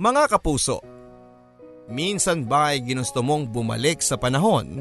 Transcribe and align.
Mga 0.00 0.32
kapuso, 0.32 0.80
minsan 1.92 2.48
ba 2.48 2.72
ay 2.72 2.80
ginusto 2.80 3.20
mong 3.20 3.52
bumalik 3.52 4.00
sa 4.00 4.16
panahon 4.16 4.80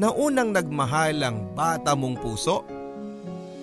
na 0.00 0.08
unang 0.08 0.48
nagmahal 0.48 1.20
ang 1.20 1.52
bata 1.52 1.92
mong 1.92 2.16
puso? 2.24 2.64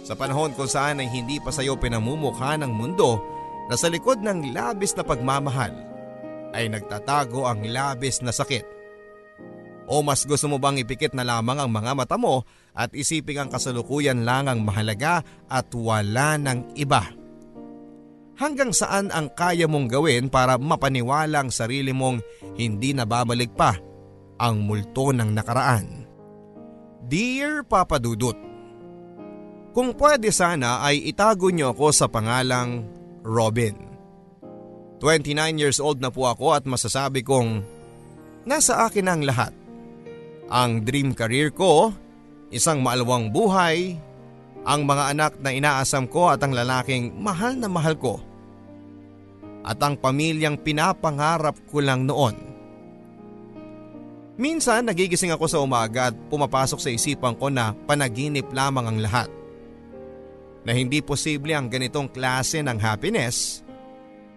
Sa 0.05 0.13
panahon 0.13 0.53
kung 0.53 0.69
saan 0.69 1.01
ay 1.01 1.09
hindi 1.09 1.41
pa 1.41 1.49
sa 1.49 1.65
iyo 1.65 1.81
pinamumukha 1.81 2.61
ng 2.61 2.69
mundo 2.69 3.17
na 3.65 3.73
sa 3.73 3.89
likod 3.89 4.21
ng 4.21 4.53
labis 4.53 4.93
na 4.93 5.01
pagmamahal 5.01 5.73
ay 6.53 6.69
nagtatago 6.69 7.49
ang 7.49 7.65
labis 7.65 8.21
na 8.21 8.29
sakit. 8.29 8.69
O 9.89 10.05
mas 10.05 10.29
gusto 10.29 10.45
mo 10.45 10.61
bang 10.61 10.77
ipikit 10.77 11.17
na 11.17 11.25
lamang 11.25 11.57
ang 11.57 11.73
mga 11.73 11.97
mata 11.97 12.21
mo 12.21 12.45
at 12.77 12.93
isipin 12.93 13.41
ang 13.41 13.49
kasalukuyan 13.49 14.21
lang 14.21 14.45
ang 14.45 14.61
mahalaga 14.61 15.25
at 15.49 15.73
wala 15.73 16.37
ng 16.37 16.77
iba? 16.77 17.22
Hanggang 18.33 18.73
saan 18.73 19.13
ang 19.13 19.29
kaya 19.29 19.69
mong 19.69 19.87
gawin 19.93 20.25
para 20.25 20.57
mapaniwala 20.57 21.45
ang 21.45 21.51
sarili 21.53 21.93
mong 21.93 22.17
hindi 22.57 22.97
nababalik 22.97 23.53
pa 23.53 23.77
ang 24.41 24.65
multo 24.65 25.13
ng 25.13 25.29
nakaraan? 25.29 26.09
Dear 27.05 27.61
Papa 27.67 28.01
Dudut, 28.01 28.37
Kung 29.73 29.97
pwede 29.97 30.29
sana 30.29 30.85
ay 30.85 31.01
itago 31.09 31.49
niyo 31.49 31.73
ako 31.73 31.89
sa 31.89 32.05
pangalang 32.05 32.85
Robin. 33.25 33.73
29 35.01 35.33
years 35.57 35.81
old 35.81 35.97
na 35.97 36.13
po 36.13 36.29
ako 36.29 36.53
at 36.53 36.63
masasabi 36.69 37.25
kong 37.25 37.65
nasa 38.45 38.85
akin 38.85 39.09
ang 39.09 39.21
lahat. 39.25 39.49
Ang 40.53 40.85
dream 40.85 41.17
career 41.17 41.49
ko, 41.49 41.89
isang 42.53 42.85
maalawang 42.85 43.33
buhay, 43.33 43.97
ang 44.63 44.87
mga 44.87 45.03
anak 45.11 45.33
na 45.43 45.51
inaasam 45.51 46.07
ko 46.07 46.31
at 46.31 46.39
ang 46.39 46.55
lalaking 46.55 47.11
mahal 47.19 47.55
na 47.55 47.67
mahal 47.67 47.95
ko. 47.99 48.19
At 49.63 49.79
ang 49.79 49.95
pamilyang 49.99 50.59
pinapangarap 50.59 51.55
ko 51.67 51.79
lang 51.79 52.07
noon. 52.07 52.35
Minsan 54.33 54.89
nagigising 54.89 55.29
ako 55.29 55.45
sa 55.45 55.61
umaga 55.61 56.09
at 56.09 56.15
pumapasok 56.27 56.79
sa 56.81 56.89
isipan 56.89 57.37
ko 57.37 57.53
na 57.53 57.71
panaginip 57.85 58.49
lamang 58.49 58.89
ang 58.89 58.99
lahat. 58.99 59.29
Na 60.63 60.71
hindi 60.73 61.03
posible 61.03 61.53
ang 61.53 61.67
ganitong 61.67 62.09
klase 62.09 62.63
ng 62.63 62.79
happiness 62.79 63.61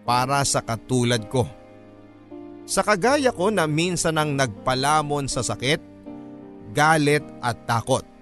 para 0.07 0.43
sa 0.43 0.63
katulad 0.63 1.23
ko. 1.31 1.47
Sa 2.67 2.83
kagaya 2.83 3.31
ko 3.31 3.51
na 3.55 3.71
minsan 3.71 4.19
ang 4.19 4.35
nagpalamon 4.35 5.31
sa 5.31 5.43
sakit, 5.43 5.79
galit 6.75 7.23
at 7.39 7.63
takot. 7.63 8.16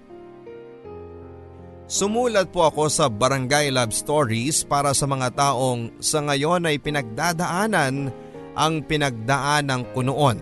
Sumulat 1.85 2.49
po 2.49 2.65
ako 2.65 2.89
sa 2.89 3.13
Barangay 3.13 3.69
Love 3.69 3.93
Stories 3.93 4.65
para 4.65 4.97
sa 4.97 5.05
mga 5.05 5.37
taong 5.37 6.01
sa 6.01 6.25
ngayon 6.25 6.65
ay 6.65 6.81
pinagdadaanan 6.81 8.09
ang 8.57 8.75
pinagdaanan 8.89 9.85
ko 9.93 10.01
noon. 10.01 10.41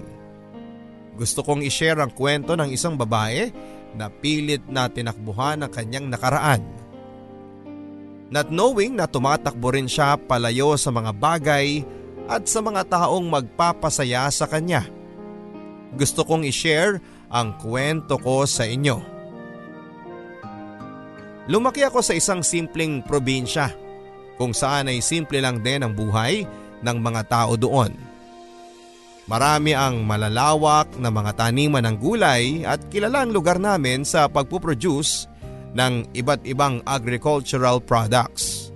Gusto 1.19 1.43
kong 1.43 1.67
ishare 1.67 1.99
ang 1.99 2.15
kwento 2.15 2.55
ng 2.55 2.71
isang 2.71 2.95
babae 2.95 3.51
na 3.99 4.07
pilit 4.07 4.63
na 4.71 4.87
tinakbuhan 4.87 5.67
ang 5.67 5.71
kanyang 5.75 6.07
nakaraan. 6.07 6.63
Not 8.31 8.49
knowing 8.49 8.97
na 8.97 9.11
tumatakbo 9.11 9.75
rin 9.75 9.91
siya 9.91 10.17
palayo 10.17 10.79
sa 10.79 10.95
mga 10.95 11.11
bagay 11.11 11.83
at 12.31 12.47
sa 12.47 12.63
mga 12.63 12.87
taong 12.87 13.27
magpapasaya 13.27 14.31
sa 14.31 14.47
kanya. 14.47 14.87
Gusto 15.99 16.23
kong 16.23 16.47
ishare 16.47 17.03
ang 17.29 17.59
kwento 17.59 18.17
ko 18.23 18.47
sa 18.47 18.63
inyo. 18.63 19.12
Lumaki 21.51 21.83
ako 21.83 21.99
sa 22.07 22.15
isang 22.15 22.47
simpleng 22.47 23.03
probinsya 23.03 23.75
kung 24.39 24.55
saan 24.55 24.87
ay 24.87 25.03
simple 25.03 25.43
lang 25.43 25.59
din 25.59 25.83
ang 25.83 25.91
buhay 25.91 26.47
ng 26.83 26.97
mga 26.99 27.23
tao 27.27 27.59
doon. 27.59 27.95
Marami 29.27 29.71
ang 29.71 30.03
malalawak 30.03 30.99
na 30.99 31.11
mga 31.11 31.39
taniman 31.39 31.87
ng 31.87 31.97
gulay 31.99 32.67
at 32.67 32.83
kilala 32.91 33.23
ang 33.23 33.31
lugar 33.31 33.59
namin 33.63 34.03
sa 34.03 34.27
pagpuproduce 34.27 35.31
ng 35.79 36.11
iba't 36.15 36.43
ibang 36.43 36.83
agricultural 36.83 37.79
products. 37.79 38.75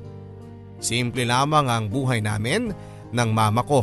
Simple 0.78 1.26
lamang 1.26 1.66
ang 1.66 1.84
buhay 1.90 2.22
namin 2.22 2.70
ng 3.10 3.30
mama 3.34 3.66
ko. 3.66 3.82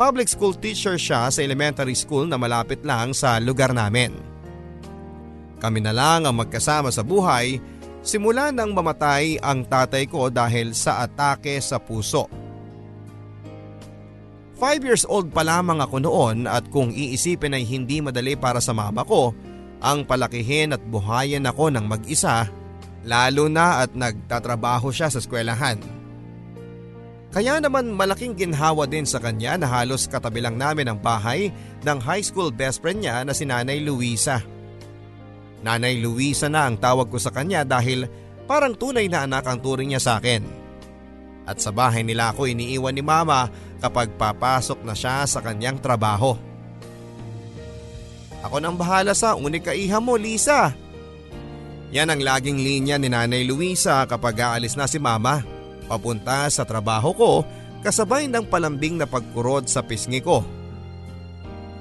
Public 0.00 0.32
school 0.32 0.56
teacher 0.56 0.96
siya 0.96 1.28
sa 1.28 1.40
elementary 1.44 1.94
school 1.94 2.24
na 2.24 2.40
malapit 2.40 2.80
lang 2.80 3.12
sa 3.12 3.36
lugar 3.36 3.76
namin. 3.76 4.31
Kami 5.62 5.78
na 5.78 5.94
lang 5.94 6.26
ang 6.26 6.34
magkasama 6.34 6.90
sa 6.90 7.06
buhay 7.06 7.62
simula 8.02 8.50
nang 8.50 8.74
mamatay 8.74 9.38
ang 9.38 9.62
tatay 9.62 10.10
ko 10.10 10.26
dahil 10.26 10.74
sa 10.74 11.06
atake 11.06 11.54
sa 11.62 11.78
puso. 11.78 12.26
Five 14.58 14.82
years 14.82 15.06
old 15.06 15.30
pa 15.30 15.46
lamang 15.46 15.78
ako 15.78 16.02
noon 16.02 16.50
at 16.50 16.66
kung 16.70 16.90
iisipin 16.90 17.54
ay 17.54 17.62
hindi 17.62 18.02
madali 18.02 18.34
para 18.34 18.58
sa 18.58 18.74
mama 18.74 19.06
ko 19.06 19.30
ang 19.78 20.02
palakihin 20.02 20.74
at 20.74 20.82
buhayin 20.82 21.46
ako 21.46 21.70
ng 21.70 21.86
mag-isa 21.86 22.50
lalo 23.02 23.50
na 23.50 23.82
at 23.82 23.94
nagtatrabaho 23.94 24.90
siya 24.94 25.10
sa 25.10 25.18
eskwelahan. 25.18 25.78
Kaya 27.32 27.58
naman 27.64 27.96
malaking 27.96 28.36
ginhawa 28.36 28.84
din 28.84 29.08
sa 29.08 29.16
kanya 29.16 29.56
na 29.56 29.64
halos 29.64 30.04
katabi 30.04 30.44
lang 30.44 30.60
namin 30.60 30.92
ang 30.92 30.98
bahay 31.00 31.48
ng 31.80 31.98
high 31.98 32.20
school 32.20 32.52
best 32.52 32.84
friend 32.84 33.00
niya 33.00 33.24
na 33.24 33.32
si 33.32 33.48
Nanay 33.48 33.80
Luisa. 33.80 34.44
Nanay 35.62 36.02
Luisa 36.02 36.50
na 36.50 36.66
ang 36.66 36.74
tawag 36.74 37.06
ko 37.06 37.18
sa 37.22 37.30
kanya 37.30 37.62
dahil 37.62 38.10
parang 38.50 38.74
tunay 38.74 39.06
na 39.06 39.24
anak 39.24 39.46
ang 39.46 39.62
turing 39.62 39.94
niya 39.94 40.02
sa 40.02 40.12
akin. 40.18 40.42
At 41.46 41.58
sa 41.58 41.74
bahay 41.74 42.06
nila 42.06 42.34
ako 42.34 42.50
iniiwan 42.50 42.94
ni 42.94 43.02
mama 43.02 43.50
kapag 43.82 44.14
papasok 44.14 44.82
na 44.82 44.94
siya 44.94 45.26
sa 45.26 45.42
kanyang 45.42 45.78
trabaho. 45.78 46.38
Ako 48.42 48.58
nang 48.58 48.74
bahala 48.74 49.14
sa 49.14 49.38
unika 49.38 49.70
iha 49.70 50.02
mo 50.02 50.18
Lisa. 50.18 50.74
Yan 51.94 52.10
ang 52.10 52.22
laging 52.22 52.58
linya 52.58 52.98
ni 52.98 53.06
Nanay 53.06 53.46
Luisa 53.46 54.02
kapag 54.10 54.38
aalis 54.42 54.74
na 54.74 54.90
si 54.90 54.98
mama. 54.98 55.46
Papunta 55.86 56.50
sa 56.50 56.66
trabaho 56.66 57.14
ko 57.14 57.30
kasabay 57.82 58.26
ng 58.26 58.46
palambing 58.46 58.98
na 58.98 59.06
pagkurod 59.06 59.70
sa 59.70 59.82
pisngi 59.82 60.22
ko. 60.22 60.42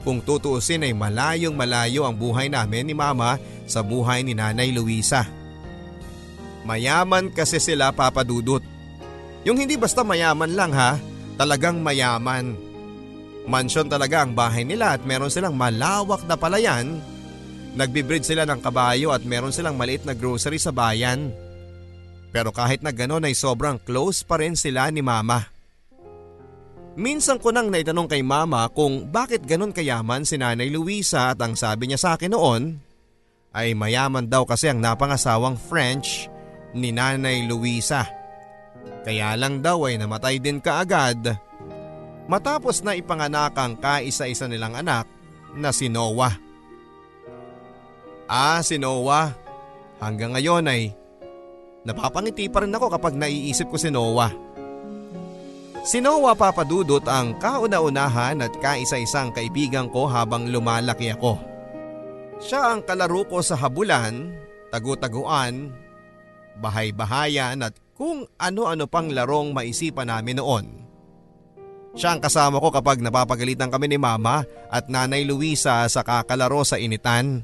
Kung 0.01 0.17
tutuusin 0.21 0.81
ay 0.81 0.97
malayong 0.97 1.53
malayo 1.53 2.09
ang 2.09 2.17
buhay 2.17 2.49
namin 2.49 2.89
ni 2.89 2.95
mama 2.97 3.37
sa 3.69 3.85
buhay 3.85 4.25
ni 4.25 4.33
Nanay 4.33 4.73
Luisa. 4.73 5.29
Mayaman 6.65 7.29
kasi 7.29 7.61
sila 7.61 7.93
papadudot. 7.93 8.61
Yung 9.45 9.57
hindi 9.57 9.77
basta 9.77 10.01
mayaman 10.05 10.53
lang 10.53 10.73
ha, 10.73 10.97
talagang 11.37 11.81
mayaman. 11.81 12.53
Mansyon 13.45 13.89
talaga 13.89 14.21
ang 14.21 14.37
bahay 14.37 14.61
nila 14.61 14.97
at 14.97 15.01
meron 15.05 15.33
silang 15.33 15.57
malawak 15.57 16.25
na 16.29 16.37
palayan. 16.37 17.01
Nagbibreed 17.73 18.25
sila 18.25 18.45
ng 18.45 18.61
kabayo 18.61 19.09
at 19.13 19.25
meron 19.25 19.53
silang 19.53 19.77
maliit 19.77 20.05
na 20.05 20.13
grocery 20.13 20.61
sa 20.61 20.69
bayan. 20.69 21.33
Pero 22.31 22.53
kahit 22.53 22.79
na 22.85 22.93
gano'n 22.95 23.27
ay 23.27 23.35
sobrang 23.35 23.81
close 23.81 24.23
pa 24.23 24.39
rin 24.39 24.55
sila 24.55 24.87
ni 24.93 25.03
mama. 25.03 25.50
Minsan 26.99 27.39
ko 27.39 27.55
nang 27.55 27.71
naitanong 27.71 28.11
kay 28.11 28.19
mama 28.19 28.67
kung 28.67 29.07
bakit 29.07 29.47
ganon 29.47 29.71
kayaman 29.71 30.27
si 30.27 30.35
Nanay 30.35 30.67
Luisa 30.67 31.31
at 31.31 31.39
ang 31.39 31.55
sabi 31.55 31.87
niya 31.87 31.99
sa 31.99 32.09
akin 32.19 32.35
noon 32.35 32.63
ay 33.55 33.71
mayaman 33.71 34.27
daw 34.27 34.43
kasi 34.43 34.67
ang 34.67 34.83
napangasawang 34.83 35.55
French 35.55 36.27
ni 36.75 36.91
Nanay 36.91 37.47
Luisa. 37.47 38.03
Kaya 39.07 39.39
lang 39.39 39.63
daw 39.63 39.87
ay 39.87 39.95
namatay 39.95 40.43
din 40.43 40.59
kaagad 40.59 41.31
matapos 42.27 42.83
na 42.83 42.95
ipanganak 42.95 43.55
ang 43.55 43.79
kaisa-isa 43.79 44.51
nilang 44.51 44.75
anak 44.75 45.07
na 45.55 45.71
si 45.71 45.87
Noah. 45.87 46.35
Ah, 48.27 48.63
si 48.63 48.79
Noah. 48.79 49.35
Hanggang 49.99 50.35
ngayon 50.35 50.67
ay 50.67 50.91
napapangiti 51.83 52.47
pa 52.47 52.63
rin 52.63 52.75
ako 52.75 52.87
kapag 52.99 53.15
naiisip 53.15 53.67
ko 53.71 53.79
si 53.79 53.91
Noah. 53.91 54.50
Si 55.81 55.97
Noah 55.97 56.37
papadudot 56.37 57.01
ang 57.09 57.41
kauna-unahan 57.41 58.45
at 58.45 58.53
kaisa-isang 58.61 59.33
kaibigan 59.33 59.89
ko 59.89 60.05
habang 60.05 60.45
lumalaki 60.53 61.09
ako. 61.09 61.41
Siya 62.37 62.73
ang 62.73 62.85
kalaro 62.85 63.25
ko 63.25 63.41
sa 63.41 63.57
habulan, 63.57 64.29
tagu-taguan, 64.69 65.73
bahay-bahayan 66.61 67.65
at 67.65 67.73
kung 67.97 68.29
ano-ano 68.37 68.85
pang 68.85 69.09
larong 69.09 69.57
maisipan 69.57 70.13
namin 70.13 70.37
noon. 70.37 70.65
Siya 71.97 72.13
ang 72.13 72.21
kasama 72.21 72.61
ko 72.61 72.69
kapag 72.69 73.01
napapagalitan 73.01 73.73
kami 73.73 73.89
ni 73.89 73.97
Mama 73.97 74.45
at 74.69 74.85
Nanay 74.85 75.25
Luisa 75.25 75.81
sa 75.89 76.01
kakalaro 76.05 76.61
sa 76.61 76.77
initan. 76.77 77.41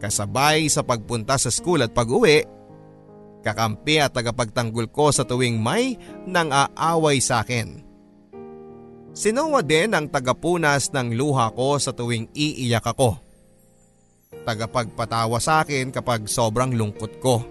Kasabay 0.00 0.72
sa 0.72 0.80
pagpunta 0.80 1.36
sa 1.36 1.52
school 1.52 1.84
at 1.84 1.92
pag-uwi 1.92 2.59
kakampi 3.40 4.00
at 4.00 4.12
tagapagtanggol 4.12 4.88
ko 4.92 5.12
sa 5.12 5.24
tuwing 5.24 5.60
may 5.60 5.96
nang 6.28 6.52
aaway 6.52 7.18
sa 7.18 7.40
akin. 7.44 7.80
Sinowa 9.10 9.60
din 9.66 9.90
ang 9.90 10.06
tagapunas 10.06 10.94
ng 10.94 11.18
luha 11.18 11.50
ko 11.50 11.76
sa 11.82 11.90
tuwing 11.90 12.30
iiyak 12.30 12.86
ako. 12.86 13.18
Tagapagpatawa 14.46 15.42
sa 15.42 15.66
akin 15.66 15.90
kapag 15.90 16.30
sobrang 16.30 16.70
lungkot 16.70 17.12
ko. 17.18 17.42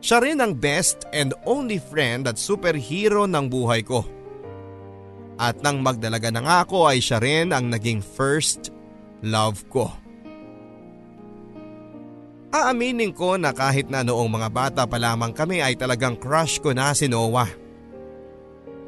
Siya 0.00 0.20
rin 0.20 0.40
ang 0.40 0.56
best 0.56 1.04
and 1.12 1.36
only 1.44 1.76
friend 1.76 2.28
at 2.28 2.40
superhero 2.40 3.28
ng 3.28 3.48
buhay 3.48 3.84
ko. 3.84 4.04
At 5.40 5.64
nang 5.64 5.80
magdalaga 5.80 6.28
na 6.28 6.44
nga 6.44 6.56
ako 6.68 6.88
ay 6.88 7.00
siya 7.00 7.20
rin 7.20 7.52
ang 7.52 7.72
naging 7.72 8.04
first 8.04 8.72
love 9.24 9.64
ko. 9.72 9.88
Aaminin 12.50 13.14
ko 13.14 13.38
na 13.38 13.54
kahit 13.54 13.86
na 13.86 14.02
noong 14.02 14.26
mga 14.26 14.48
bata 14.50 14.82
pa 14.82 14.98
lamang 14.98 15.30
kami 15.30 15.62
ay 15.62 15.78
talagang 15.78 16.18
crush 16.18 16.58
ko 16.58 16.74
na 16.74 16.90
si 16.90 17.06
Noah. 17.06 17.46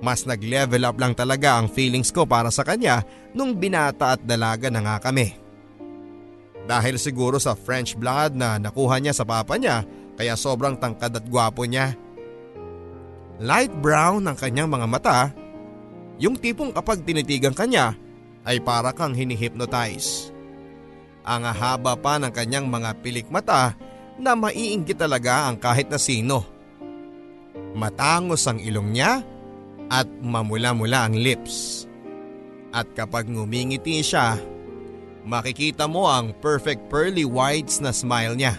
Mas 0.03 0.27
nag-level 0.27 0.83
up 0.83 0.99
lang 0.99 1.15
talaga 1.15 1.63
ang 1.63 1.71
feelings 1.71 2.11
ko 2.11 2.27
para 2.27 2.51
sa 2.51 2.67
kanya 2.67 3.07
nung 3.31 3.55
binata 3.55 4.19
at 4.19 4.21
dalaga 4.27 4.67
na 4.67 4.83
nga 4.83 4.99
kami. 4.99 5.39
Dahil 6.67 6.99
siguro 6.99 7.39
sa 7.39 7.55
French 7.55 7.95
blood 7.95 8.35
na 8.35 8.59
nakuha 8.59 8.99
niya 8.99 9.15
sa 9.15 9.23
papa 9.23 9.55
niya 9.55 9.87
kaya 10.19 10.35
sobrang 10.35 10.75
tangkad 10.75 11.23
at 11.23 11.27
gwapo 11.31 11.63
niya. 11.63 11.95
Light 13.39 13.71
brown 13.79 14.27
ang 14.27 14.35
kanyang 14.35 14.71
mga 14.71 14.87
mata, 14.91 15.19
yung 16.19 16.35
tipong 16.35 16.75
kapag 16.75 17.07
tinitigan 17.07 17.55
kanya 17.55 17.95
ay 18.43 18.59
para 18.59 18.91
kang 18.91 19.15
hinihipnotize. 19.15 20.32
Ang 21.23 21.47
haba 21.47 21.95
pa 21.95 22.19
ng 22.19 22.35
kanyang 22.35 22.67
mga 22.67 22.99
pilik 22.99 23.31
mata 23.31 23.79
na 24.19 24.35
maiinggit 24.35 24.99
talaga 24.99 25.47
ang 25.47 25.57
kahit 25.59 25.87
na 25.87 25.99
sino. 25.99 26.43
Matangos 27.73 28.45
ang 28.51 28.59
ilong 28.59 28.91
niya 28.91 29.23
at 29.89 30.09
mamula-mula 30.09 31.07
ang 31.07 31.15
lips. 31.15 31.87
At 32.73 32.89
kapag 32.97 33.29
ngumingiti 33.29 34.01
siya, 34.01 34.41
makikita 35.23 35.87
mo 35.87 36.09
ang 36.09 36.33
perfect 36.41 36.89
pearly 36.89 37.23
whites 37.23 37.79
na 37.79 37.93
smile 37.93 38.35
niya. 38.35 38.57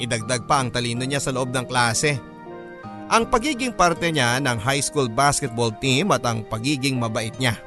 Idagdag 0.00 0.48
pa 0.48 0.64
ang 0.64 0.72
talino 0.72 1.04
niya 1.04 1.20
sa 1.20 1.32
loob 1.32 1.52
ng 1.52 1.66
klase. 1.68 2.16
Ang 3.10 3.26
pagiging 3.26 3.74
parte 3.74 4.06
niya 4.08 4.38
ng 4.38 4.56
high 4.62 4.80
school 4.80 5.10
basketball 5.10 5.74
team 5.82 6.14
at 6.14 6.22
ang 6.22 6.46
pagiging 6.46 6.96
mabait 6.96 7.34
niya. 7.42 7.58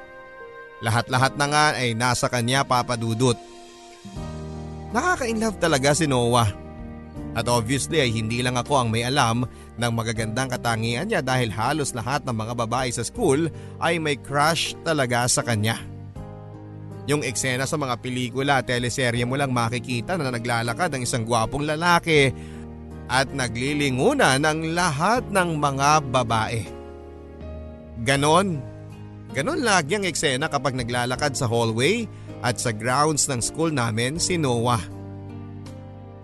Lahat-lahat 0.79 1.35
na 1.35 1.45
nga 1.51 1.65
ay 1.75 1.93
nasa 1.93 2.31
kanya 2.31 2.63
papadudot. 2.63 3.35
Nakaka-inlove 4.93 5.57
talaga 5.57 5.97
si 5.97 6.05
Noah. 6.05 6.53
At 7.33 7.49
obviously 7.49 7.97
ay 7.97 8.13
hindi 8.13 8.45
lang 8.45 8.61
ako 8.61 8.85
ang 8.85 8.89
may 8.93 9.01
alam 9.01 9.49
ng 9.73 9.91
magagandang 9.93 10.53
katangian 10.53 11.09
niya 11.09 11.25
dahil 11.25 11.49
halos 11.49 11.97
lahat 11.97 12.21
ng 12.29 12.33
mga 12.37 12.53
babae 12.53 12.93
sa 12.93 13.01
school 13.01 13.49
ay 13.81 13.97
may 13.97 14.21
crush 14.21 14.77
talaga 14.85 15.25
sa 15.25 15.41
kanya. 15.41 15.81
Yung 17.09 17.25
eksena 17.25 17.65
sa 17.65 17.75
mga 17.75 17.99
pelikula 17.99 18.61
at 18.61 18.69
teleserye 18.69 19.25
mo 19.25 19.33
lang 19.33 19.49
makikita 19.49 20.13
na 20.15 20.29
naglalakad 20.29 20.93
ang 20.93 21.01
isang 21.03 21.25
gwapong 21.25 21.65
lalaki 21.65 22.29
at 23.09 23.27
naglilinguna 23.33 24.37
ng 24.39 24.77
lahat 24.77 25.25
ng 25.27 25.49
mga 25.57 25.89
babae. 26.13 26.61
Ganon. 28.05 28.61
Ganon 29.33 29.65
lagi 29.65 29.97
ang 29.97 30.05
eksena 30.05 30.45
kapag 30.47 30.77
naglalakad 30.77 31.33
sa 31.33 31.49
hallway 31.49 32.05
at 32.43 32.59
sa 32.59 32.75
grounds 32.75 33.31
ng 33.31 33.39
school 33.39 33.71
namin 33.71 34.19
si 34.19 34.35
Noah. 34.35 34.83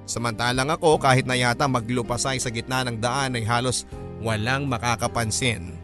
Samantalang 0.03 0.67
ako 0.67 0.99
kahit 0.99 1.23
na 1.23 1.39
yata 1.39 1.63
maglupasay 1.71 2.43
sa 2.43 2.51
gitna 2.51 2.83
ng 2.83 2.99
daan 2.99 3.39
ay 3.39 3.47
halos 3.47 3.87
walang 4.19 4.67
makakapansin. 4.67 5.79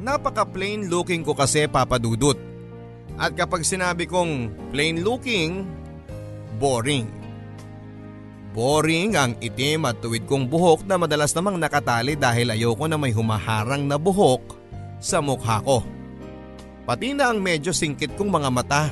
Napaka 0.00 0.48
plain 0.48 0.88
looking 0.88 1.20
ko 1.20 1.36
kasi 1.36 1.68
papadudot. 1.68 2.38
At 3.16 3.36
kapag 3.36 3.64
sinabi 3.64 4.08
kong 4.08 4.52
plain 4.72 5.04
looking, 5.04 5.68
boring. 6.56 7.08
Boring 8.56 9.16
ang 9.20 9.36
itim 9.40 9.84
at 9.84 10.00
tuwid 10.00 10.24
kong 10.24 10.48
buhok 10.48 10.88
na 10.88 10.96
madalas 10.96 11.36
namang 11.36 11.60
nakatali 11.60 12.16
dahil 12.16 12.56
ayoko 12.56 12.88
na 12.88 12.96
may 12.96 13.12
humaharang 13.12 13.84
na 13.84 14.00
buhok 14.00 14.56
sa 14.96 15.20
mukha 15.20 15.60
ko. 15.60 15.84
Pati 16.88 17.12
na 17.12 17.34
ang 17.34 17.42
medyo 17.42 17.74
singkit 17.74 18.16
kong 18.16 18.30
mga 18.32 18.48
mata 18.48 18.82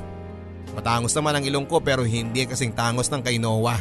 Matangos 0.73 1.13
naman 1.13 1.37
ang 1.37 1.45
ilong 1.45 1.69
ko 1.69 1.85
pero 1.85 2.01
hindi 2.01 2.49
kasing 2.49 2.73
tangos 2.73 3.13
ng 3.13 3.21
kay 3.21 3.37
Noah. 3.37 3.79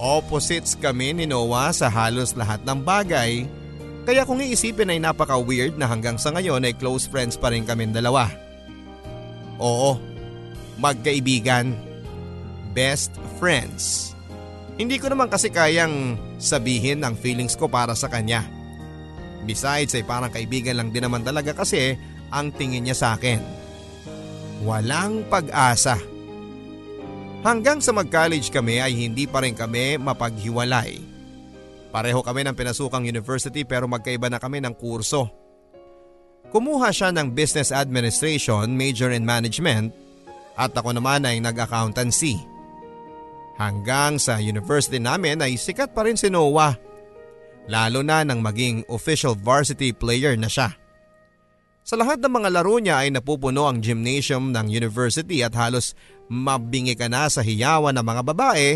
Opposites 0.00 0.74
kami 0.74 1.12
ni 1.12 1.24
Noah 1.28 1.70
sa 1.76 1.92
halos 1.92 2.32
lahat 2.32 2.64
ng 2.64 2.80
bagay 2.80 3.44
kaya 4.02 4.26
kung 4.26 4.42
iisipin 4.42 4.90
ay 4.90 4.98
napaka 4.98 5.38
weird 5.38 5.78
na 5.78 5.86
hanggang 5.86 6.18
sa 6.18 6.34
ngayon 6.34 6.66
ay 6.66 6.74
close 6.74 7.06
friends 7.06 7.38
pa 7.38 7.54
rin 7.54 7.62
kami 7.62 7.86
dalawa. 7.94 8.26
Oo, 9.62 9.94
magkaibigan, 10.82 11.70
best 12.74 13.14
friends. 13.38 14.10
Hindi 14.74 14.98
ko 14.98 15.06
naman 15.06 15.30
kasi 15.30 15.54
kayang 15.54 16.18
sabihin 16.42 17.06
ang 17.06 17.14
feelings 17.14 17.54
ko 17.54 17.70
para 17.70 17.94
sa 17.94 18.10
kanya. 18.10 18.42
Besides 19.46 19.94
ay 19.94 20.02
parang 20.02 20.34
kaibigan 20.34 20.82
lang 20.82 20.90
din 20.90 21.06
naman 21.06 21.22
talaga 21.22 21.54
kasi 21.54 21.94
ang 22.34 22.50
tingin 22.50 22.82
niya 22.82 22.98
sa 22.98 23.08
akin. 23.14 23.61
Walang 24.62 25.26
pag-asa. 25.26 25.98
Hanggang 27.42 27.82
sa 27.82 27.90
mag-college 27.90 28.54
kami 28.54 28.78
ay 28.78 28.94
hindi 28.94 29.26
pa 29.26 29.42
rin 29.42 29.58
kami 29.58 29.98
mapaghiwalay. 29.98 31.02
Pareho 31.90 32.22
kami 32.22 32.46
ng 32.46 32.54
pinasukang 32.54 33.02
university 33.02 33.66
pero 33.66 33.90
magkaiba 33.90 34.30
na 34.30 34.38
kami 34.38 34.62
ng 34.62 34.72
kurso. 34.78 35.26
Kumuha 36.54 36.94
siya 36.94 37.10
ng 37.10 37.34
Business 37.34 37.74
Administration, 37.74 38.70
Major 38.70 39.10
in 39.10 39.26
Management 39.26 39.90
at 40.54 40.70
ako 40.78 40.94
naman 40.94 41.26
ay 41.26 41.42
nag-accountancy. 41.42 42.38
Hanggang 43.58 44.22
sa 44.22 44.38
university 44.38 45.02
namin 45.02 45.42
ay 45.42 45.58
sikat 45.58 45.90
pa 45.90 46.06
rin 46.06 46.14
si 46.14 46.30
Noah. 46.30 46.78
Lalo 47.66 48.06
na 48.06 48.22
nang 48.22 48.38
maging 48.38 48.86
official 48.86 49.34
varsity 49.34 49.90
player 49.90 50.38
na 50.38 50.46
siya. 50.46 50.81
Sa 51.82 51.98
lahat 51.98 52.22
ng 52.22 52.30
mga 52.30 52.48
laro 52.54 52.78
niya 52.78 53.02
ay 53.02 53.10
napupuno 53.10 53.66
ang 53.66 53.82
gymnasium 53.82 54.54
ng 54.54 54.70
university 54.70 55.42
at 55.42 55.50
halos 55.58 55.98
mabingi 56.30 56.94
ka 56.94 57.10
na 57.10 57.26
sa 57.26 57.42
hiyawan 57.42 57.92
ng 57.98 58.06
mga 58.06 58.22
babae 58.22 58.68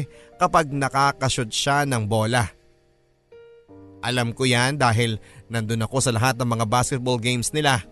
kapag 0.43 0.75
nakakashoot 0.75 1.55
siya 1.55 1.87
ng 1.87 2.03
bola. 2.11 2.51
Alam 4.03 4.35
ko 4.35 4.45
yan 4.45 4.77
dahil 4.77 5.23
nandun 5.47 5.87
ako 5.87 6.03
sa 6.03 6.11
lahat 6.11 6.35
ng 6.37 6.47
mga 6.51 6.67
basketball 6.67 7.19
games 7.19 7.55
nila. 7.55 7.87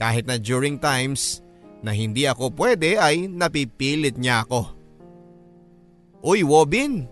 Kahit 0.00 0.24
na 0.24 0.40
during 0.40 0.80
times 0.80 1.44
na 1.84 1.92
hindi 1.92 2.24
ako 2.24 2.50
pwede 2.56 2.96
ay 2.96 3.28
napipilit 3.28 4.16
niya 4.16 4.48
ako. 4.48 4.72
Uy 6.24 6.40
Wobin, 6.40 7.04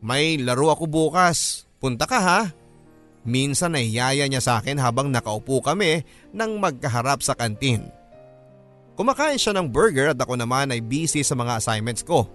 may 0.00 0.40
laro 0.40 0.72
ako 0.72 0.88
bukas. 0.88 1.68
Punta 1.76 2.08
ka 2.08 2.18
ha. 2.18 2.40
Minsan 3.26 3.74
ay 3.74 3.90
yaya 3.90 4.26
niya 4.30 4.42
sa 4.42 4.52
akin 4.62 4.78
habang 4.78 5.10
nakaupo 5.10 5.62
kami 5.62 6.06
nang 6.30 6.58
magkaharap 6.58 7.22
sa 7.22 7.34
kantin. 7.34 7.90
Kumakain 8.98 9.38
siya 9.38 9.54
ng 9.54 9.70
burger 9.70 10.10
at 10.10 10.18
ako 10.18 10.34
naman 10.34 10.74
ay 10.74 10.82
busy 10.82 11.22
sa 11.22 11.38
mga 11.38 11.62
assignments 11.62 12.02
ko. 12.02 12.26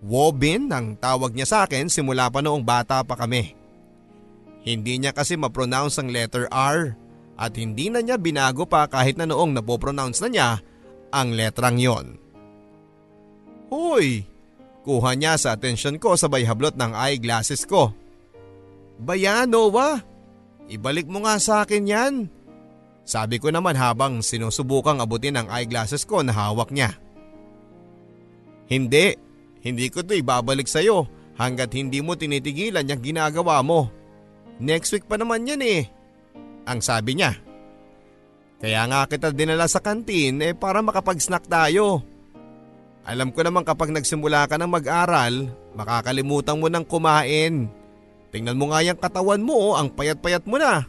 Wobin 0.00 0.72
ang 0.72 0.96
tawag 0.96 1.36
niya 1.36 1.44
sa 1.44 1.58
akin 1.68 1.92
simula 1.92 2.32
pa 2.32 2.40
noong 2.40 2.64
bata 2.64 3.04
pa 3.04 3.20
kami. 3.20 3.52
Hindi 4.64 5.00
niya 5.00 5.12
kasi 5.12 5.36
ma-pronounce 5.36 6.00
ang 6.00 6.08
letter 6.08 6.48
R 6.48 6.96
at 7.36 7.52
hindi 7.56 7.88
na 7.88 8.00
niya 8.00 8.16
binago 8.20 8.64
pa 8.64 8.88
kahit 8.88 9.16
na 9.16 9.28
noong 9.28 9.56
napopronounce 9.56 10.24
na 10.24 10.28
niya 10.28 10.50
ang 11.12 11.36
letrang 11.36 11.76
yon. 11.80 12.16
Hoy! 13.68 14.24
Kuha 14.80 15.12
niya 15.12 15.36
sa 15.36 15.52
atensyon 15.52 16.00
ko 16.00 16.16
sabay 16.16 16.48
hablot 16.48 16.80
ng 16.80 16.96
eyeglasses 16.96 17.68
ko. 17.68 17.92
Bayan, 19.00 19.48
Noah. 19.48 20.04
Ibalik 20.68 21.08
mo 21.08 21.24
nga 21.24 21.40
sa 21.40 21.64
akin 21.64 21.88
yan. 21.88 22.14
Sabi 23.02 23.40
ko 23.42 23.48
naman 23.50 23.74
habang 23.74 24.22
sinusubukang 24.22 25.00
abutin 25.02 25.40
ang 25.40 25.48
eyeglasses 25.50 26.06
ko 26.06 26.22
na 26.22 26.30
hawak 26.30 26.70
niya. 26.70 26.94
Hindi, 28.70 29.18
hindi 29.66 29.90
ko 29.90 30.06
to 30.06 30.14
ibabalik 30.14 30.70
sa'yo 30.70 31.10
hanggat 31.34 31.74
hindi 31.74 32.04
mo 32.04 32.14
tinitigilan 32.14 32.86
yung 32.86 33.02
ginagawa 33.02 33.64
mo. 33.66 33.90
Next 34.62 34.94
week 34.94 35.08
pa 35.08 35.18
naman 35.18 35.48
yan 35.48 35.64
eh. 35.64 35.88
Ang 36.68 36.84
sabi 36.84 37.18
niya. 37.18 37.34
Kaya 38.60 38.84
nga 38.86 39.08
kita 39.08 39.32
dinala 39.32 39.64
sa 39.66 39.80
kantin 39.80 40.38
eh 40.44 40.52
para 40.52 40.84
makapag-snack 40.84 41.48
tayo. 41.48 42.04
Alam 43.08 43.32
ko 43.32 43.40
naman 43.40 43.64
kapag 43.64 43.90
nagsimula 43.90 44.44
ka 44.46 44.60
ng 44.60 44.70
mag-aral, 44.70 45.48
makakalimutan 45.72 46.60
mo 46.60 46.68
ng 46.68 46.84
kumain. 46.84 47.79
Tingnan 48.30 48.58
mo 48.58 48.70
nga 48.70 48.82
yung 48.86 48.98
katawan 48.98 49.42
mo, 49.42 49.74
oh, 49.74 49.74
ang 49.74 49.90
payat-payat 49.90 50.46
mo 50.46 50.56
na. 50.58 50.86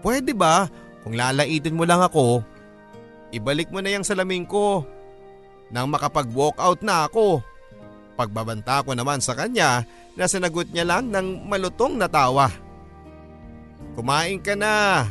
Pwede 0.00 0.32
ba, 0.32 0.72
kung 1.04 1.12
lalaitin 1.16 1.76
mo 1.76 1.84
lang 1.84 2.00
ako, 2.00 2.40
ibalik 3.36 3.68
mo 3.68 3.84
na 3.84 3.92
yung 3.92 4.06
salamin 4.06 4.48
ko 4.48 4.82
nang 5.68 5.92
makapag-walk 5.92 6.56
out 6.56 6.80
na 6.80 7.04
ako. 7.04 7.44
Pagbabanta 8.16 8.80
ko 8.80 8.96
naman 8.96 9.20
sa 9.20 9.36
kanya 9.36 9.84
na 10.16 10.24
sinagot 10.24 10.72
niya 10.72 10.88
lang 10.88 11.12
ng 11.12 11.44
malutong 11.44 12.00
na 12.00 12.08
tawa. 12.08 12.48
Kumain 13.92 14.40
ka 14.40 14.56
na. 14.56 15.04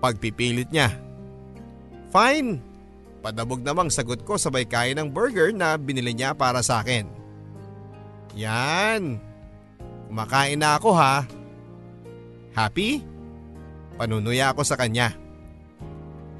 Pagpipilit 0.00 0.72
niya. 0.72 0.88
Fine. 2.08 2.60
Padabog 3.20 3.60
namang 3.60 3.92
sagot 3.92 4.24
ko 4.24 4.40
sabay 4.40 4.64
kain 4.64 4.96
ng 4.96 5.12
burger 5.12 5.52
na 5.52 5.76
binili 5.76 6.16
niya 6.16 6.32
para 6.32 6.64
sa 6.64 6.80
akin. 6.80 7.04
Yan. 8.38 9.20
Kumakain 10.06 10.58
na 10.58 10.78
ako 10.78 10.90
ha. 10.94 11.26
Happy? 12.56 13.04
Panunuya 13.96 14.52
ako 14.52 14.62
sa 14.62 14.78
kanya. 14.78 15.12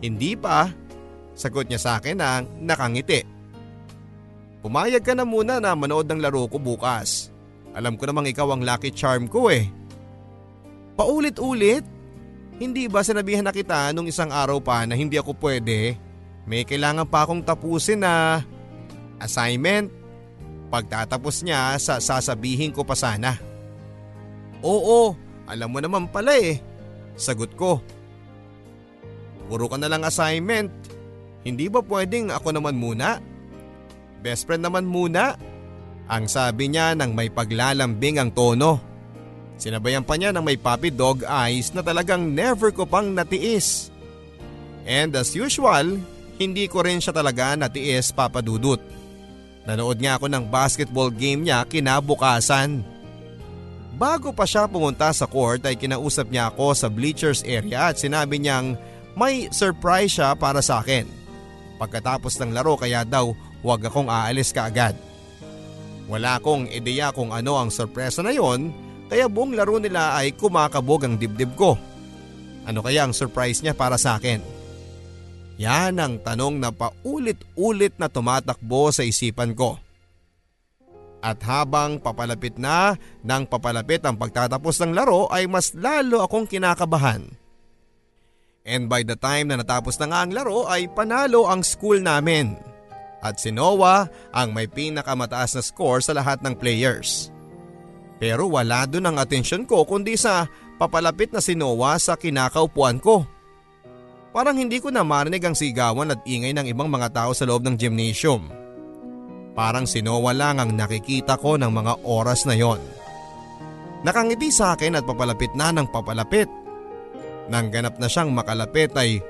Hindi 0.00 0.36
pa, 0.36 0.70
sagot 1.32 1.68
niya 1.68 1.80
sa 1.80 1.90
akin 1.98 2.16
ng 2.20 2.44
nakangiti. 2.64 3.24
Pumayag 4.60 5.04
ka 5.04 5.14
na 5.14 5.24
muna 5.24 5.62
na 5.62 5.76
manood 5.76 6.08
ng 6.08 6.20
laro 6.20 6.48
ko 6.50 6.58
bukas. 6.58 7.30
Alam 7.76 8.00
ko 8.00 8.08
namang 8.08 8.28
ikaw 8.32 8.50
ang 8.56 8.64
lucky 8.64 8.88
charm 8.90 9.28
ko 9.28 9.52
eh. 9.52 9.68
Paulit-ulit? 10.96 11.84
Hindi 12.56 12.88
ba 12.88 13.04
sinabihan 13.04 13.44
na 13.44 13.52
kita 13.52 13.92
nung 13.92 14.08
isang 14.08 14.32
araw 14.32 14.64
pa 14.64 14.88
na 14.88 14.96
hindi 14.96 15.20
ako 15.20 15.36
pwede? 15.44 16.00
May 16.48 16.64
kailangan 16.64 17.04
pa 17.04 17.28
akong 17.28 17.44
tapusin 17.44 18.00
na 18.00 18.40
assignment. 19.20 19.92
Pagtatapos 20.72 21.44
niya 21.44 21.76
sa 21.76 22.00
sasabihin 22.00 22.72
ko 22.72 22.80
pa 22.80 22.96
sana. 22.96 23.36
Oo, 24.64 25.12
alam 25.44 25.68
mo 25.68 25.78
naman 25.80 26.08
pala 26.08 26.36
eh. 26.36 26.60
Sagot 27.16 27.52
ko. 27.56 27.80
Puro 29.46 29.70
ka 29.70 29.76
na 29.78 29.88
lang 29.88 30.02
assignment. 30.02 30.72
Hindi 31.46 31.70
ba 31.70 31.80
pwedeng 31.86 32.34
ako 32.34 32.50
naman 32.50 32.74
muna? 32.74 33.22
Best 34.20 34.44
friend 34.44 34.66
naman 34.66 34.88
muna. 34.88 35.38
Ang 36.10 36.26
sabi 36.26 36.70
niya 36.70 36.98
nang 36.98 37.14
may 37.14 37.30
paglalambing 37.30 38.18
ang 38.18 38.34
tono. 38.34 38.82
Sinabayan 39.56 40.04
pa 40.04 40.18
niya 40.18 40.34
ng 40.34 40.44
may 40.44 40.58
puppy 40.58 40.92
dog 40.92 41.24
eyes 41.24 41.72
na 41.72 41.80
talagang 41.80 42.34
never 42.34 42.74
ko 42.74 42.84
pang 42.84 43.14
natiis. 43.14 43.88
And 44.84 45.14
as 45.16 45.32
usual, 45.32 45.96
hindi 46.36 46.68
ko 46.68 46.84
rin 46.84 47.00
siya 47.00 47.14
talaga 47.16 47.56
natiis 47.56 48.12
papadudot. 48.12 48.78
Nanood 49.66 49.98
nga 49.98 50.20
ako 50.20 50.30
ng 50.30 50.44
basketball 50.46 51.10
game 51.10 51.42
niya 51.42 51.66
kinabukasan. 51.66 52.86
Bago 53.96 54.28
pa 54.28 54.44
siya 54.44 54.68
pumunta 54.68 55.08
sa 55.16 55.24
court 55.24 55.64
ay 55.64 55.72
kinausap 55.72 56.28
niya 56.28 56.52
ako 56.52 56.76
sa 56.76 56.92
bleachers 56.92 57.40
area 57.48 57.88
at 57.88 57.96
sinabi 57.96 58.36
niyang 58.36 58.76
may 59.16 59.48
surprise 59.48 60.12
siya 60.12 60.36
para 60.36 60.60
sa 60.60 60.84
akin. 60.84 61.08
Pagkatapos 61.80 62.36
ng 62.36 62.52
laro 62.52 62.76
kaya 62.76 63.08
daw 63.08 63.32
huwag 63.64 63.88
akong 63.88 64.12
aalis 64.12 64.52
kaagad. 64.52 64.92
Wala 66.12 66.36
akong 66.36 66.68
ideya 66.68 67.08
kung 67.08 67.32
ano 67.32 67.56
ang 67.56 67.72
sorpresa 67.72 68.20
na 68.20 68.36
yon 68.36 68.68
kaya 69.08 69.32
buong 69.32 69.56
laro 69.56 69.80
nila 69.80 70.12
ay 70.20 70.36
kumakabog 70.36 71.08
ang 71.08 71.16
dibdib 71.16 71.56
ko. 71.56 71.80
Ano 72.68 72.84
kaya 72.84 73.08
ang 73.08 73.16
surprise 73.16 73.64
niya 73.64 73.72
para 73.72 73.96
sa 73.96 74.20
akin? 74.20 74.44
Yan 75.56 75.96
ang 75.96 76.20
tanong 76.20 76.60
na 76.60 76.68
paulit-ulit 76.68 77.96
na 77.96 78.12
tumatakbo 78.12 78.92
sa 78.92 79.08
isipan 79.08 79.56
ko. 79.56 79.80
At 81.26 81.42
habang 81.42 81.98
papalapit 81.98 82.54
na 82.54 82.94
nang 83.26 83.50
papalapit 83.50 84.06
ang 84.06 84.14
pagtatapos 84.14 84.78
ng 84.78 84.94
laro 84.94 85.26
ay 85.34 85.50
mas 85.50 85.74
lalo 85.74 86.22
akong 86.22 86.46
kinakabahan. 86.46 87.26
And 88.62 88.86
by 88.86 89.02
the 89.02 89.18
time 89.18 89.50
na 89.50 89.58
natapos 89.58 89.98
na 89.98 90.06
nga 90.06 90.18
ang 90.22 90.30
laro 90.30 90.70
ay 90.70 90.86
panalo 90.86 91.50
ang 91.50 91.66
school 91.66 91.98
namin 91.98 92.54
at 93.26 93.42
si 93.42 93.50
Noah 93.50 94.06
ang 94.30 94.54
may 94.54 94.70
pinakamataas 94.70 95.58
na 95.58 95.62
score 95.66 95.98
sa 95.98 96.14
lahat 96.14 96.46
ng 96.46 96.54
players. 96.54 97.34
Pero 98.22 98.46
wala 98.46 98.86
doon 98.86 99.10
ang 99.10 99.16
atensyon 99.18 99.66
ko 99.66 99.82
kundi 99.82 100.14
sa 100.14 100.46
papalapit 100.78 101.34
na 101.34 101.42
si 101.42 101.58
Noah 101.58 101.98
sa 101.98 102.14
kinakaupuan 102.14 103.02
ko. 103.02 103.26
Parang 104.30 104.54
hindi 104.54 104.78
ko 104.78 104.94
na 104.94 105.02
marinig 105.02 105.42
ang 105.42 105.58
sigawan 105.58 106.14
at 106.14 106.22
ingay 106.22 106.54
ng 106.54 106.70
ibang 106.70 106.86
mga 106.86 107.10
tao 107.10 107.34
sa 107.34 107.48
loob 107.48 107.66
ng 107.66 107.74
gymnasium. 107.74 108.65
Parang 109.56 109.88
si 109.88 110.04
Noah 110.04 110.36
lang 110.36 110.60
ang 110.60 110.76
nakikita 110.76 111.40
ko 111.40 111.56
ng 111.56 111.72
mga 111.72 112.04
oras 112.04 112.44
na 112.44 112.52
yon. 112.52 112.78
Nakangiti 114.04 114.52
sa 114.52 114.76
akin 114.76 115.00
at 115.00 115.08
papalapit 115.08 115.56
na 115.56 115.72
ng 115.72 115.88
papalapit. 115.88 116.46
Nang 117.48 117.72
ganap 117.72 117.96
na 117.96 118.06
siyang 118.06 118.36
makalapit 118.36 118.92
ay 118.94 119.24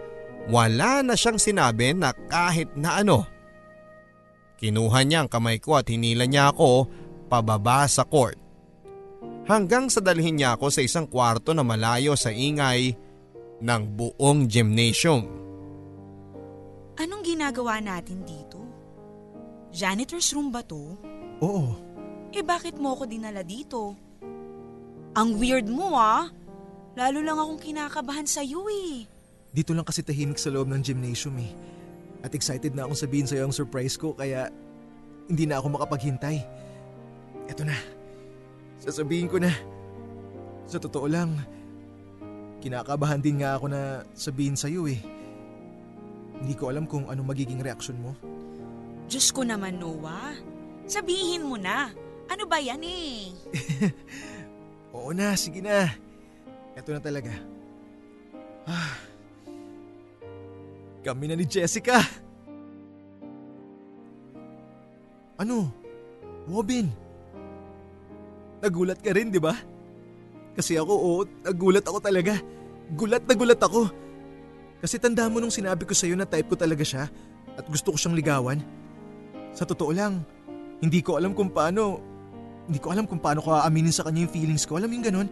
wala 0.51 1.07
na 1.07 1.15
siyang 1.15 1.39
sinabi 1.39 1.95
na 1.95 2.11
kahit 2.11 2.75
na 2.75 3.01
ano. 3.01 3.23
Kinuha 4.59 5.07
niya 5.07 5.25
ang 5.25 5.31
kamay 5.31 5.63
ko 5.63 5.79
at 5.79 5.87
hinila 5.87 6.27
niya 6.27 6.51
ako 6.51 6.91
pababa 7.31 7.87
sa 7.87 8.03
court. 8.03 8.37
Hanggang 9.47 9.87
sa 9.87 10.03
dalhin 10.03 10.43
niya 10.43 10.59
ako 10.59 10.75
sa 10.75 10.83
isang 10.83 11.07
kwarto 11.07 11.55
na 11.55 11.63
malayo 11.63 12.19
sa 12.19 12.35
ingay 12.35 12.99
ng 13.63 13.83
buong 13.95 14.51
gymnasium. 14.51 15.23
Anong 16.97 17.23
ginagawa 17.23 17.79
natin 17.79 18.27
dito? 18.27 18.46
Janitor's 19.77 20.33
room 20.33 20.49
ba 20.49 20.65
to? 20.65 20.97
Oo. 21.45 21.77
Eh 22.33 22.41
bakit 22.41 22.81
mo 22.81 22.97
ako 22.97 23.05
dinala 23.05 23.45
dito? 23.45 23.93
Ang 25.13 25.37
weird 25.37 25.69
mo 25.69 25.93
ah. 26.01 26.33
Lalo 26.97 27.21
lang 27.21 27.37
akong 27.37 27.61
kinakabahan 27.61 28.25
sa 28.25 28.41
iyo 28.41 28.65
eh. 28.73 29.05
Dito 29.53 29.77
lang 29.77 29.85
kasi 29.85 30.01
tahimik 30.01 30.41
sa 30.41 30.49
loob 30.49 30.73
ng 30.73 30.81
gymnasium 30.81 31.37
eh. 31.45 31.53
At 32.25 32.33
excited 32.33 32.73
na 32.73 32.89
akong 32.89 32.97
sabihin 32.97 33.29
sa'yo 33.29 33.45
ang 33.45 33.53
surprise 33.53 34.01
ko 34.01 34.17
kaya 34.17 34.49
hindi 35.29 35.45
na 35.45 35.61
ako 35.61 35.77
makapaghintay. 35.77 36.41
Eto 37.45 37.69
na. 37.69 37.77
Sasabihin 38.81 39.29
ko 39.29 39.37
na. 39.37 39.53
Sa 40.65 40.81
totoo 40.81 41.05
lang, 41.05 41.37
kinakabahan 42.65 43.21
din 43.21 43.45
nga 43.45 43.61
ako 43.61 43.69
na 43.69 44.09
sabihin 44.17 44.57
sa'yo 44.57 44.89
eh. 44.89 45.05
Hindi 46.41 46.57
ko 46.57 46.73
alam 46.73 46.89
kung 46.89 47.13
ano 47.13 47.21
magiging 47.21 47.61
reaksyon 47.61 48.01
mo. 48.01 48.17
Diyos 49.07 49.31
ko 49.31 49.47
naman, 49.47 49.79
Noah. 49.79 50.35
Sabihin 50.87 51.47
mo 51.47 51.55
na. 51.59 51.91
Ano 52.27 52.45
ba 52.51 52.59
yan 52.59 52.83
eh? 52.83 53.31
Oo 54.97 55.15
na, 55.15 55.39
sige 55.39 55.63
na. 55.63 55.95
Eto 56.75 56.91
na 56.91 56.99
talaga. 56.99 57.31
Ah, 58.67 58.99
kami 61.07 61.31
na 61.31 61.39
ni 61.39 61.47
Jessica. 61.47 62.03
Ano? 65.39 65.71
Robin? 66.51 66.91
Nagulat 68.59 68.99
ka 68.99 69.15
rin, 69.15 69.31
di 69.31 69.39
ba? 69.39 69.55
Kasi 70.59 70.75
ako, 70.75 70.93
oo, 70.93 71.21
nagulat 71.47 71.87
ako 71.87 72.03
talaga. 72.03 72.35
Gulat 72.91 73.23
na 73.23 73.35
gulat 73.39 73.61
ako. 73.63 73.87
Kasi 74.83 74.99
tanda 74.99 75.31
mo 75.31 75.39
nung 75.39 75.55
sinabi 75.55 75.87
ko 75.87 75.95
sa'yo 75.95 76.19
na 76.19 76.27
type 76.27 76.51
ko 76.51 76.57
talaga 76.59 76.83
siya 76.83 77.07
at 77.55 77.65
gusto 77.71 77.95
ko 77.95 77.97
siyang 77.99 78.19
ligawan. 78.19 78.59
Sa 79.57 79.65
totoo 79.65 79.89
lang, 79.97 80.21
hindi 80.85 81.01
ko 81.01 81.17
alam 81.17 81.33
kung 81.33 81.49
paano, 81.49 81.97
hindi 82.69 82.77
ko 82.77 82.93
alam 82.93 83.09
kung 83.09 83.17
paano 83.17 83.41
ko 83.41 83.57
aaminin 83.57 83.89
sa 83.89 84.05
kanya 84.05 84.29
yung 84.29 84.35
feelings 84.37 84.69
ko. 84.69 84.77
Alam 84.77 84.93
yung 84.93 85.05
ganun? 85.09 85.29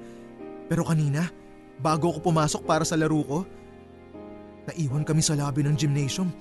Pero 0.64 0.80
kanina, 0.80 1.28
bago 1.76 2.08
ako 2.08 2.32
pumasok 2.32 2.64
para 2.64 2.88
sa 2.88 2.96
laro 2.96 3.20
ko, 3.20 3.38
Naiwan 4.64 5.04
kami 5.04 5.20
sa 5.20 5.36
lobby 5.36 5.60
ng 5.60 5.76
gymnasium 5.76 6.32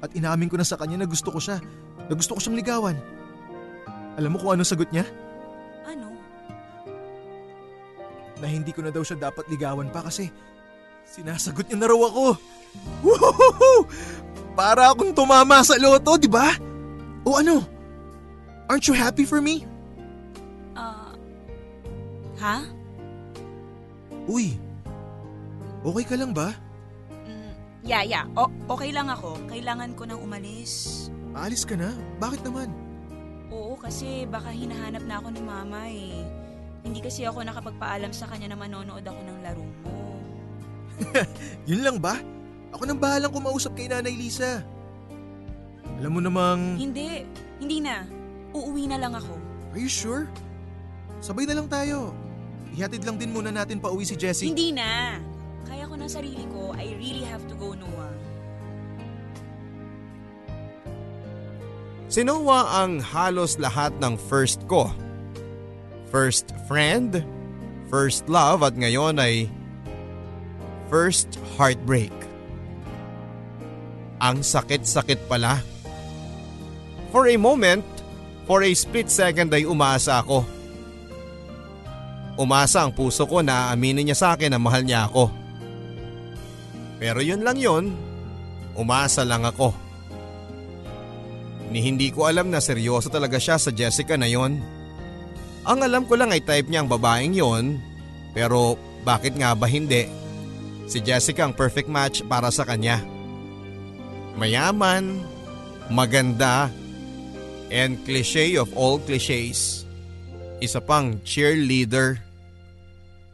at 0.00 0.16
inamin 0.16 0.48
ko 0.48 0.56
na 0.56 0.64
sa 0.64 0.80
kanya 0.80 1.04
na 1.04 1.06
gusto 1.06 1.28
ko 1.28 1.36
siya, 1.36 1.60
na 2.08 2.12
gusto 2.16 2.32
ko 2.32 2.40
siyang 2.40 2.56
ligawan. 2.56 2.96
Alam 4.16 4.32
mo 4.32 4.38
kung 4.40 4.56
ano 4.56 4.64
sagot 4.64 4.88
niya? 4.88 5.04
Ano? 5.84 6.16
Na 8.40 8.48
hindi 8.48 8.72
ko 8.72 8.80
na 8.80 8.88
daw 8.88 9.04
siya 9.04 9.20
dapat 9.20 9.44
ligawan 9.52 9.92
pa 9.92 10.08
kasi 10.08 10.32
sinasagot 11.04 11.68
niya 11.68 11.84
na 11.84 11.88
raw 11.92 12.00
ako. 12.00 12.40
Woohoo! 13.04 13.84
Para 14.56 14.88
akong 14.88 15.12
tumama 15.12 15.60
sa 15.60 15.76
loto, 15.76 16.16
di 16.16 16.32
ba? 16.32 16.69
O 17.26 17.36
ano? 17.36 17.64
Aren't 18.70 18.86
you 18.88 18.94
happy 18.94 19.26
for 19.26 19.42
me? 19.42 19.66
Ah... 20.76 21.10
Uh, 21.10 21.12
ha? 22.40 22.56
Uy, 24.30 24.56
okay 25.82 26.04
ka 26.06 26.16
lang 26.16 26.32
ba? 26.32 26.54
Yeah, 27.80 28.04
yeah. 28.04 28.24
O- 28.36 28.52
okay 28.76 28.92
lang 28.92 29.08
ako. 29.08 29.40
Kailangan 29.48 29.96
ko 29.96 30.04
nang 30.04 30.20
umalis. 30.20 31.08
Aalis 31.32 31.64
ka 31.64 31.74
na? 31.74 31.96
Bakit 32.20 32.44
naman? 32.44 32.68
Oo, 33.48 33.74
kasi 33.80 34.28
baka 34.28 34.52
hinahanap 34.52 35.02
na 35.08 35.18
ako 35.18 35.28
ni 35.32 35.42
mama 35.42 35.80
eh. 35.88 36.22
Hindi 36.84 37.00
kasi 37.00 37.24
ako 37.24 37.42
nakapagpaalam 37.42 38.12
sa 38.12 38.28
kanya 38.28 38.52
na 38.52 38.58
manonood 38.60 39.04
ako 39.04 39.20
ng 39.24 39.38
laro 39.42 39.64
mo. 39.64 39.92
Yun 41.68 41.80
lang 41.82 41.96
ba? 41.98 42.20
Ako 42.76 42.84
nang 42.84 43.00
bahalang 43.00 43.32
kumausap 43.32 43.72
kay 43.74 43.88
Nanay 43.88 44.14
Lisa. 44.14 44.62
Alam 46.00 46.10
mo 46.16 46.20
namang... 46.24 46.80
Hindi. 46.80 47.28
Hindi 47.60 47.78
na. 47.84 48.08
Uuwi 48.56 48.88
na 48.88 48.96
lang 48.96 49.12
ako. 49.14 49.36
Are 49.76 49.80
you 49.80 49.92
sure? 49.92 50.26
Sabay 51.20 51.44
na 51.44 51.60
lang 51.60 51.68
tayo. 51.68 52.16
Ihatid 52.72 53.04
lang 53.04 53.20
din 53.20 53.30
muna 53.30 53.52
natin 53.52 53.78
pa 53.78 53.92
uwi 53.92 54.08
si 54.08 54.16
Jessie. 54.16 54.48
Hindi 54.48 54.72
na 54.72 55.20
ng 56.00 56.08
sarili 56.08 56.44
ko, 56.48 56.72
I 56.72 56.96
really 56.96 57.28
have 57.28 57.44
to 57.44 57.54
go, 57.60 57.76
Noah. 57.76 58.12
Si 62.10 62.24
Noah 62.24 62.82
ang 62.82 62.98
halos 62.98 63.60
lahat 63.60 63.94
ng 64.00 64.16
first 64.16 64.64
ko. 64.66 64.90
First 66.10 66.50
friend, 66.66 67.22
first 67.86 68.26
love 68.26 68.66
at 68.66 68.74
ngayon 68.74 69.22
ay 69.22 69.46
first 70.90 71.38
heartbreak. 71.54 72.10
Ang 74.18 74.42
sakit-sakit 74.42 75.30
pala. 75.30 75.62
For 77.10 77.26
a 77.26 77.34
moment, 77.34 77.82
for 78.46 78.62
a 78.62 78.70
split 78.74 79.10
second 79.10 79.50
ay 79.50 79.66
umasa 79.66 80.22
ako. 80.22 80.46
Umasa 82.38 82.86
ang 82.86 82.94
puso 82.94 83.26
ko 83.26 83.42
na 83.42 83.68
aminin 83.74 84.06
niya 84.06 84.16
sa 84.16 84.28
akin 84.38 84.54
na 84.54 84.62
mahal 84.62 84.86
niya 84.86 85.10
ako. 85.10 85.28
Pero 87.02 87.18
yun 87.20 87.42
lang 87.42 87.58
yun, 87.58 87.92
umasa 88.78 89.26
lang 89.26 89.42
ako. 89.42 89.74
Ni 91.70 91.82
hindi 91.82 92.10
ko 92.10 92.26
alam 92.26 92.50
na 92.50 92.58
seryoso 92.58 93.10
talaga 93.10 93.38
siya 93.38 93.58
sa 93.58 93.70
Jessica 93.70 94.18
na 94.18 94.26
yon. 94.26 94.58
Ang 95.66 95.78
alam 95.84 96.08
ko 96.08 96.16
lang 96.16 96.32
ay 96.34 96.42
type 96.42 96.66
niya 96.66 96.82
ang 96.82 96.90
babaeng 96.90 97.34
yon, 97.36 97.78
pero 98.32 98.74
bakit 99.06 99.36
nga 99.36 99.52
ba 99.54 99.68
hindi? 99.68 100.06
Si 100.90 100.98
Jessica 100.98 101.46
ang 101.46 101.54
perfect 101.54 101.86
match 101.86 102.26
para 102.26 102.50
sa 102.50 102.66
kanya. 102.66 102.98
Mayaman, 104.34 105.22
maganda, 105.92 106.72
and 107.70 107.98
cliche 108.04 108.58
of 108.58 108.70
all 108.74 108.98
cliches. 109.02 109.86
Isa 110.60 110.82
pang 110.82 111.22
cheerleader. 111.24 112.20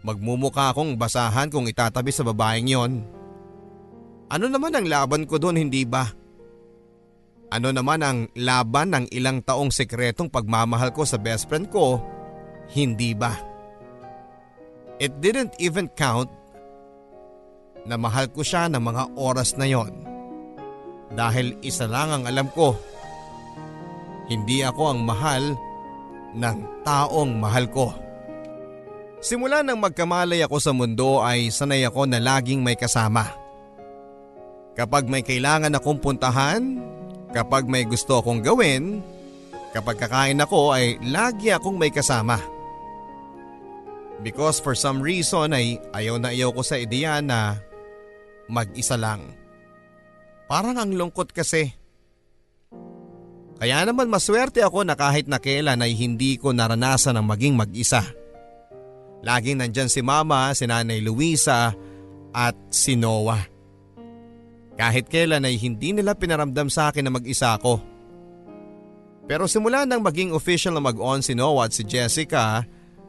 Magmumukha 0.07 0.71
akong 0.71 0.95
basahan 0.95 1.51
kung 1.51 1.67
itatabi 1.67 2.15
sa 2.15 2.23
babaeng 2.23 2.71
yon. 2.71 2.93
Ano 4.31 4.47
naman 4.47 4.77
ang 4.77 4.87
laban 4.87 5.27
ko 5.27 5.43
doon 5.43 5.59
hindi 5.59 5.83
ba? 5.83 6.07
Ano 7.51 7.71
naman 7.71 8.03
ang 8.03 8.19
laban 8.39 8.95
ng 8.95 9.07
ilang 9.15 9.43
taong 9.43 9.71
sekretong 9.71 10.31
pagmamahal 10.31 10.91
ko 10.95 11.03
sa 11.03 11.19
best 11.19 11.51
friend 11.51 11.71
ko? 11.71 11.99
Hindi 12.71 13.15
ba? 13.15 13.35
It 14.99 15.19
didn't 15.23 15.55
even 15.63 15.87
count 15.95 16.31
na 17.87 17.95
mahal 17.95 18.27
ko 18.35 18.43
siya 18.43 18.67
ng 18.67 18.83
mga 18.83 19.03
oras 19.15 19.55
na 19.55 19.67
yon. 19.71 19.95
Dahil 21.15 21.55
isa 21.63 21.87
lang 21.87 22.11
ang 22.11 22.25
alam 22.27 22.51
ko. 22.51 22.75
Hindi 24.27 24.63
ako 24.67 24.83
ang 24.91 25.01
mahal 25.07 25.55
ng 26.35 26.59
taong 26.83 27.33
mahal 27.39 27.71
ko. 27.71 27.95
Simula 29.23 29.65
nang 29.65 29.81
magkamalay 29.81 30.45
ako 30.45 30.57
sa 30.61 30.77
mundo 30.77 31.25
ay 31.25 31.49
sanay 31.49 31.87
ako 31.89 32.05
na 32.05 32.21
laging 32.21 32.61
may 32.61 32.77
kasama. 32.77 33.27
Kapag 34.77 35.09
may 35.09 35.25
kailangan 35.25 35.73
akong 35.73 35.99
puntahan, 36.03 36.77
kapag 37.33 37.65
may 37.65 37.89
gusto 37.89 38.21
akong 38.21 38.45
gawin, 38.45 39.01
kapag 39.73 39.97
kakain 39.97 40.43
ako 40.43 40.77
ay 40.77 41.01
lagi 41.01 41.49
akong 41.49 41.81
may 41.81 41.89
kasama. 41.89 42.37
Because 44.21 44.61
for 44.61 44.77
some 44.77 45.01
reason 45.01 45.57
ay 45.57 45.81
ayaw 45.97 46.21
na 46.21 46.33
ayaw 46.33 46.53
ko 46.53 46.61
sa 46.61 46.77
ideya 46.77 47.21
na 47.25 47.57
mag-isa 48.53 49.01
lang. 49.01 49.33
Parang 50.47 50.77
ang 50.79 50.93
lungkot 50.95 51.33
kasi. 51.33 51.73
Kaya 53.57 53.89
naman 53.89 54.13
maswerte 54.13 54.61
ako 54.61 54.85
na 54.85 54.93
kahit 54.93 55.25
na 55.33 55.41
kailan 55.41 55.81
ay 55.81 55.97
hindi 55.97 56.37
ko 56.37 56.53
naranasan 56.53 57.17
ang 57.17 57.25
maging 57.25 57.57
mag-isa. 57.57 58.05
Laging 59.25 59.65
nandyan 59.65 59.89
si 59.89 60.05
mama, 60.05 60.53
si 60.53 60.69
nanay 60.69 61.01
Luisa 61.01 61.73
at 62.37 62.57
si 62.69 63.01
Noah. 63.01 63.41
Kahit 64.77 65.09
kailan 65.09 65.49
ay 65.49 65.57
hindi 65.57 65.97
nila 65.97 66.13
pinaramdam 66.13 66.69
sa 66.69 66.93
akin 66.93 67.09
na 67.09 67.13
mag-isa 67.17 67.57
ako. 67.57 67.81
Pero 69.25 69.49
simula 69.49 69.89
nang 69.89 70.05
maging 70.05 70.37
official 70.37 70.77
na 70.77 70.85
mag-on 70.85 71.25
si 71.25 71.33
Noah 71.33 71.67
at 71.67 71.73
si 71.73 71.83
Jessica, 71.83 72.61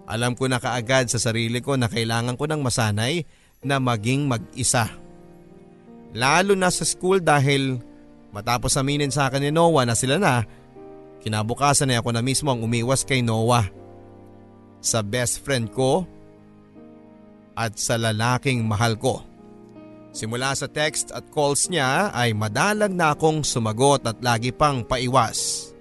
alam 0.08 0.32
ko 0.32 0.48
na 0.48 0.64
kaagad 0.64 1.12
sa 1.12 1.20
sarili 1.20 1.60
ko 1.60 1.76
na 1.76 1.92
kailangan 1.92 2.40
ko 2.40 2.48
ng 2.48 2.64
masanay 2.64 3.28
na 3.60 3.84
maging 3.84 4.32
mag-isa. 4.32 4.88
Lalo 6.16 6.56
na 6.56 6.72
sa 6.72 6.88
school 6.88 7.20
dahil 7.20 7.84
matapos 8.38 8.78
aminin 8.78 9.10
sa 9.10 9.34
akin 9.34 9.42
ni 9.42 9.50
Noah 9.50 9.90
na 9.90 9.98
sila 9.98 10.22
na, 10.22 10.46
kinabukasan 11.26 11.90
ay 11.90 11.98
ako 11.98 12.14
na 12.14 12.22
mismo 12.22 12.54
ang 12.54 12.62
umiwas 12.62 13.02
kay 13.02 13.26
Noah. 13.26 13.66
Sa 14.78 15.02
best 15.02 15.42
friend 15.42 15.74
ko 15.74 16.06
at 17.58 17.82
sa 17.82 17.98
lalaking 17.98 18.62
mahal 18.62 18.94
ko. 18.94 19.26
Simula 20.14 20.54
sa 20.54 20.70
text 20.70 21.10
at 21.10 21.34
calls 21.34 21.66
niya 21.66 22.14
ay 22.14 22.38
madalang 22.38 22.94
na 22.94 23.18
akong 23.18 23.42
sumagot 23.42 24.06
at 24.06 24.22
lagi 24.22 24.54
pang 24.54 24.86
paiwas. 24.86 25.74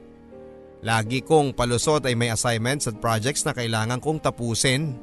Lagi 0.80 1.20
kong 1.20 1.52
palusot 1.52 2.08
ay 2.08 2.16
may 2.16 2.32
assignments 2.32 2.88
at 2.88 2.96
projects 2.96 3.44
na 3.44 3.52
kailangan 3.52 4.00
kong 4.00 4.16
tapusin. 4.24 4.96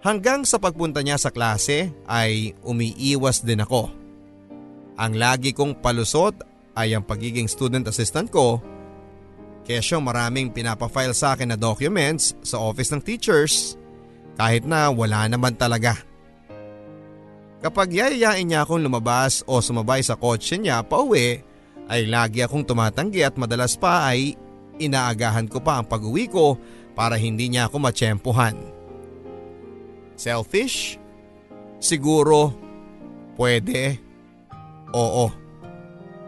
Hanggang 0.00 0.48
sa 0.48 0.56
pagpunta 0.56 1.04
niya 1.04 1.20
sa 1.20 1.28
klase 1.28 1.92
ay 2.08 2.56
umiiwas 2.64 3.44
din 3.44 3.60
ako. 3.60 4.03
Ang 4.94 5.18
lagi 5.18 5.50
kong 5.50 5.82
palusot 5.82 6.38
ay 6.78 6.94
ang 6.94 7.02
pagiging 7.02 7.50
student 7.50 7.86
assistant 7.86 8.30
ko 8.30 8.62
Kesyo 9.64 9.96
maraming 10.04 10.52
pinapafile 10.52 11.16
sa 11.16 11.32
akin 11.32 11.56
na 11.56 11.58
documents 11.58 12.36
sa 12.44 12.60
office 12.60 12.92
ng 12.92 13.00
teachers 13.00 13.80
kahit 14.36 14.68
na 14.68 14.92
wala 14.92 15.24
naman 15.24 15.56
talaga. 15.56 15.96
Kapag 17.64 17.96
yayayain 17.96 18.44
niya 18.44 18.68
akong 18.68 18.84
lumabas 18.84 19.40
o 19.48 19.64
sumabay 19.64 20.04
sa 20.04 20.20
kotse 20.20 20.60
niya 20.60 20.84
pa 20.84 21.00
uwi, 21.00 21.40
ay 21.88 22.04
lagi 22.04 22.44
akong 22.44 22.68
tumatanggi 22.68 23.24
at 23.24 23.40
madalas 23.40 23.80
pa 23.80 24.12
ay 24.12 24.36
inaagahan 24.76 25.48
ko 25.48 25.64
pa 25.64 25.80
ang 25.80 25.88
pag-uwi 25.88 26.28
ko 26.28 26.60
para 26.92 27.16
hindi 27.16 27.48
niya 27.48 27.72
ako 27.72 27.88
matsyempohan. 27.88 28.56
Selfish? 30.12 31.00
Siguro, 31.80 32.52
pwede, 33.40 33.96
oo. 34.94 35.26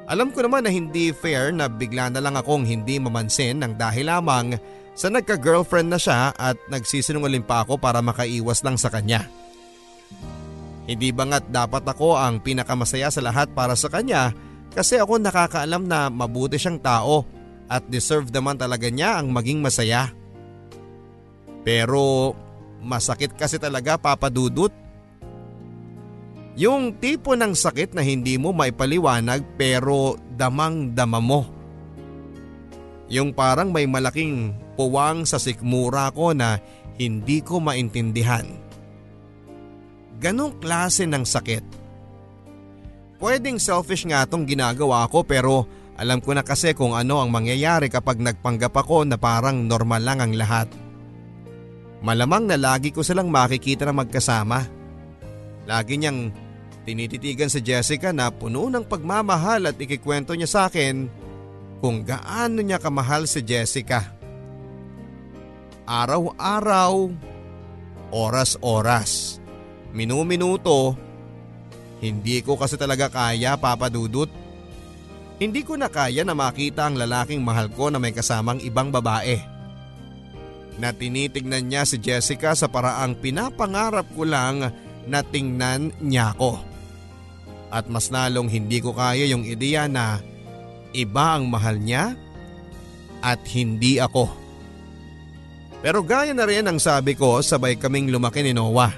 Alam 0.07 0.31
ko 0.31 0.43
naman 0.43 0.67
na 0.67 0.71
hindi 0.71 1.11
fair 1.11 1.51
na 1.51 1.67
bigla 1.67 2.11
na 2.11 2.23
lang 2.23 2.39
akong 2.39 2.63
hindi 2.63 2.99
mamansin 2.99 3.63
ng 3.63 3.75
dahil 3.75 4.07
lamang 4.07 4.59
sa 4.95 5.11
nagka-girlfriend 5.11 5.91
na 5.91 5.99
siya 5.99 6.31
at 6.35 6.59
nagsisinungaling 6.71 7.43
pa 7.43 7.67
ako 7.67 7.79
para 7.79 7.99
makaiwas 8.03 8.63
lang 8.63 8.79
sa 8.79 8.91
kanya. 8.91 9.27
Hindi 10.87 11.11
ba 11.11 11.27
nga't 11.27 11.51
dapat 11.51 11.83
ako 11.83 12.15
ang 12.15 12.39
pinakamasaya 12.39 13.11
sa 13.11 13.19
lahat 13.19 13.51
para 13.51 13.75
sa 13.75 13.91
kanya 13.91 14.31
kasi 14.71 14.95
ako 15.03 15.19
nakakaalam 15.19 15.83
na 15.91 16.07
mabuti 16.07 16.55
siyang 16.55 16.79
tao 16.79 17.27
at 17.67 17.83
deserve 17.91 18.31
naman 18.31 18.55
talaga 18.55 18.87
niya 18.87 19.19
ang 19.19 19.35
maging 19.35 19.59
masaya. 19.59 20.15
Pero 21.67 22.33
masakit 22.79 23.35
kasi 23.35 23.59
talaga 23.59 23.99
papadudot. 23.99 24.71
Yung 26.57 26.97
tipo 26.97 27.37
ng 27.37 27.53
sakit 27.53 27.93
na 27.93 28.01
hindi 28.01 28.41
mo 28.41 28.57
maipaliwanag 28.57 29.45
pero 29.61 30.17
damang 30.33 30.97
dama 30.97 31.21
mo. 31.21 31.45
Yung 33.13 33.37
parang 33.37 33.71
may 33.71 33.85
malaking 33.85 34.57
puwang 34.75 35.29
sa 35.29 35.37
sikmura 35.37 36.09
ko 36.17 36.33
na 36.33 36.59
hindi 36.97 37.45
ko 37.45 37.61
maintindihan 37.61 38.67
ganong 40.19 40.59
klase 40.61 41.05
ng 41.05 41.25
sakit. 41.25 41.65
Pwedeng 43.17 43.57
selfish 43.57 44.05
nga 44.05 44.29
tong 44.29 44.45
ginagawa 44.45 45.09
ko 45.09 45.25
pero 45.25 45.65
alam 45.97 46.21
ko 46.21 46.37
na 46.37 46.45
kasi 46.45 46.77
kung 46.77 46.93
ano 46.93 47.25
ang 47.25 47.33
mangyayari 47.33 47.89
kapag 47.89 48.21
nagpanggap 48.21 48.77
ako 48.77 49.09
na 49.09 49.17
parang 49.17 49.65
normal 49.65 50.03
lang 50.05 50.21
ang 50.21 50.33
lahat. 50.37 50.69
Malamang 52.05 52.45
na 52.45 52.61
lagi 52.61 52.93
ko 52.93 53.01
silang 53.01 53.33
makikita 53.33 53.89
na 53.89 53.97
magkasama. 53.97 54.69
Lagi 55.65 55.97
niyang 55.97 56.29
tinititigan 56.87 57.51
si 57.51 57.59
Jessica 57.59 58.15
na 58.15 58.31
puno 58.31 58.71
ng 58.71 58.87
pagmamahal 58.87 59.75
at 59.75 59.77
ikikwento 59.77 60.39
niya 60.39 60.47
sa 60.47 60.61
akin 60.71 61.11
kung 61.83 62.07
gaano 62.07 62.63
niya 62.63 62.79
kamahal 62.79 63.27
si 63.27 63.43
Jessica. 63.43 64.15
Araw-araw, 65.83 67.11
oras-oras 68.15 69.43
minuminuto. 69.97 70.93
Hindi 72.05 72.45
ko 72.45 72.61
kasi 72.61 72.77
talaga 72.77 73.09
kaya 73.09 73.57
papadudot. 73.57 74.29
Hindi 75.41 75.65
ko 75.65 75.81
na 75.81 75.89
kaya 75.89 76.25
na 76.25 76.37
makita 76.37 76.89
ang 76.89 77.01
lalaking 77.01 77.41
mahal 77.41 77.73
ko 77.73 77.89
na 77.89 77.97
may 77.97 78.13
kasamang 78.13 78.61
ibang 78.61 78.93
babae. 78.93 79.41
Na 80.77 80.93
tinitignan 80.93 81.65
niya 81.65 81.89
si 81.89 81.97
Jessica 81.97 82.53
sa 82.53 82.69
paraang 82.69 83.17
pinapangarap 83.17 84.05
ko 84.13 84.29
lang 84.29 84.69
na 85.09 85.21
tingnan 85.25 85.93
niya 86.05 86.37
ako. 86.37 86.66
At 87.71 87.91
mas 87.91 88.09
nalong 88.15 88.47
hindi 88.47 88.79
ko 88.79 88.95
kaya 88.95 89.27
yung 89.27 89.43
ideya 89.43 89.91
na 89.91 90.23
iba 90.95 91.37
ang 91.37 91.51
mahal 91.51 91.77
niya 91.77 92.15
at 93.21 93.43
hindi 93.53 93.99
ako. 93.99 94.31
Pero 95.83 96.03
gaya 96.03 96.33
na 96.33 96.47
rin 96.47 96.67
ang 96.67 96.79
sabi 96.81 97.15
ko 97.15 97.43
sabay 97.43 97.77
kaming 97.77 98.11
lumaki 98.11 98.43
ni 98.43 98.57
Noah. 98.57 98.95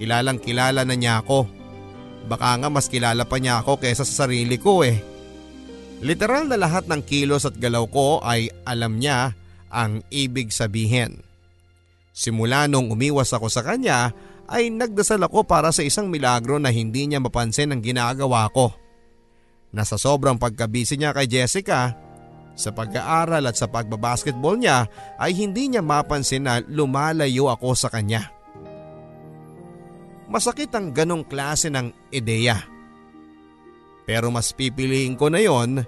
Kilalang 0.00 0.40
kilala 0.40 0.86
na 0.86 0.96
niya 0.96 1.20
ako. 1.20 1.44
Baka 2.24 2.56
nga 2.56 2.68
mas 2.72 2.88
kilala 2.88 3.28
pa 3.28 3.36
niya 3.36 3.60
ako 3.60 3.82
kaysa 3.82 4.06
sa 4.06 4.24
sarili 4.24 4.56
ko 4.56 4.80
eh. 4.86 4.96
Literal 6.00 6.48
na 6.48 6.56
lahat 6.56 6.88
ng 6.88 7.04
kilos 7.04 7.44
at 7.44 7.60
galaw 7.60 7.84
ko 7.84 8.24
ay 8.24 8.48
alam 8.64 8.96
niya 8.96 9.36
ang 9.68 10.00
ibig 10.08 10.48
sabihin. 10.48 11.20
Simula 12.16 12.64
nung 12.64 12.88
umiwas 12.88 13.30
ako 13.36 13.52
sa 13.52 13.60
kanya 13.60 14.10
ay 14.50 14.68
nagdasal 14.74 15.22
ako 15.22 15.46
para 15.46 15.70
sa 15.70 15.86
isang 15.86 16.10
milagro 16.10 16.58
na 16.58 16.74
hindi 16.74 17.06
niya 17.06 17.22
mapansin 17.22 17.70
ang 17.70 17.80
ginagawa 17.80 18.50
ko. 18.50 18.74
Nasa 19.70 19.94
sobrang 19.94 20.34
pagkabisi 20.34 20.98
niya 20.98 21.14
kay 21.14 21.30
Jessica, 21.30 21.94
sa 22.58 22.74
pag-aaral 22.74 23.46
at 23.48 23.56
sa 23.56 23.70
pagbabasketball 23.70 24.60
niya 24.60 24.90
ay 25.16 25.32
hindi 25.32 25.72
niya 25.72 25.80
mapansin 25.80 26.44
na 26.44 26.60
lumalayo 26.60 27.48
ako 27.48 27.72
sa 27.72 27.88
kanya. 27.88 28.28
masakit 30.30 30.70
ang 30.70 30.94
ganong 30.94 31.26
klase 31.26 31.66
ng 31.74 31.90
ideya. 32.14 32.62
Pero 34.06 34.30
mas 34.30 34.54
pipiliin 34.54 35.18
ko 35.18 35.26
na 35.26 35.42
yon 35.42 35.82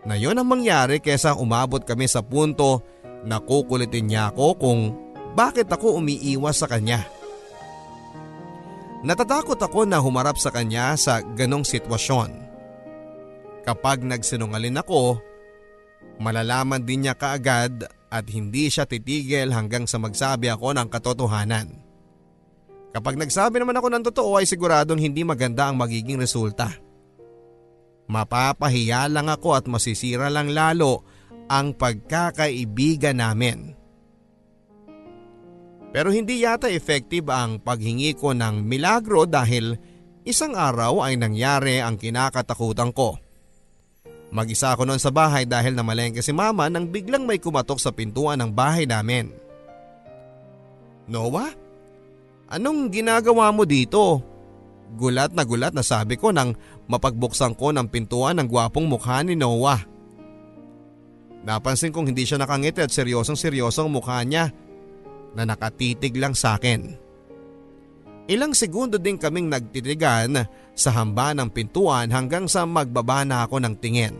na 0.00 0.14
yon 0.16 0.40
ang 0.40 0.48
mangyari 0.48 0.96
kesa 0.96 1.36
umabot 1.36 1.84
kami 1.84 2.08
sa 2.08 2.24
punto 2.24 2.80
na 3.28 3.36
kukulitin 3.36 4.08
niya 4.08 4.32
ako 4.32 4.56
kung 4.56 4.80
bakit 5.36 5.68
ako 5.68 6.00
umiiwas 6.00 6.56
sa 6.56 6.68
kanya. 6.72 7.04
Natatakot 9.00 9.56
ako 9.56 9.88
na 9.88 9.96
humarap 9.96 10.36
sa 10.36 10.52
kanya 10.52 10.92
sa 11.00 11.24
ganong 11.24 11.64
sitwasyon. 11.64 12.36
Kapag 13.64 14.04
nagsinungalin 14.04 14.76
ako, 14.76 15.16
malalaman 16.20 16.84
din 16.84 17.08
niya 17.08 17.16
kaagad 17.16 17.88
at 18.12 18.24
hindi 18.28 18.68
siya 18.68 18.84
titigil 18.84 19.56
hanggang 19.56 19.88
sa 19.88 19.96
magsabi 19.96 20.52
ako 20.52 20.76
ng 20.76 20.88
katotohanan. 20.92 21.68
Kapag 22.92 23.16
nagsabi 23.16 23.62
naman 23.62 23.78
ako 23.80 23.88
ng 23.88 24.04
totoo 24.12 24.30
ay 24.36 24.44
siguradong 24.44 25.00
hindi 25.00 25.24
maganda 25.24 25.70
ang 25.70 25.80
magiging 25.80 26.20
resulta. 26.20 26.68
Mapapahiya 28.10 29.06
lang 29.06 29.30
ako 29.30 29.54
at 29.54 29.64
masisira 29.70 30.26
lang 30.28 30.50
lalo 30.50 31.06
ang 31.46 31.72
pagkakaibigan 31.72 33.22
namin. 33.22 33.79
Pero 35.90 36.14
hindi 36.14 36.46
yata 36.46 36.70
effective 36.70 37.26
ang 37.34 37.58
paghingi 37.58 38.14
ko 38.14 38.30
ng 38.30 38.62
milagro 38.62 39.26
dahil 39.26 39.74
isang 40.22 40.54
araw 40.54 41.02
ay 41.02 41.18
nangyari 41.18 41.82
ang 41.82 41.98
kinakatakutan 41.98 42.94
ko. 42.94 43.18
Mag-isa 44.30 44.70
ako 44.70 44.86
noon 44.86 45.02
sa 45.02 45.10
bahay 45.10 45.42
dahil 45.42 45.74
namalengke 45.74 46.22
si 46.22 46.30
mama 46.30 46.70
nang 46.70 46.86
biglang 46.86 47.26
may 47.26 47.42
kumatok 47.42 47.82
sa 47.82 47.90
pintuan 47.90 48.38
ng 48.38 48.54
bahay 48.54 48.86
namin. 48.86 49.34
Noah? 51.10 51.50
Anong 52.46 52.94
ginagawa 52.94 53.50
mo 53.50 53.66
dito? 53.66 54.22
Gulat 54.94 55.34
na 55.34 55.42
gulat 55.42 55.74
na 55.74 55.82
sabi 55.82 56.14
ko 56.14 56.30
nang 56.30 56.54
mapagbuksan 56.86 57.58
ko 57.58 57.74
ng 57.74 57.90
pintuan 57.90 58.38
ng 58.38 58.46
gwapong 58.46 58.86
mukha 58.86 59.26
ni 59.26 59.34
Noah. 59.34 59.82
Napansin 61.42 61.90
kong 61.90 62.14
hindi 62.14 62.22
siya 62.22 62.38
nakangiti 62.38 62.78
at 62.78 62.94
seryosong 62.94 63.34
seryosong 63.34 63.90
mukha 63.90 64.22
niya 64.22 64.54
na 65.34 65.46
nakatitig 65.46 66.14
lang 66.18 66.34
sa 66.34 66.58
akin. 66.58 66.94
Ilang 68.30 68.54
segundo 68.54 68.94
din 68.94 69.18
kaming 69.18 69.50
nagtitigan 69.50 70.46
sa 70.70 70.90
hamba 70.94 71.34
ng 71.34 71.50
pintuan 71.50 72.14
hanggang 72.14 72.46
sa 72.46 72.62
magbaba 72.62 73.26
na 73.26 73.42
ako 73.42 73.58
ng 73.58 73.74
tingin. 73.82 74.14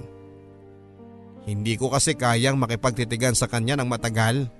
Hindi 1.46 1.78
ko 1.78 1.88
kasi 1.88 2.18
kayang 2.18 2.58
makipagtitigan 2.58 3.38
sa 3.38 3.46
kanya 3.46 3.78
ng 3.78 3.88
matagal. 3.88 4.50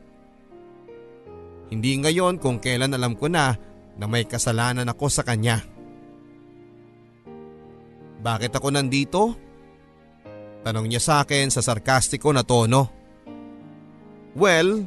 Hindi 1.70 1.92
ngayon 1.98 2.38
kung 2.38 2.62
kailan 2.62 2.94
alam 2.94 3.14
ko 3.14 3.30
na 3.30 3.54
na 3.98 4.06
may 4.06 4.26
kasalanan 4.26 4.86
ako 4.90 5.06
sa 5.10 5.22
kanya. 5.26 5.62
Bakit 8.20 8.52
ako 8.54 8.68
nandito? 8.70 9.22
Tanong 10.60 10.86
niya 10.86 11.00
sa 11.00 11.14
akin 11.24 11.48
sa 11.48 11.64
sarkastiko 11.64 12.30
na 12.30 12.44
tono. 12.44 12.86
Well, 14.36 14.84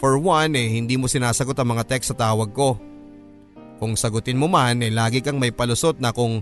for 0.00 0.16
one 0.16 0.56
eh 0.56 0.80
hindi 0.80 0.96
mo 0.96 1.04
sinasagot 1.04 1.52
ang 1.60 1.76
mga 1.76 1.84
text 1.84 2.16
sa 2.16 2.32
tawag 2.32 2.56
ko. 2.56 2.80
Kung 3.76 4.00
sagutin 4.00 4.40
mo 4.40 4.48
man 4.48 4.80
eh 4.80 4.88
lagi 4.88 5.20
kang 5.20 5.36
may 5.36 5.52
palusot 5.52 6.00
na 6.00 6.16
kung 6.16 6.40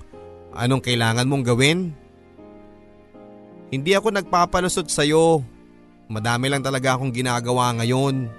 anong 0.55 0.83
kailangan 0.83 1.27
mong 1.27 1.45
gawin. 1.45 1.91
Hindi 3.69 3.93
ako 3.99 4.15
nagpapalusot 4.15 4.87
sa 4.89 5.03
iyo. 5.03 5.43
Madami 6.09 6.49
lang 6.49 6.65
talaga 6.65 6.97
akong 6.97 7.13
ginagawa 7.13 7.75
ngayon. 7.77 8.31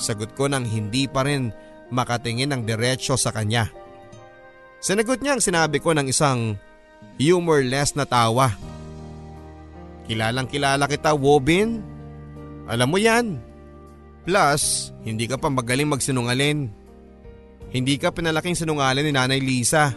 Sagot 0.00 0.32
ko 0.32 0.48
nang 0.48 0.64
hindi 0.64 1.04
pa 1.04 1.26
rin 1.26 1.52
makatingin 1.92 2.54
ng 2.54 2.62
diretsyo 2.64 3.18
sa 3.20 3.34
kanya. 3.34 3.68
Sinagot 4.80 5.20
niya 5.20 5.36
ang 5.36 5.42
sinabi 5.44 5.82
ko 5.82 5.92
ng 5.92 6.08
isang 6.08 6.56
humorless 7.20 7.92
na 7.92 8.08
tawa. 8.08 8.56
Kilalang 10.08 10.48
kilala 10.48 10.86
kita, 10.86 11.12
Wobin. 11.12 11.82
Alam 12.70 12.88
mo 12.88 12.98
yan. 12.98 13.45
Plus, 14.26 14.90
hindi 15.06 15.30
ka 15.30 15.38
pa 15.38 15.46
magaling 15.46 15.86
magsinungalin. 15.86 16.66
Hindi 17.70 17.94
ka 17.94 18.10
pinalaking 18.10 18.58
sinungaling 18.58 19.06
ni 19.06 19.12
Nanay 19.14 19.38
Lisa. 19.38 19.94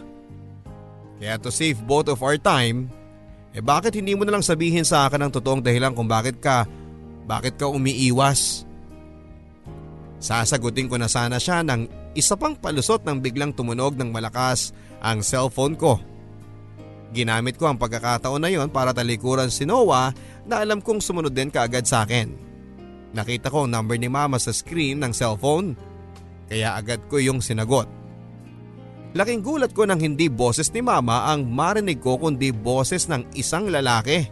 Kaya 1.18 1.34
to 1.42 1.50
save 1.50 1.82
both 1.82 2.06
of 2.06 2.22
our 2.22 2.38
time, 2.38 2.86
eh 3.50 3.58
bakit 3.58 3.98
hindi 3.98 4.14
mo 4.14 4.22
na 4.22 4.38
lang 4.38 4.46
sabihin 4.46 4.86
sa 4.86 5.10
akin 5.10 5.26
ang 5.26 5.32
totoong 5.34 5.66
dahilan 5.66 5.92
kung 5.92 6.06
bakit 6.06 6.38
ka, 6.38 6.64
bakit 7.26 7.58
ka 7.58 7.66
umiiwas? 7.66 8.62
Sasagutin 10.22 10.86
ko 10.86 10.94
na 10.94 11.10
sana 11.10 11.42
siya 11.42 11.66
ng 11.66 12.14
isa 12.14 12.38
pang 12.38 12.54
palusot 12.54 13.02
nang 13.02 13.18
biglang 13.18 13.50
tumunog 13.50 13.98
ng 13.98 14.14
malakas 14.14 14.70
ang 15.02 15.26
cellphone 15.26 15.74
ko. 15.74 15.98
Ginamit 17.10 17.58
ko 17.58 17.66
ang 17.66 17.82
pagkakataon 17.82 18.38
na 18.38 18.50
yon 18.52 18.70
para 18.70 18.94
talikuran 18.94 19.50
si 19.50 19.66
Noah 19.66 20.14
na 20.46 20.62
alam 20.62 20.78
kong 20.78 21.02
sumunod 21.02 21.34
din 21.34 21.50
kaagad 21.50 21.82
sa 21.82 22.06
akin. 22.06 22.49
Nakita 23.10 23.50
ko 23.50 23.66
ang 23.66 23.74
number 23.74 23.98
ni 23.98 24.06
mama 24.06 24.38
sa 24.38 24.54
screen 24.54 25.02
ng 25.02 25.10
cellphone 25.10 25.74
kaya 26.50 26.74
agad 26.74 27.06
ko 27.06 27.22
yung 27.22 27.38
sinagot. 27.38 27.86
Laking 29.14 29.42
gulat 29.42 29.74
ko 29.74 29.86
nang 29.86 29.98
hindi 29.98 30.30
boses 30.30 30.70
ni 30.70 30.82
mama 30.82 31.30
ang 31.30 31.46
marinig 31.46 31.98
ko 31.98 32.18
kundi 32.18 32.54
boses 32.54 33.10
ng 33.10 33.26
isang 33.34 33.66
lalaki. 33.70 34.26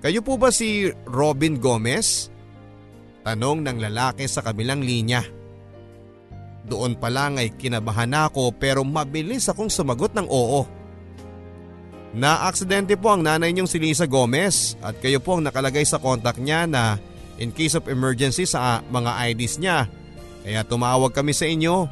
Kayo 0.00 0.20
po 0.24 0.40
ba 0.40 0.48
si 0.48 0.88
Robin 1.08 1.60
Gomez? 1.60 2.32
Tanong 3.22 3.62
ng 3.62 3.78
lalaki 3.78 4.26
sa 4.26 4.40
kabilang 4.42 4.82
linya. 4.82 5.22
Doon 6.66 6.96
pa 6.98 7.12
lang 7.12 7.38
ay 7.38 7.54
kinabahan 7.54 8.10
ako 8.10 8.56
pero 8.56 8.82
mabilis 8.82 9.46
akong 9.46 9.70
sumagot 9.70 10.16
ng 10.16 10.26
oo. 10.26 10.81
Na-aksidente 12.12 13.00
po 13.00 13.16
ang 13.16 13.24
nanay 13.24 13.56
niyong 13.56 13.68
si 13.68 13.80
Lisa 13.80 14.04
Gomez 14.04 14.76
at 14.84 15.00
kayo 15.00 15.16
po 15.16 15.40
ang 15.40 15.48
nakalagay 15.48 15.84
sa 15.88 15.96
kontak 15.96 16.36
niya 16.36 16.68
na 16.68 17.00
in 17.40 17.48
case 17.48 17.72
of 17.72 17.88
emergency 17.88 18.44
sa 18.44 18.84
mga 18.92 19.32
IDs 19.32 19.56
niya 19.56 19.88
kaya 20.42 20.66
tumawag 20.66 21.14
kami 21.14 21.32
sa 21.32 21.46
inyo. 21.46 21.86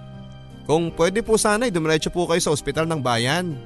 Kung 0.67 0.93
pwede 0.95 1.23
po 1.23 1.39
sana 1.41 1.67
ay 1.67 1.73
dumiretso 1.75 2.13
po 2.13 2.27
kayo 2.29 2.43
sa 2.43 2.53
ospital 2.53 2.87
ng 2.87 3.01
bayan. 3.01 3.57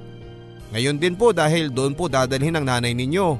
Ngayon 0.73 0.97
din 1.01 1.19
po 1.19 1.33
dahil 1.35 1.73
doon 1.73 1.93
po 1.97 2.09
dadalhin 2.09 2.55
ang 2.55 2.65
nanay 2.69 2.95
ninyo. 2.95 3.37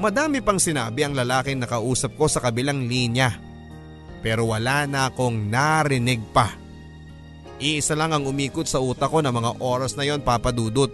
Madami 0.00 0.40
pang 0.40 0.60
sinabi 0.60 1.04
ang 1.04 1.12
lalaking 1.12 1.60
nakausap 1.60 2.16
ko 2.16 2.28
sa 2.28 2.40
kabilang 2.40 2.88
linya. 2.88 3.36
Pero 4.20 4.52
wala 4.52 4.84
na 4.84 5.08
akong 5.08 5.48
narinig 5.48 6.20
pa. 6.32 6.52
Iisa 7.60 7.92
lang 7.92 8.12
ang 8.16 8.24
umikot 8.24 8.64
sa 8.64 8.80
utak 8.80 9.12
ko 9.12 9.20
na 9.20 9.32
mga 9.32 9.60
oras 9.60 9.96
na 9.96 10.04
yon 10.08 10.24
papadudot. 10.24 10.88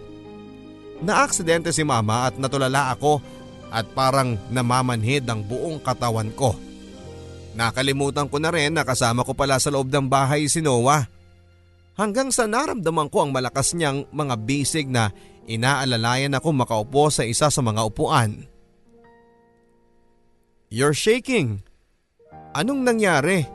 Naaksidente 1.05 1.73
si 1.77 1.85
mama 1.85 2.29
at 2.31 2.41
natulala 2.41 2.97
ako 2.97 3.21
at 3.69 3.85
parang 3.93 4.41
namamanhid 4.49 5.29
ang 5.29 5.45
buong 5.45 5.83
katawan 5.83 6.33
ko. 6.33 6.57
Nakalimutan 7.57 8.29
ko 8.29 8.37
na 8.37 8.53
rin 8.53 8.77
na 8.77 8.85
kasama 8.85 9.25
ko 9.25 9.33
pala 9.33 9.57
sa 9.57 9.73
loob 9.73 9.89
ng 9.89 10.07
bahay 10.09 10.45
si 10.49 10.61
Noah. 10.61 11.09
Hanggang 11.97 12.29
sa 12.29 12.45
naramdaman 12.45 13.09
ko 13.09 13.25
ang 13.25 13.33
malakas 13.33 13.73
niyang 13.73 14.05
mga 14.13 14.35
bisig 14.45 14.85
na 14.93 15.09
inaalalayan 15.49 16.37
ako 16.37 16.53
makaupo 16.53 17.09
sa 17.09 17.25
isa 17.25 17.49
sa 17.49 17.61
mga 17.65 17.81
upuan. 17.89 18.45
You're 20.69 20.97
shaking. 20.97 21.65
Anong 22.53 22.85
nangyari? 22.85 23.49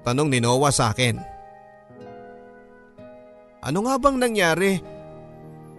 Tanong 0.00 0.32
ni 0.32 0.40
Noah 0.40 0.72
sa 0.72 0.96
akin. 0.96 1.20
Ano 3.60 3.84
nga 3.84 4.00
bang 4.00 4.16
nangyari? 4.16 4.99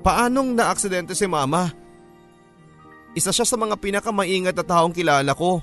Paanong 0.01 0.57
naaksidente 0.57 1.13
si 1.13 1.29
mama? 1.29 1.69
Isa 3.13 3.29
siya 3.29 3.45
sa 3.45 3.57
mga 3.59 3.77
pinakamaingat 3.77 4.57
na 4.57 4.65
taong 4.65 4.93
kilala 4.95 5.37
ko. 5.37 5.61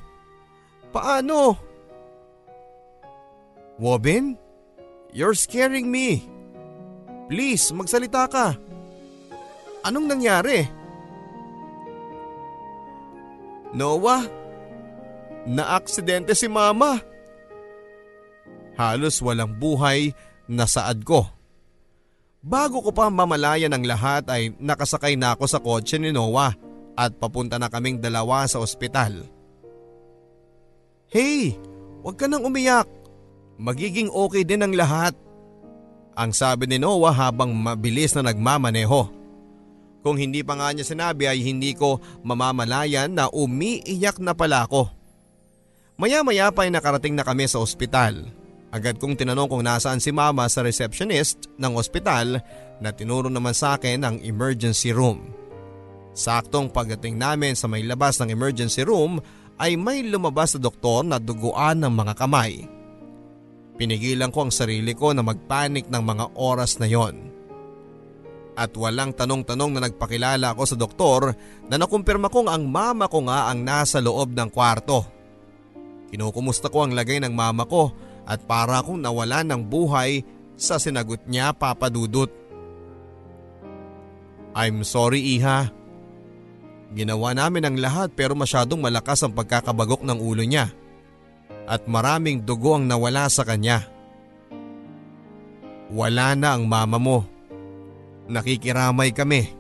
Paano? 0.94 1.59
Wobin? 3.79 4.38
You're 5.11 5.35
scaring 5.35 5.90
me. 5.90 6.22
Please, 7.27 7.70
magsalita 7.74 8.31
ka. 8.31 8.55
Anong 9.83 10.07
nangyari? 10.07 10.66
Noah, 13.72 14.24
naaksidente 15.44 16.33
si 16.33 16.48
mama. 16.48 17.01
Halos 18.79 19.18
walang 19.20 19.57
buhay 19.59 20.14
na 20.46 20.64
saad 20.64 21.03
ko. 21.03 21.38
Bago 22.49 22.81
ko 22.81 22.97
pa 22.97 23.13
mamalayan 23.13 23.77
ang 23.77 23.85
lahat 23.85 24.25
ay 24.33 24.57
nakasakay 24.57 25.21
na 25.21 25.37
ako 25.37 25.45
sa 25.45 25.61
kotse 25.61 26.01
ni 26.01 26.09
Noah 26.09 26.57
at 26.97 27.13
papunta 27.21 27.61
na 27.61 27.69
kaming 27.69 28.01
dalawa 28.01 28.49
sa 28.49 28.57
ospital. 28.57 29.29
Hey, 31.13 31.61
huwag 32.01 32.17
ka 32.17 32.25
nang 32.25 32.49
umiyak. 32.49 32.89
Magiging 33.61 34.09
okay 34.09 34.49
din 34.49 34.65
ang 34.65 34.73
lahat. 34.73 35.13
Ang 36.17 36.33
sabi 36.33 36.65
ni 36.65 36.81
Noah 36.81 37.13
habang 37.13 37.53
mabilis 37.53 38.17
na 38.17 38.25
nagmamaneho. 38.25 39.13
Kung 40.01 40.17
hindi 40.17 40.41
pa 40.41 40.57
nga 40.57 40.73
niya 40.73 40.89
sinabi 40.89 41.29
ay 41.29 41.45
hindi 41.45 41.77
ko 41.77 42.01
mamamalayan 42.25 43.13
na 43.13 43.29
umiiyak 43.29 44.25
na 44.25 44.33
pala 44.33 44.65
ako. 44.65 44.89
Maya 46.01 46.25
maya 46.25 46.49
pa 46.49 46.65
ay 46.65 46.73
nakarating 46.73 47.13
na 47.13 47.29
kami 47.29 47.45
sa 47.45 47.61
ospital. 47.61 48.38
Agad 48.68 49.00
kong 49.00 49.16
tinanong 49.16 49.48
kung 49.48 49.64
nasaan 49.64 49.96
si 49.96 50.12
mama 50.12 50.44
sa 50.52 50.61
receptionist 50.61 51.48
ng 51.57 51.72
ospital 51.72 52.37
na 52.85 52.92
tinuro 52.92 53.33
naman 53.33 53.57
sa 53.57 53.81
akin 53.81 54.04
ang 54.04 54.16
emergency 54.20 54.92
room. 54.92 55.33
Saktong 56.12 56.68
pagdating 56.68 57.16
namin 57.16 57.57
sa 57.57 57.64
may 57.64 57.81
labas 57.81 58.20
ng 58.20 58.28
emergency 58.28 58.85
room 58.85 59.24
ay 59.57 59.74
may 59.81 60.04
lumabas 60.04 60.52
na 60.54 60.61
doktor 60.61 61.00
na 61.00 61.16
duguan 61.16 61.81
ng 61.81 61.92
mga 61.94 62.14
kamay. 62.18 62.68
Pinigilan 63.78 64.28
ko 64.35 64.46
ang 64.46 64.52
sarili 64.52 64.92
ko 64.92 65.14
na 65.14 65.22
magpanik 65.22 65.87
ng 65.88 66.02
mga 66.02 66.24
oras 66.37 66.76
na 66.83 66.90
yon. 66.90 67.31
At 68.59 68.74
walang 68.74 69.14
tanong-tanong 69.14 69.78
na 69.78 69.87
nagpakilala 69.87 70.50
ako 70.50 70.62
sa 70.66 70.76
doktor 70.76 71.31
na 71.70 71.78
nakumpirma 71.78 72.26
kong 72.26 72.50
ang 72.50 72.66
mama 72.66 73.07
ko 73.07 73.22
nga 73.31 73.46
ang 73.48 73.62
nasa 73.62 74.02
loob 74.02 74.35
ng 74.35 74.50
kwarto. 74.50 75.07
Kinukumusta 76.11 76.66
ko 76.66 76.83
ang 76.83 76.92
lagay 76.92 77.22
ng 77.22 77.31
mama 77.31 77.62
ko 77.70 77.94
at 78.29 78.45
para 78.45 78.85
akong 78.85 79.01
nawala 79.01 79.41
ng 79.41 79.64
buhay 79.64 80.21
sa 80.53 80.77
sinagot 80.77 81.25
niya 81.25 81.57
papadudot. 81.57 82.29
I'm 84.53 84.85
sorry 84.85 85.41
iha. 85.41 85.73
Ginawa 86.93 87.33
namin 87.33 87.64
ang 87.64 87.77
lahat 87.81 88.12
pero 88.12 88.37
masyadong 88.37 88.85
malakas 88.85 89.25
ang 89.25 89.33
pagkakabagok 89.33 90.05
ng 90.05 90.19
ulo 90.21 90.45
niya 90.45 90.69
at 91.64 91.88
maraming 91.88 92.45
dugo 92.45 92.77
ang 92.77 92.85
nawala 92.85 93.33
sa 93.33 93.49
kanya. 93.49 93.88
Wala 95.88 96.37
na 96.37 96.53
ang 96.57 96.69
mama 96.69 97.01
mo. 97.01 97.25
Nakikiramay 98.29 99.17
kami. 99.17 99.57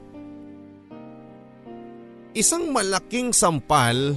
Isang 2.36 2.68
malaking 2.68 3.32
sampal, 3.32 4.12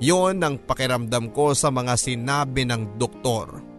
yon 0.00 0.36
ang 0.44 0.60
pakiramdam 0.60 1.32
ko 1.32 1.56
sa 1.56 1.72
mga 1.72 1.96
sinabi 1.96 2.68
ng 2.68 3.00
doktor. 3.00 3.69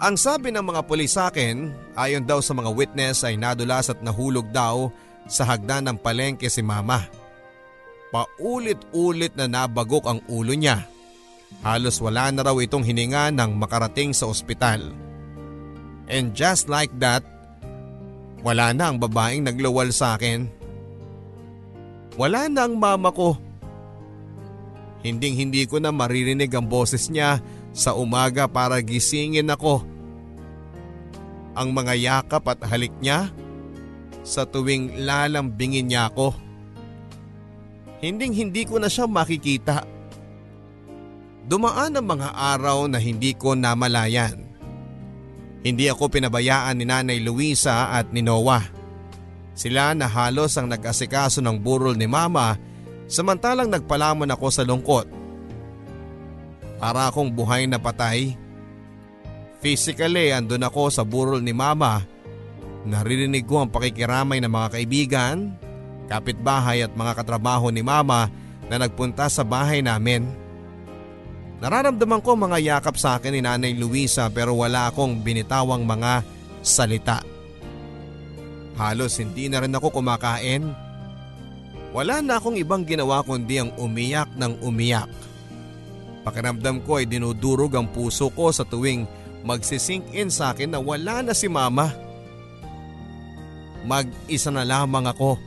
Ang 0.00 0.16
sabi 0.16 0.48
ng 0.48 0.64
mga 0.64 0.88
pulis 0.88 1.12
sa 1.12 1.28
akin, 1.28 1.76
ayon 1.92 2.24
daw 2.24 2.40
sa 2.40 2.56
mga 2.56 2.72
witness 2.72 3.20
ay 3.20 3.36
nadulas 3.36 3.92
at 3.92 4.00
nahulog 4.00 4.48
daw 4.48 4.88
sa 5.28 5.44
hagdan 5.44 5.92
ng 5.92 6.00
palengke 6.00 6.48
si 6.48 6.64
mama. 6.64 7.04
Paulit-ulit 8.08 9.36
na 9.36 9.44
nabagok 9.44 10.08
ang 10.08 10.24
ulo 10.24 10.56
niya. 10.56 10.88
Halos 11.60 12.00
wala 12.00 12.32
na 12.32 12.40
raw 12.40 12.56
itong 12.56 12.80
hininga 12.80 13.28
nang 13.28 13.60
makarating 13.60 14.16
sa 14.16 14.24
ospital. 14.24 14.88
And 16.08 16.32
just 16.32 16.72
like 16.72 16.90
that, 16.96 17.20
wala 18.40 18.72
na 18.72 18.88
ang 18.88 18.96
babaeng 18.96 19.44
nagluwal 19.44 19.92
sa 19.92 20.16
akin. 20.16 20.48
Wala 22.16 22.48
na 22.48 22.64
ang 22.64 22.80
mama 22.80 23.12
ko. 23.12 23.36
Hinding 25.04 25.36
hindi 25.36 25.68
ko 25.68 25.76
na 25.76 25.92
maririnig 25.92 26.48
ang 26.56 26.64
boses 26.64 27.12
niya 27.12 27.44
sa 27.80 27.96
umaga 27.96 28.44
para 28.44 28.76
gisingin 28.84 29.48
ako. 29.48 29.80
Ang 31.56 31.72
mga 31.72 31.96
yakap 31.96 32.44
at 32.52 32.60
halik 32.68 32.92
niya 33.00 33.32
sa 34.20 34.44
tuwing 34.44 35.00
lalambingin 35.00 35.88
niya 35.88 36.12
ako. 36.12 36.36
Hinding 38.04 38.36
hindi 38.36 38.68
ko 38.68 38.76
na 38.76 38.92
siya 38.92 39.08
makikita. 39.08 39.88
Dumaan 41.48 41.96
ang 41.96 42.04
mga 42.04 42.36
araw 42.36 42.84
na 42.84 43.00
hindi 43.00 43.32
ko 43.32 43.56
namalayan. 43.56 44.44
Hindi 45.64 45.88
ako 45.88 46.08
pinabayaan 46.08 46.76
ni 46.76 46.84
Nanay 46.84 47.18
Luisa 47.20 47.92
at 47.96 48.12
ni 48.12 48.20
Noah. 48.24 48.64
Sila 49.52 49.92
na 49.92 50.08
halos 50.08 50.56
ang 50.56 50.72
nag-asikaso 50.72 51.44
ng 51.44 51.60
burol 51.60 51.96
ni 51.96 52.08
Mama 52.08 52.56
samantalang 53.10 53.68
nagpalamon 53.68 54.30
ako 54.32 54.46
sa 54.48 54.64
lungkot. 54.64 55.19
Para 56.80 57.12
akong 57.12 57.28
buhay 57.28 57.68
na 57.68 57.76
patay. 57.76 58.34
Physically 59.60 60.32
andun 60.32 60.64
ako 60.64 60.88
sa 60.88 61.04
burol 61.04 61.44
ni 61.44 61.52
Mama. 61.52 62.00
Naririnig 62.88 63.44
ko 63.44 63.60
ang 63.60 63.68
pakikiramay 63.68 64.40
ng 64.40 64.48
mga 64.48 64.68
kaibigan, 64.72 65.52
kapitbahay 66.08 66.80
at 66.80 66.96
mga 66.96 67.12
katrabaho 67.20 67.68
ni 67.68 67.84
Mama 67.84 68.32
na 68.72 68.80
nagpunta 68.80 69.28
sa 69.28 69.44
bahay 69.44 69.84
namin. 69.84 70.24
Nararamdaman 71.60 72.24
ko 72.24 72.40
mga 72.40 72.56
yakap 72.56 72.96
sa 72.96 73.20
akin 73.20 73.36
ni 73.36 73.44
Nanay 73.44 73.76
Luisa 73.76 74.32
pero 74.32 74.56
wala 74.56 74.88
akong 74.88 75.20
binitawang 75.20 75.84
mga 75.84 76.24
salita. 76.64 77.20
Halos 78.80 79.20
hindi 79.20 79.52
na 79.52 79.60
rin 79.60 79.76
ako 79.76 80.00
kumakain. 80.00 80.72
Wala 81.92 82.24
na 82.24 82.40
akong 82.40 82.56
ibang 82.56 82.88
ginawa 82.88 83.20
kundi 83.20 83.60
ang 83.60 83.76
umiyak 83.76 84.32
ng 84.40 84.64
umiyak. 84.64 85.12
Pakiramdam 86.20 86.84
ko 86.84 87.00
ay 87.00 87.08
dinudurog 87.08 87.72
ang 87.72 87.88
puso 87.88 88.28
ko 88.32 88.52
sa 88.52 88.64
tuwing 88.68 89.08
magsisink 89.40 90.12
in 90.12 90.28
sa 90.28 90.52
akin 90.52 90.76
na 90.76 90.80
wala 90.80 91.24
na 91.24 91.32
si 91.32 91.48
mama. 91.48 91.88
Mag-isa 93.88 94.52
na 94.52 94.60
lamang 94.60 95.08
ako. 95.08 95.40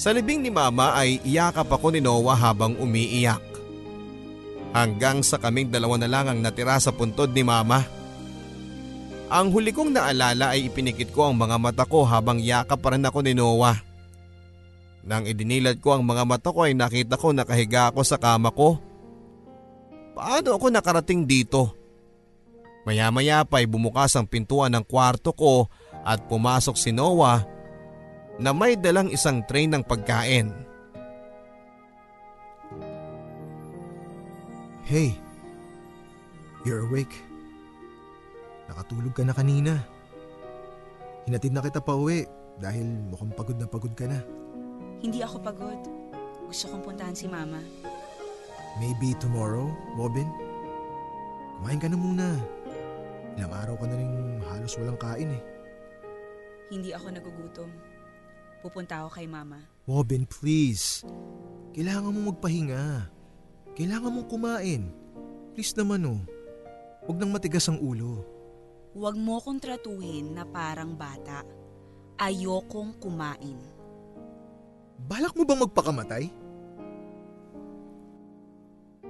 Sa 0.00 0.16
libing 0.16 0.40
ni 0.40 0.48
mama 0.48 0.96
ay 0.96 1.20
iyakap 1.28 1.68
ako 1.68 1.92
ni 1.92 2.00
Noah 2.00 2.38
habang 2.40 2.72
umiiyak. 2.80 3.44
Hanggang 4.72 5.20
sa 5.20 5.36
kaming 5.36 5.68
dalawa 5.68 6.00
na 6.00 6.08
lang 6.08 6.26
ang 6.32 6.40
natira 6.40 6.80
sa 6.80 6.88
puntod 6.88 7.28
ni 7.36 7.44
mama. 7.44 7.84
Ang 9.28 9.52
huli 9.52 9.76
kong 9.76 9.92
naalala 9.92 10.56
ay 10.56 10.72
ipinikit 10.72 11.12
ko 11.12 11.28
ang 11.28 11.36
mga 11.36 11.60
mata 11.60 11.84
ko 11.84 12.08
habang 12.08 12.40
yakap 12.40 12.80
pa 12.80 12.96
rin 12.96 13.04
ako 13.04 13.20
ni 13.20 13.36
Noah. 13.36 13.76
Nang 15.04 15.28
idinilat 15.28 15.84
ko 15.84 15.96
ang 15.96 16.02
mga 16.08 16.24
mata 16.24 16.48
ko 16.48 16.64
ay 16.64 16.72
nakita 16.72 17.20
ko 17.20 17.36
nakahiga 17.36 17.92
ako 17.92 18.00
sa 18.00 18.16
kama 18.16 18.48
ko. 18.56 18.89
Paano 20.20 20.52
ako 20.52 20.68
nakarating 20.68 21.24
dito? 21.24 21.72
Maya-maya 22.84 23.40
pa 23.40 23.64
ay 23.64 23.64
bumukas 23.64 24.12
ang 24.12 24.28
pintuan 24.28 24.68
ng 24.76 24.84
kwarto 24.84 25.32
ko 25.32 25.64
at 26.04 26.20
pumasok 26.28 26.76
si 26.76 26.92
Noah 26.92 27.40
na 28.36 28.52
may 28.52 28.76
dalang 28.76 29.08
isang 29.08 29.40
tray 29.48 29.64
ng 29.64 29.80
pagkain. 29.80 30.52
Hey, 34.84 35.16
you're 36.68 36.84
awake. 36.84 37.16
Nakatulog 38.68 39.16
ka 39.16 39.24
na 39.24 39.32
kanina. 39.32 39.80
Hinatid 41.24 41.56
na 41.56 41.64
kita 41.64 41.80
pa 41.80 41.96
uwi 41.96 42.28
dahil 42.60 43.08
mukhang 43.08 43.32
pagod 43.32 43.56
na 43.56 43.64
pagod 43.64 43.96
ka 43.96 44.04
na. 44.04 44.20
Hindi 45.00 45.24
ako 45.24 45.40
pagod. 45.40 45.80
Gusto 46.44 46.76
kong 46.76 46.84
puntahan 46.92 47.16
si 47.16 47.24
Mama. 47.24 47.64
Maybe 48.78 49.18
tomorrow, 49.18 49.72
Robin? 49.98 50.28
Kumain 51.58 51.80
ka 51.82 51.88
na 51.90 51.98
muna. 51.98 52.28
Ilang 53.34 53.52
araw 53.52 53.74
ka 53.80 53.86
na 53.90 53.96
rin 53.98 54.38
halos 54.46 54.78
walang 54.78 55.00
kain 55.00 55.34
eh. 55.34 55.42
Hindi 56.70 56.94
ako 56.94 57.06
nagugutom. 57.10 57.70
Pupunta 58.62 59.02
ako 59.02 59.18
kay 59.18 59.26
Mama. 59.26 59.58
Robin, 59.88 60.22
please. 60.28 61.02
Kailangan 61.74 62.12
mo 62.14 62.30
magpahinga. 62.30 63.10
Kailangan 63.74 64.12
mong 64.12 64.28
kumain. 64.28 64.82
Please 65.56 65.74
naman 65.74 66.06
oh. 66.06 66.20
Huwag 67.08 67.16
nang 67.18 67.32
matigas 67.34 67.66
ang 67.66 67.80
ulo. 67.80 68.22
Huwag 68.94 69.16
mo 69.16 69.40
kong 69.40 69.62
tratuhin 69.62 70.36
na 70.36 70.44
parang 70.44 70.94
bata. 70.94 71.42
Ayokong 72.20 73.00
kumain. 73.00 73.56
Balak 75.08 75.32
mo 75.32 75.42
bang 75.48 75.64
magpakamatay? 75.64 76.24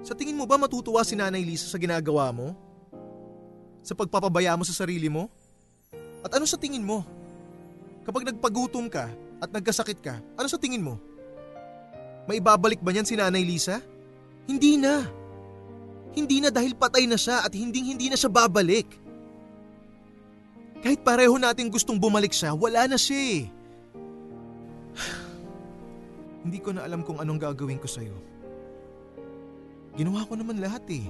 Sa 0.01 0.17
tingin 0.17 0.37
mo 0.37 0.49
ba 0.49 0.57
matutuwa 0.57 1.05
si 1.05 1.13
Nanay 1.13 1.45
Lisa 1.45 1.69
sa 1.69 1.77
ginagawa 1.77 2.33
mo? 2.33 2.57
Sa 3.85 3.93
pagpapabaya 3.93 4.57
mo 4.57 4.65
sa 4.65 4.73
sarili 4.73 5.13
mo? 5.13 5.29
At 6.25 6.33
ano 6.37 6.49
sa 6.49 6.57
tingin 6.57 6.85
mo? 6.85 7.05
Kapag 8.05 8.25
nagpagutom 8.29 8.89
ka 8.89 9.13
at 9.41 9.51
nagkasakit 9.53 10.01
ka, 10.01 10.21
ano 10.37 10.49
sa 10.49 10.57
tingin 10.57 10.85
mo? 10.85 10.97
May 12.25 12.41
babalik 12.41 12.81
ba 12.81 12.93
niyan 12.93 13.09
si 13.09 13.17
Nanay 13.17 13.45
Lisa? 13.45 13.81
Hindi 14.49 14.81
na. 14.81 15.05
Hindi 16.17 16.43
na 16.43 16.49
dahil 16.49 16.75
patay 16.75 17.05
na 17.05 17.21
siya 17.21 17.45
at 17.45 17.53
hinding 17.53 17.97
hindi 17.97 18.09
na 18.09 18.17
siya 18.17 18.33
babalik. 18.33 18.89
Kahit 20.81 21.05
pareho 21.05 21.37
natin 21.37 21.69
gustong 21.69 22.01
bumalik 22.01 22.33
siya, 22.33 22.57
wala 22.57 22.89
na 22.89 22.97
siya 22.97 23.21
eh. 23.21 23.43
Hindi 26.45 26.57
ko 26.57 26.73
na 26.73 26.89
alam 26.89 27.05
kung 27.05 27.21
anong 27.21 27.37
gagawin 27.37 27.77
ko 27.77 27.85
sa'yo. 27.85 28.40
Ginawa 30.01 30.25
ko 30.25 30.33
naman 30.33 30.57
lahat 30.57 30.81
eh. 30.97 31.05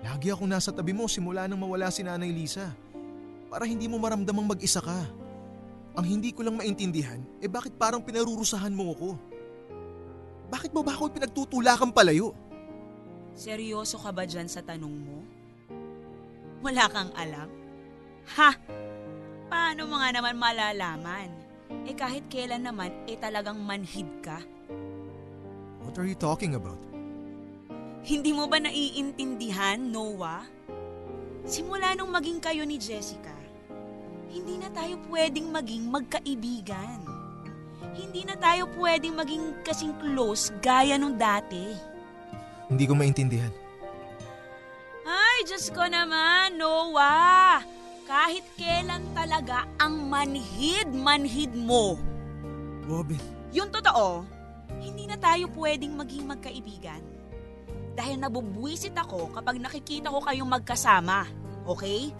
Lagi 0.00 0.32
akong 0.32 0.48
nasa 0.48 0.72
tabi 0.72 0.96
mo 0.96 1.04
simula 1.04 1.44
nang 1.44 1.60
mawala 1.60 1.92
si 1.92 2.00
Nanay 2.00 2.32
Lisa. 2.32 2.72
Para 3.52 3.68
hindi 3.68 3.84
mo 3.84 4.00
maramdamang 4.00 4.48
mag-isa 4.48 4.80
ka. 4.80 5.04
Ang 5.92 6.06
hindi 6.08 6.32
ko 6.32 6.40
lang 6.40 6.56
maintindihan, 6.56 7.20
eh 7.36 7.44
bakit 7.44 7.76
parang 7.76 8.00
pinarurusahan 8.00 8.72
mo 8.72 8.96
ako? 8.96 9.10
Bakit 10.48 10.72
mo 10.72 10.80
ba 10.80 10.96
ako 10.96 11.20
pinagtutulakan 11.20 11.92
palayo? 11.92 12.32
Seryoso 13.36 14.00
ka 14.00 14.08
ba 14.08 14.24
dyan 14.24 14.48
sa 14.48 14.64
tanong 14.64 14.96
mo? 14.96 15.20
Wala 16.64 16.88
kang 16.88 17.12
alam? 17.12 17.52
Ha? 18.40 18.56
Paano 19.52 19.84
mo 19.84 20.00
nga 20.00 20.16
naman 20.16 20.40
malalaman? 20.40 21.28
Eh 21.84 21.92
kahit 21.92 22.24
kailan 22.32 22.64
naman, 22.64 22.88
eh 23.04 23.20
talagang 23.20 23.60
manhid 23.60 24.08
ka. 24.24 24.40
What 25.84 26.00
are 26.00 26.08
you 26.08 26.16
talking 26.16 26.56
about? 26.56 26.95
Hindi 28.06 28.30
mo 28.30 28.46
ba 28.46 28.62
naiintindihan, 28.62 29.82
Noah? 29.82 30.46
Simula 31.42 31.90
nung 31.98 32.14
maging 32.14 32.38
kayo 32.38 32.62
ni 32.62 32.78
Jessica, 32.78 33.34
hindi 34.30 34.62
na 34.62 34.70
tayo 34.70 34.94
pwedeng 35.10 35.50
maging 35.50 35.90
magkaibigan. 35.90 37.02
Hindi 37.98 38.22
na 38.22 38.38
tayo 38.38 38.70
pwedeng 38.78 39.18
maging 39.18 39.58
kasing 39.66 39.90
close 39.98 40.54
gaya 40.62 40.94
nung 40.94 41.18
dati. 41.18 41.74
Hindi 42.70 42.86
ko 42.86 42.94
maintindihan. 42.94 43.50
Ay, 45.02 45.42
Diyos 45.42 45.66
ko 45.74 45.82
naman, 45.90 46.62
Noah! 46.62 47.66
Kahit 48.06 48.46
kailan 48.54 49.02
talaga 49.18 49.66
ang 49.82 50.06
manhid-manhid 50.06 51.58
mo. 51.58 51.98
Robin, 52.86 53.18
Yung 53.50 53.74
totoo, 53.74 54.22
hindi 54.78 55.10
na 55.10 55.18
tayo 55.18 55.50
pwedeng 55.58 55.98
maging 55.98 56.22
magkaibigan. 56.30 57.15
Dahil 57.96 58.20
nabubwisit 58.20 58.92
ako 58.92 59.32
kapag 59.32 59.56
nakikita 59.56 60.12
ko 60.12 60.20
kayong 60.20 60.52
magkasama. 60.52 61.24
Okay? 61.64 62.12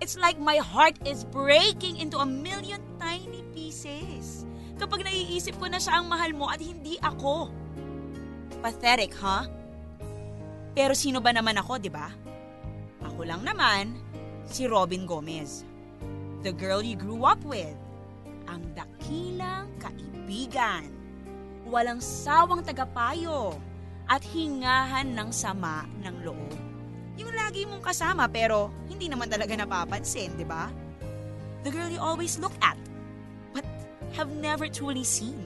It's 0.00 0.16
like 0.16 0.40
my 0.40 0.56
heart 0.56 0.96
is 1.04 1.28
breaking 1.28 2.00
into 2.00 2.16
a 2.16 2.24
million 2.24 2.80
tiny 2.96 3.44
pieces. 3.52 4.48
Kapag 4.80 5.04
naiisip 5.04 5.60
ko 5.60 5.68
na 5.68 5.76
siya 5.76 6.00
ang 6.00 6.08
mahal 6.08 6.32
mo 6.32 6.48
at 6.48 6.64
hindi 6.64 6.96
ako. 7.04 7.52
Pathetic, 8.64 9.12
huh? 9.20 9.44
Pero 10.72 10.96
sino 10.96 11.20
ba 11.20 11.34
naman 11.36 11.60
ako, 11.60 11.76
di 11.76 11.92
ba? 11.92 12.08
Ako 13.04 13.28
lang 13.28 13.44
naman, 13.44 14.00
si 14.48 14.64
Robin 14.64 15.04
Gomez. 15.04 15.66
The 16.40 16.54
girl 16.54 16.80
you 16.80 16.96
grew 16.96 17.28
up 17.28 17.42
with. 17.44 17.76
Ang 18.48 18.64
dakilang 18.72 19.76
kaibigan. 19.76 20.88
Walang 21.68 22.00
sawang 22.00 22.64
tagapayo 22.64 23.58
at 24.08 24.24
hingahan 24.24 25.12
ng 25.12 25.28
sama 25.28 25.84
ng 26.00 26.24
loob. 26.24 26.56
Yung 27.20 27.30
lagi 27.36 27.68
mong 27.68 27.84
kasama 27.84 28.24
pero 28.26 28.72
hindi 28.88 29.06
naman 29.06 29.28
talaga 29.28 29.52
napapansin, 29.52 30.32
di 30.34 30.48
ba? 30.48 30.72
The 31.62 31.70
girl 31.70 31.92
you 31.92 32.00
always 32.00 32.40
look 32.40 32.54
at 32.64 32.80
but 33.52 33.66
have 34.16 34.32
never 34.32 34.66
truly 34.66 35.04
seen. 35.04 35.36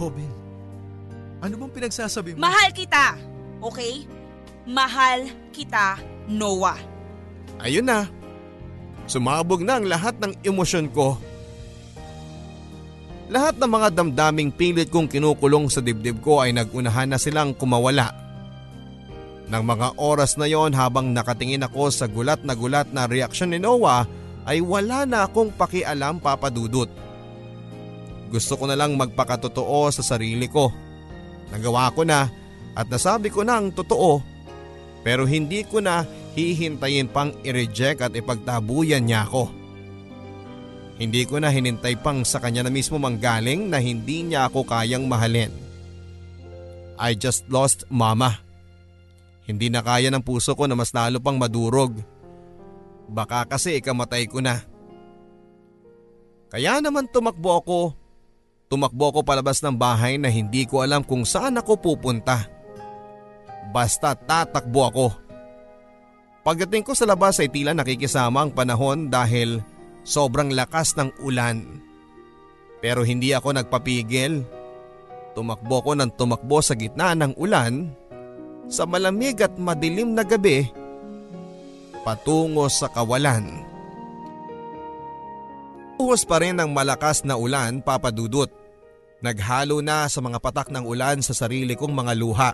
Robin. 0.00 0.30
Ano 1.44 1.60
bang 1.60 1.72
pinagsasabi 1.76 2.34
mo? 2.34 2.40
Mahal 2.40 2.72
kita, 2.72 3.20
okay? 3.60 4.08
Mahal 4.64 5.28
kita, 5.52 6.00
Noah. 6.24 6.80
Ayun 7.60 7.84
na. 7.84 8.08
Sumabog 9.04 9.60
na 9.60 9.76
ang 9.76 9.84
lahat 9.84 10.16
ng 10.16 10.32
emosyon 10.40 10.88
ko. 10.88 11.20
Lahat 13.34 13.58
ng 13.58 13.66
mga 13.66 13.98
damdaming 13.98 14.54
pilit 14.54 14.94
kong 14.94 15.10
kinukulong 15.10 15.66
sa 15.66 15.82
dibdib 15.82 16.22
ko 16.22 16.38
ay 16.38 16.54
nagunahan 16.54 17.10
na 17.10 17.18
silang 17.18 17.50
kumawala. 17.50 18.14
Nang 19.50 19.66
mga 19.66 19.98
oras 19.98 20.38
na 20.38 20.46
yon 20.46 20.70
habang 20.70 21.10
nakatingin 21.10 21.66
ako 21.66 21.90
sa 21.90 22.06
gulat 22.06 22.46
na 22.46 22.54
gulat 22.54 22.94
na 22.94 23.10
reaksyon 23.10 23.50
ni 23.50 23.58
Noah 23.58 24.06
ay 24.46 24.62
wala 24.62 25.02
na 25.02 25.26
akong 25.26 25.50
pakialam 25.50 26.22
papadudot. 26.22 26.86
Gusto 28.30 28.54
ko 28.54 28.70
na 28.70 28.78
lang 28.78 28.94
magpakatotoo 28.94 29.90
sa 29.90 30.06
sarili 30.06 30.46
ko. 30.46 30.70
Nagawa 31.50 31.90
ko 31.90 32.06
na 32.06 32.30
at 32.78 32.86
nasabi 32.86 33.34
ko 33.34 33.42
na 33.42 33.58
ang 33.58 33.74
totoo 33.74 34.22
pero 35.02 35.26
hindi 35.26 35.66
ko 35.66 35.82
na 35.82 36.06
hihintayin 36.38 37.10
pang 37.10 37.34
i-reject 37.42 37.98
at 37.98 38.14
ipagtabuyan 38.14 39.02
niya 39.02 39.26
ako. 39.26 39.63
Hindi 40.94 41.26
ko 41.26 41.42
na 41.42 41.50
hinintay 41.50 41.98
pang 41.98 42.22
sa 42.22 42.38
kanya 42.38 42.62
na 42.62 42.70
mismo 42.70 43.02
manggaling 43.02 43.66
na 43.66 43.82
hindi 43.82 44.22
niya 44.22 44.46
ako 44.46 44.62
kayang 44.62 45.10
mahalin. 45.10 45.50
I 46.94 47.18
just 47.18 47.50
lost 47.50 47.82
mama. 47.90 48.38
Hindi 49.44 49.68
na 49.68 49.82
kaya 49.82 50.08
ng 50.08 50.22
puso 50.22 50.54
ko 50.54 50.70
na 50.70 50.78
mas 50.78 50.94
lalo 50.94 51.18
pang 51.18 51.34
madurog. 51.34 51.98
Baka 53.10 53.44
kasi 53.44 53.82
ikamatay 53.82 54.30
ko 54.30 54.38
na. 54.38 54.62
Kaya 56.48 56.78
naman 56.78 57.10
tumakbo 57.10 57.50
ako. 57.58 57.78
Tumakbo 58.70 59.10
ako 59.10 59.20
palabas 59.26 59.58
ng 59.60 59.74
bahay 59.74 60.16
na 60.16 60.30
hindi 60.30 60.64
ko 60.64 60.80
alam 60.80 61.02
kung 61.02 61.26
saan 61.26 61.58
ako 61.58 61.76
pupunta. 61.82 62.46
Basta 63.74 64.14
tatakbo 64.14 64.80
ako. 64.86 65.06
Pagdating 66.46 66.86
ko 66.86 66.94
sa 66.94 67.10
labas 67.10 67.42
ay 67.42 67.50
tila 67.50 67.74
nakikisama 67.74 68.46
ang 68.46 68.52
panahon 68.54 69.10
dahil 69.10 69.64
sobrang 70.04 70.52
lakas 70.52 70.94
ng 70.94 71.10
ulan. 71.24 71.82
Pero 72.84 73.02
hindi 73.02 73.32
ako 73.32 73.56
nagpapigil. 73.56 74.44
Tumakbo 75.34 75.82
ko 75.82 75.92
ng 75.98 76.14
tumakbo 76.14 76.62
sa 76.62 76.78
gitna 76.78 77.16
ng 77.18 77.34
ulan 77.40 77.90
sa 78.70 78.86
malamig 78.86 79.40
at 79.42 79.58
madilim 79.58 80.14
na 80.14 80.22
gabi 80.22 80.70
patungo 82.04 82.68
sa 82.68 82.86
kawalan. 82.92 83.64
Uhos 85.96 86.28
pa 86.28 86.38
rin 86.44 86.60
ang 86.60 86.70
malakas 86.70 87.24
na 87.24 87.40
ulan 87.40 87.80
papadudot. 87.80 88.52
Naghalo 89.24 89.80
na 89.80 90.04
sa 90.12 90.20
mga 90.20 90.36
patak 90.36 90.68
ng 90.68 90.84
ulan 90.84 91.24
sa 91.24 91.32
sarili 91.32 91.72
kong 91.72 91.96
mga 91.96 92.12
luha. 92.12 92.52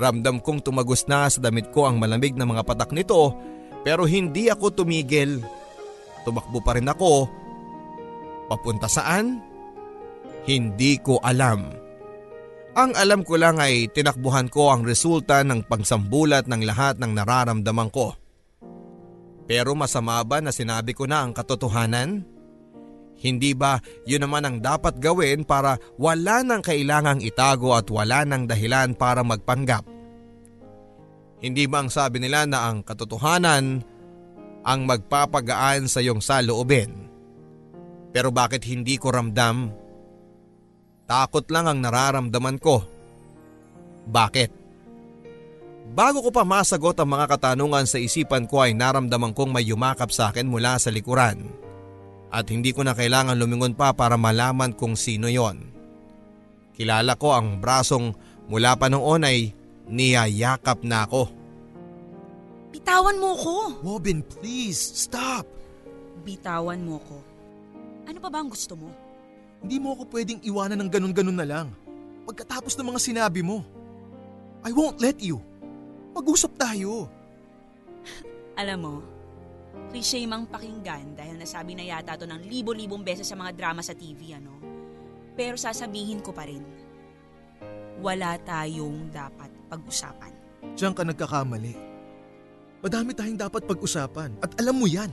Ramdam 0.00 0.40
kong 0.40 0.64
tumagos 0.64 1.04
na 1.04 1.28
sa 1.28 1.44
damit 1.44 1.68
ko 1.68 1.84
ang 1.84 2.00
malamig 2.00 2.32
na 2.32 2.48
mga 2.48 2.64
patak 2.64 2.96
nito 2.96 3.36
pero 3.84 4.08
hindi 4.08 4.48
ako 4.48 4.72
tumigil. 4.72 5.44
Tumakbo 6.22 6.62
pa 6.62 6.78
rin 6.78 6.88
ako. 6.88 7.28
Papunta 8.50 8.86
saan? 8.86 9.42
Hindi 10.42 10.98
ko 10.98 11.22
alam. 11.22 11.70
Ang 12.72 12.96
alam 12.96 13.20
ko 13.20 13.36
lang 13.36 13.60
ay 13.60 13.92
tinakbuhan 13.92 14.48
ko 14.48 14.72
ang 14.72 14.82
resulta 14.82 15.44
ng 15.44 15.68
pagsambulat 15.68 16.48
ng 16.48 16.64
lahat 16.64 16.96
ng 16.96 17.12
nararamdaman 17.12 17.92
ko. 17.92 18.16
Pero 19.44 19.76
masama 19.76 20.22
ba 20.24 20.40
na 20.40 20.48
sinabi 20.48 20.96
ko 20.96 21.04
na 21.04 21.20
ang 21.20 21.36
katotohanan? 21.36 22.24
Hindi 23.22 23.52
ba 23.52 23.78
yun 24.08 24.24
naman 24.24 24.42
ang 24.48 24.56
dapat 24.58 24.98
gawin 24.98 25.44
para 25.44 25.76
wala 26.00 26.42
nang 26.42 26.64
kailangang 26.64 27.20
itago 27.20 27.76
at 27.76 27.86
wala 27.92 28.24
nang 28.24 28.48
dahilan 28.48 28.96
para 28.96 29.20
magpanggap? 29.20 29.84
Hindi 31.42 31.68
ba 31.68 31.84
ang 31.84 31.90
sabi 31.92 32.22
nila 32.22 32.48
na 32.48 32.70
ang 32.70 32.80
katotohanan 32.86 33.84
ang 34.62 34.86
magpapagaan 34.86 35.90
sa 35.90 36.02
iyong 36.02 36.22
saloobin? 36.22 37.10
Pero 38.10 38.30
bakit 38.30 38.66
hindi 38.66 38.96
ko 38.96 39.10
ramdam? 39.14 39.70
Takot 41.06 41.46
lang 41.50 41.66
ang 41.68 41.78
nararamdaman 41.82 42.56
ko. 42.62 42.82
Bakit? 44.06 44.50
Bago 45.92 46.24
ko 46.24 46.30
pa 46.32 46.46
masagot 46.46 46.96
ang 46.96 47.10
mga 47.10 47.26
katanungan 47.36 47.84
sa 47.84 48.00
isipan 48.00 48.48
ko 48.48 48.64
ay 48.64 48.72
naramdaman 48.72 49.36
kong 49.36 49.52
may 49.52 49.66
yumakap 49.66 50.08
sa 50.08 50.32
akin 50.32 50.48
mula 50.48 50.80
sa 50.80 50.88
likuran 50.88 51.62
at 52.32 52.48
hindi 52.48 52.72
ko 52.72 52.80
na 52.80 52.96
kailangan 52.96 53.36
lumingon 53.36 53.76
pa 53.76 53.92
para 53.92 54.16
malaman 54.16 54.72
kung 54.72 54.96
sino 54.96 55.28
yon. 55.28 55.68
Kilala 56.72 57.20
ko 57.20 57.36
ang 57.36 57.60
brasong 57.60 58.16
mula 58.48 58.72
pa 58.80 58.88
noon 58.88 59.28
ay 59.28 59.52
niyayakap 59.92 60.80
na 60.80 61.04
ako. 61.04 61.28
Bitawan 62.72 63.20
mo 63.20 63.36
ko! 63.36 63.56
Robin, 63.84 64.24
please, 64.24 64.80
stop! 64.80 65.44
Bitawan 66.24 66.80
mo 66.80 66.96
ko. 67.04 67.20
Ano 68.08 68.18
pa 68.18 68.32
ba 68.32 68.40
ang 68.40 68.48
gusto 68.48 68.72
mo? 68.72 68.88
Hindi 69.60 69.76
mo 69.76 69.92
ako 69.92 70.08
pwedeng 70.08 70.40
iwanan 70.40 70.80
ng 70.80 70.90
ganun-ganun 70.90 71.36
na 71.36 71.44
lang. 71.44 71.68
Pagkatapos 72.24 72.72
ng 72.74 72.88
mga 72.88 73.00
sinabi 73.04 73.44
mo. 73.44 73.60
I 74.64 74.72
won't 74.72 75.04
let 75.04 75.20
you. 75.20 75.44
Mag-usap 76.16 76.56
tayo. 76.56 77.12
Alam 78.60 78.78
mo, 78.80 78.94
cliche 79.92 80.24
mang 80.24 80.48
pakinggan 80.48 81.12
dahil 81.12 81.36
nasabi 81.36 81.76
na 81.76 81.84
yata 81.84 82.16
to 82.16 82.24
ng 82.24 82.40
libo-libong 82.48 83.04
beses 83.04 83.28
sa 83.28 83.36
mga 83.36 83.52
drama 83.52 83.84
sa 83.84 83.92
TV, 83.92 84.32
ano? 84.32 84.56
Pero 85.36 85.60
sasabihin 85.60 86.24
ko 86.24 86.32
pa 86.32 86.48
rin, 86.48 86.64
wala 88.00 88.40
tayong 88.40 89.12
dapat 89.12 89.52
pag-usapan. 89.68 90.32
Diyan 90.72 90.96
ka 90.96 91.04
nagkakamali. 91.04 91.91
Madami 92.82 93.14
tayong 93.14 93.38
dapat 93.38 93.62
pag-usapan 93.62 94.34
at 94.42 94.58
alam 94.58 94.74
mo 94.74 94.90
yan. 94.90 95.06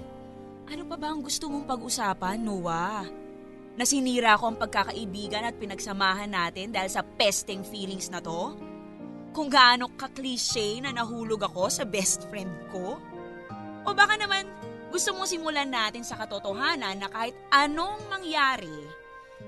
Ano 0.73 0.89
pa 0.89 0.97
ba 0.97 1.13
ang 1.13 1.21
gusto 1.21 1.45
mong 1.53 1.69
pag-usapan, 1.69 2.41
Noah? 2.41 3.05
Nasinira 3.77 4.33
ko 4.41 4.49
ang 4.49 4.57
pagkakaibigan 4.57 5.45
at 5.45 5.53
pinagsamahan 5.53 6.33
natin 6.33 6.73
dahil 6.73 6.89
sa 6.89 7.05
pesting 7.05 7.61
feelings 7.61 8.09
na 8.09 8.25
to? 8.25 8.57
Kung 9.37 9.53
gaano 9.53 9.85
ka-cliche 9.93 10.81
na 10.81 10.89
nahulog 10.89 11.45
ako 11.45 11.69
sa 11.69 11.85
best 11.85 12.25
friend 12.33 12.49
ko? 12.73 12.97
O 13.85 13.93
baka 13.93 14.17
naman 14.17 14.49
gusto 14.89 15.13
mong 15.13 15.29
simulan 15.29 15.69
natin 15.69 16.01
sa 16.01 16.17
katotohanan 16.17 16.97
na 16.97 17.05
kahit 17.05 17.37
anong 17.53 18.01
mangyari, 18.09 18.81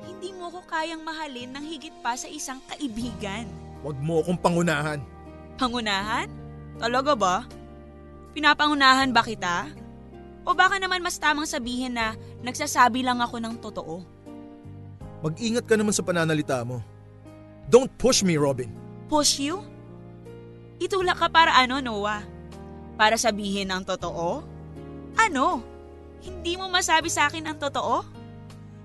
hindi 0.05 0.29
mo 0.37 0.53
ko 0.53 0.61
kayang 0.69 1.01
mahalin 1.01 1.57
ng 1.57 1.65
higit 1.65 1.95
pa 2.05 2.13
sa 2.13 2.29
isang 2.29 2.61
kaibigan. 2.69 3.49
Huwag 3.81 3.97
mo 3.97 4.21
akong 4.21 4.37
pangunahan. 4.37 5.01
Pangunahan? 5.57 6.29
Talaga 6.77 7.17
ba? 7.17 7.37
Pinapangunahan 8.31 9.11
ba 9.11 9.21
kita? 9.23 9.67
O 10.47 10.55
baka 10.55 10.79
naman 10.81 11.03
mas 11.03 11.19
tamang 11.19 11.45
sabihin 11.45 11.93
na 11.93 12.15
nagsasabi 12.41 13.03
lang 13.03 13.19
ako 13.19 13.37
ng 13.37 13.55
totoo? 13.61 13.95
Mag-ingat 15.21 15.69
ka 15.69 15.77
naman 15.77 15.93
sa 15.93 16.01
pananalita 16.01 16.63
mo. 16.65 16.81
Don't 17.69 17.91
push 18.01 18.25
me, 18.25 18.39
Robin. 18.39 18.71
Push 19.05 19.43
you? 19.43 19.61
Itulak 20.81 21.21
ka 21.21 21.29
para 21.29 21.53
ano, 21.53 21.77
Noah? 21.77 22.25
Para 22.97 23.19
sabihin 23.21 23.69
ang 23.69 23.85
totoo? 23.85 24.41
Ano? 25.13 25.61
Hindi 26.25 26.57
mo 26.57 26.71
masabi 26.73 27.11
sa 27.11 27.29
akin 27.29 27.45
ang 27.45 27.57
totoo? 27.61 28.01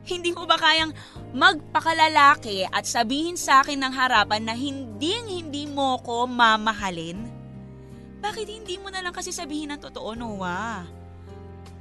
Hindi 0.07 0.30
mo 0.36 0.44
ba 0.47 0.61
kayang 0.61 0.92
magpakalalaki 1.34 2.68
at 2.68 2.86
sabihin 2.86 3.34
sa 3.34 3.64
akin 3.64 3.80
ng 3.80 3.92
harapan 3.97 4.42
na 4.44 4.55
hindi 4.55 5.18
hindi 5.24 5.66
mo 5.66 5.99
ko 6.05 6.28
mamahalin? 6.30 7.36
Bakit 8.20 8.46
hindi 8.48 8.80
mo 8.80 8.88
na 8.88 9.04
lang 9.04 9.12
kasi 9.12 9.30
sabihin 9.30 9.72
ang 9.72 9.80
totoo, 9.80 10.16
Noah? 10.16 10.84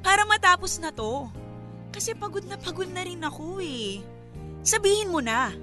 Para 0.06 0.28
matapos 0.28 0.78
na 0.78 0.92
to. 0.92 1.32
Kasi 1.96 2.12
pagod 2.14 2.44
na 2.44 2.60
pagod 2.60 2.88
na 2.92 3.02
rin 3.08 3.24
ako 3.24 3.64
eh. 3.64 4.04
Sabihin 4.62 5.10
mo 5.10 5.24
na. 5.24 5.54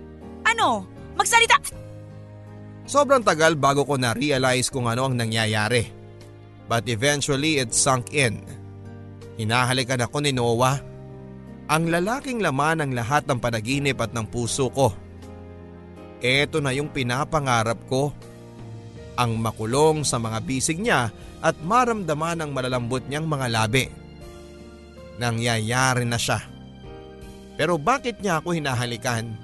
Ano? 0.42 0.88
Magsalita! 1.14 1.60
Sobrang 2.82 3.22
tagal 3.22 3.54
bago 3.54 3.86
ko 3.86 3.94
na-realize 3.94 4.72
kung 4.72 4.90
ano 4.90 5.06
ang 5.06 5.14
nangyayari. 5.14 5.86
But 6.66 6.88
eventually 6.88 7.60
it 7.60 7.76
sunk 7.76 8.10
in. 8.16 8.42
Hinahalikan 9.36 10.02
ako 10.02 10.24
ni 10.24 10.32
Noah. 10.34 10.80
Ang 11.70 11.92
lalaking 11.92 12.42
laman 12.42 12.82
ng 12.82 12.92
lahat 12.96 13.28
ng 13.28 13.38
panaginip 13.38 14.00
at 14.02 14.10
ng 14.10 14.26
puso 14.26 14.68
ko. 14.72 14.90
Ito 16.22 16.58
na 16.62 16.74
yung 16.74 16.90
pinapangarap 16.90 17.86
ko. 17.86 18.14
Ang 19.20 19.36
makulong 19.40 20.08
sa 20.08 20.16
mga 20.16 20.38
bisig 20.44 20.80
niya 20.80 21.12
at 21.44 21.58
maramdaman 21.60 22.40
ang 22.40 22.50
malalambot 22.54 23.04
niyang 23.04 23.28
mga 23.28 23.46
labi. 23.52 23.84
Nangyayari 25.20 26.08
na 26.08 26.16
siya. 26.16 26.40
Pero 27.60 27.76
bakit 27.76 28.24
niya 28.24 28.40
ako 28.40 28.56
hinahalikan? 28.56 29.36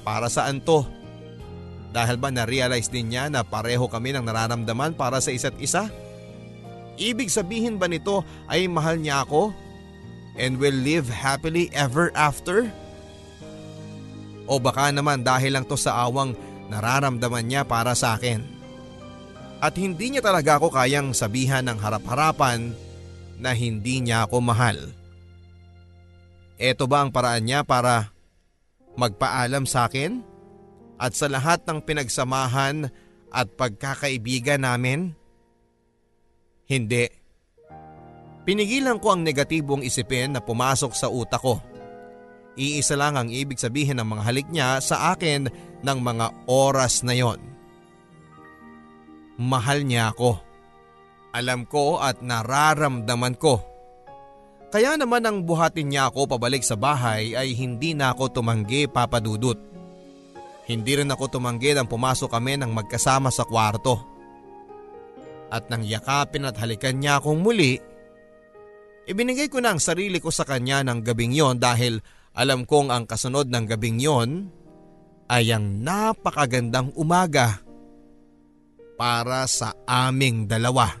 Para 0.00 0.32
saan 0.32 0.64
to? 0.64 0.88
Dahil 1.90 2.16
ba 2.16 2.30
na-realize 2.30 2.88
din 2.88 3.12
niya 3.12 3.28
na 3.28 3.42
pareho 3.42 3.84
kami 3.90 4.14
ng 4.14 4.24
nararamdaman 4.24 4.94
para 4.94 5.18
sa 5.20 5.34
isa't 5.34 5.58
isa? 5.58 5.90
Ibig 6.96 7.28
sabihin 7.28 7.76
ba 7.76 7.90
nito 7.90 8.22
ay 8.46 8.70
mahal 8.70 8.96
niya 8.96 9.26
ako? 9.26 9.52
And 10.38 10.56
will 10.56 10.76
live 10.76 11.10
happily 11.10 11.68
ever 11.74 12.14
after? 12.14 12.70
O 14.46 14.62
baka 14.62 14.88
naman 14.94 15.26
dahil 15.26 15.58
lang 15.58 15.66
to 15.66 15.74
sa 15.74 16.06
awang 16.06 16.32
nararamdaman 16.70 17.44
niya 17.44 17.62
para 17.66 17.92
sa 17.98 18.14
akin. 18.14 18.59
At 19.60 19.76
hindi 19.76 20.16
niya 20.16 20.24
talaga 20.24 20.56
ako 20.56 20.72
kayang 20.72 21.12
sabihan 21.12 21.68
ng 21.68 21.76
harap-harapan 21.76 22.72
na 23.36 23.52
hindi 23.52 24.00
niya 24.00 24.24
ako 24.24 24.40
mahal. 24.40 24.76
Ito 26.56 26.84
ba 26.88 27.04
ang 27.04 27.12
paraan 27.12 27.44
niya 27.44 27.60
para 27.64 28.12
magpaalam 28.96 29.68
sa 29.68 29.88
akin? 29.88 30.24
At 31.00 31.16
sa 31.16 31.28
lahat 31.28 31.64
ng 31.64 31.80
pinagsamahan 31.80 32.92
at 33.32 33.46
pagkakaibigan 33.56 34.64
namin? 34.64 35.16
Hindi. 36.68 37.08
Pinigilan 38.44 39.00
ko 39.00 39.16
ang 39.16 39.24
negatibong 39.24 39.80
isipin 39.80 40.36
na 40.36 40.40
pumasok 40.44 40.92
sa 40.92 41.08
utak 41.08 41.40
ko. 41.40 41.60
Iisa 42.60 42.96
lang 43.00 43.16
ang 43.16 43.32
ibig 43.32 43.56
sabihin 43.56 43.96
ng 43.96 44.08
mga 44.08 44.22
halik 44.28 44.48
niya 44.52 44.80
sa 44.84 45.16
akin 45.16 45.48
ng 45.80 45.98
mga 46.00 46.26
oras 46.48 47.00
na 47.00 47.16
yon. 47.16 47.49
Mahal 49.40 49.88
niya 49.88 50.12
ako. 50.12 50.36
Alam 51.32 51.64
ko 51.64 51.96
at 51.96 52.20
nararamdaman 52.20 53.40
ko. 53.40 53.64
Kaya 54.68 55.00
naman 55.00 55.24
ang 55.24 55.48
buhatin 55.48 55.88
niya 55.88 56.12
ako 56.12 56.36
pabalik 56.36 56.60
sa 56.60 56.76
bahay 56.76 57.32
ay 57.32 57.56
hindi 57.56 57.96
na 57.96 58.12
ako 58.12 58.36
tumanggi 58.36 58.84
papadudot. 58.84 59.56
Hindi 60.68 60.92
rin 60.92 61.10
ako 61.10 61.40
tumanggi 61.40 61.72
nang 61.72 61.88
pumasok 61.88 62.28
kami 62.30 62.60
ng 62.60 62.70
magkasama 62.70 63.32
sa 63.32 63.48
kwarto. 63.48 63.96
At 65.50 65.66
nang 65.72 65.82
yakapin 65.82 66.46
at 66.46 66.54
halikan 66.60 67.00
niya 67.00 67.18
akong 67.18 67.42
muli, 67.42 67.80
ibinigay 69.08 69.50
ko 69.50 69.58
na 69.58 69.74
ang 69.74 69.82
sarili 69.82 70.22
ko 70.22 70.30
sa 70.30 70.46
kanya 70.46 70.86
ng 70.86 71.02
gabing 71.02 71.34
yon 71.34 71.58
dahil 71.58 71.98
alam 72.36 72.62
kong 72.68 72.94
ang 72.94 73.08
kasunod 73.08 73.50
ng 73.50 73.64
gabing 73.66 73.98
yon 73.98 74.52
ay 75.26 75.50
ang 75.50 75.82
napakagandang 75.82 76.94
umaga 76.94 77.69
para 79.00 79.48
sa 79.48 79.72
aming 79.88 80.44
dalawa. 80.44 80.92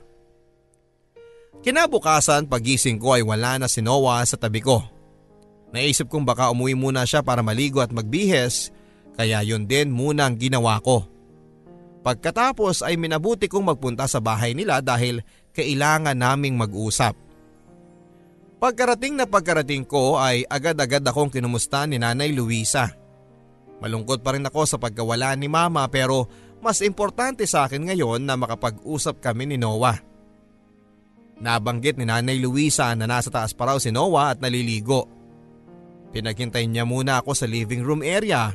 Kinabukasan 1.60 2.48
pagising 2.48 2.96
ko 2.96 3.12
ay 3.12 3.20
wala 3.20 3.60
na 3.60 3.68
si 3.68 3.84
Noah 3.84 4.24
sa 4.24 4.40
tabi 4.40 4.64
ko. 4.64 4.80
Naisip 5.76 6.08
kong 6.08 6.24
baka 6.24 6.48
umuwi 6.48 6.72
muna 6.72 7.04
siya 7.04 7.20
para 7.20 7.44
maligo 7.44 7.84
at 7.84 7.92
magbihes 7.92 8.72
kaya 9.20 9.44
yun 9.44 9.68
din 9.68 9.92
muna 9.92 10.24
ang 10.24 10.40
ginawa 10.40 10.80
ko. 10.80 11.04
Pagkatapos 12.00 12.80
ay 12.80 12.96
minabuti 12.96 13.44
kong 13.44 13.68
magpunta 13.68 14.08
sa 14.08 14.24
bahay 14.24 14.56
nila 14.56 14.80
dahil 14.80 15.20
kailangan 15.52 16.16
naming 16.16 16.56
mag-usap. 16.56 17.12
Pagkarating 18.56 19.20
na 19.20 19.28
pagkarating 19.28 19.84
ko 19.84 20.16
ay 20.16 20.48
agad-agad 20.48 21.04
akong 21.04 21.28
kinumusta 21.28 21.84
ni 21.84 22.00
Nanay 22.00 22.32
Luisa. 22.32 22.96
Malungkot 23.84 24.24
pa 24.24 24.32
rin 24.32 24.48
ako 24.48 24.64
sa 24.64 24.76
pagkawala 24.80 25.36
ni 25.36 25.52
Mama 25.52 25.84
pero 25.92 26.28
mas 26.60 26.84
importante 26.84 27.44
sa 27.48 27.64
akin 27.64 27.88
ngayon 27.88 28.20
na 28.24 28.36
makapag-usap 28.36 29.20
kami 29.20 29.48
ni 29.48 29.56
Noah. 29.56 29.96
Nabanggit 31.40 31.96
ni 31.96 32.04
Nanay 32.04 32.36
Luisa 32.36 32.92
na 32.92 33.08
nasa 33.08 33.32
taas 33.32 33.56
pa 33.56 33.72
raw 33.72 33.80
si 33.80 33.88
Noah 33.88 34.36
at 34.36 34.44
naliligo. 34.44 35.08
Pinaghintay 36.12 36.68
niya 36.68 36.84
muna 36.84 37.24
ako 37.24 37.32
sa 37.32 37.48
living 37.48 37.80
room 37.80 38.04
area 38.04 38.52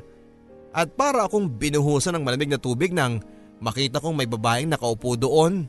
at 0.70 0.94
para 0.94 1.26
akong 1.26 1.50
binuhusan 1.50 2.14
ng 2.14 2.24
malamig 2.24 2.52
na 2.52 2.62
tubig 2.62 2.94
nang 2.94 3.24
makita 3.58 3.98
kong 3.98 4.14
may 4.14 4.30
babaeng 4.30 4.70
nakaupo 4.70 5.18
doon. 5.18 5.66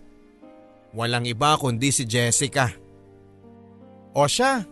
Walang 0.93 1.24
iba 1.24 1.57
kundi 1.57 1.89
si 1.89 2.05
Jessica. 2.05 2.68
O 4.12 4.28
siya, 4.28 4.64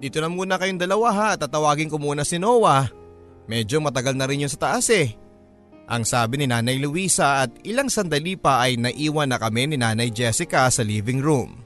dito 0.00 0.16
na 0.20 0.32
muna 0.32 0.56
kayong 0.56 0.80
dalawa 0.80 1.08
ha 1.12 1.28
at 1.36 1.44
tatawagin 1.44 1.92
ko 1.92 2.00
muna 2.00 2.24
si 2.24 2.40
Noah. 2.40 2.88
Medyo 3.50 3.84
matagal 3.84 4.16
na 4.16 4.24
rin 4.24 4.44
yun 4.46 4.52
sa 4.52 4.72
taas 4.72 4.88
eh. 4.88 5.25
Ang 5.86 6.02
sabi 6.02 6.42
ni 6.42 6.46
Nanay 6.50 6.82
Luisa 6.82 7.46
at 7.46 7.62
ilang 7.62 7.86
sandali 7.86 8.34
pa 8.34 8.58
ay 8.66 8.74
naiwan 8.74 9.30
na 9.30 9.38
kami 9.38 9.70
ni 9.70 9.76
Nanay 9.78 10.10
Jessica 10.10 10.66
sa 10.66 10.82
living 10.82 11.22
room. 11.22 11.62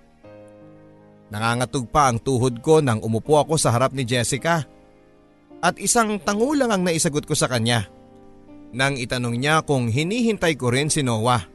Nangangatog 1.33 1.89
pa 1.89 2.12
ang 2.12 2.21
tuhod 2.21 2.61
ko 2.61 2.85
nang 2.85 3.01
umupo 3.01 3.41
ako 3.41 3.57
sa 3.57 3.73
harap 3.73 3.97
ni 3.97 4.05
Jessica. 4.05 4.66
At 5.64 5.81
isang 5.81 6.21
tango 6.21 6.53
lang 6.53 6.68
ang 6.68 6.83
naisagot 6.85 7.25
ko 7.25 7.33
sa 7.33 7.49
kanya. 7.49 7.89
Nang 8.77 9.01
itanong 9.01 9.41
niya 9.41 9.64
kung 9.64 9.89
hinihintay 9.89 10.53
ko 10.59 10.68
rin 10.68 10.93
si 10.93 11.01
Noah. 11.01 11.47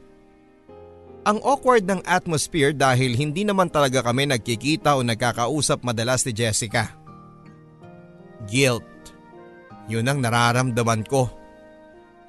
Ang 1.26 1.41
awkward 1.41 1.86
ng 1.86 2.01
atmosphere 2.05 2.74
dahil 2.74 3.18
hindi 3.18 3.45
naman 3.45 3.70
talaga 3.70 4.05
kami 4.05 4.30
nagkikita 4.30 4.93
o 4.97 5.05
nagkakausap 5.05 5.86
madalas 5.86 6.26
ni 6.26 6.34
Jessica. 6.34 6.97
Guilt. 8.45 8.86
Yun 9.86 10.05
ang 10.05 10.22
nararamdaman 10.22 11.05
ko. 11.05 11.44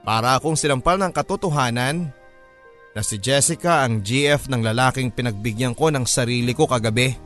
Para 0.07 0.39
akong 0.39 0.55
silampal 0.55 1.03
ng 1.03 1.11
katotohanan 1.11 2.15
na 2.95 3.03
si 3.03 3.19
Jessica 3.19 3.83
ang 3.83 3.99
GF 3.99 4.47
ng 4.47 4.63
lalaking 4.63 5.11
pinagbigyan 5.11 5.75
ko 5.75 5.91
ng 5.91 6.07
sarili 6.07 6.55
ko 6.55 6.71
kagabi. 6.71 7.19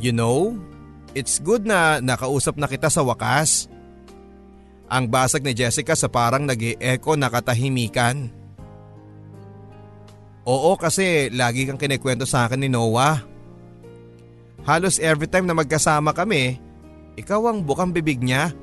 You 0.00 0.16
know, 0.16 0.56
it's 1.12 1.36
good 1.44 1.68
na 1.68 2.00
nakausap 2.00 2.56
na 2.56 2.64
kita 2.64 2.88
sa 2.88 3.04
wakas. 3.04 3.68
Ang 4.88 5.12
basag 5.12 5.44
ni 5.44 5.52
Jessica 5.52 5.92
sa 5.92 6.08
parang 6.08 6.48
nag 6.48 6.80
echo 6.80 7.20
na 7.20 7.28
katahimikan. 7.28 8.32
Oo 10.48 10.76
kasi 10.80 11.28
lagi 11.32 11.68
kang 11.68 11.80
kinikwento 11.80 12.24
sa 12.24 12.48
akin 12.48 12.64
ni 12.64 12.72
Noah. 12.72 13.20
Halos 14.64 14.96
every 15.04 15.28
time 15.28 15.44
na 15.44 15.52
magkasama 15.52 16.16
kami, 16.16 16.56
ikaw 17.20 17.44
ang 17.52 17.60
bukang 17.60 17.92
bibig 17.92 18.24
niya. 18.24 18.56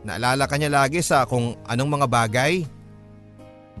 Naalala 0.00 0.48
ka 0.48 0.56
niya 0.56 0.72
lagi 0.72 1.04
sa 1.04 1.28
kung 1.28 1.56
anong 1.68 1.90
mga 2.00 2.06
bagay. 2.08 2.64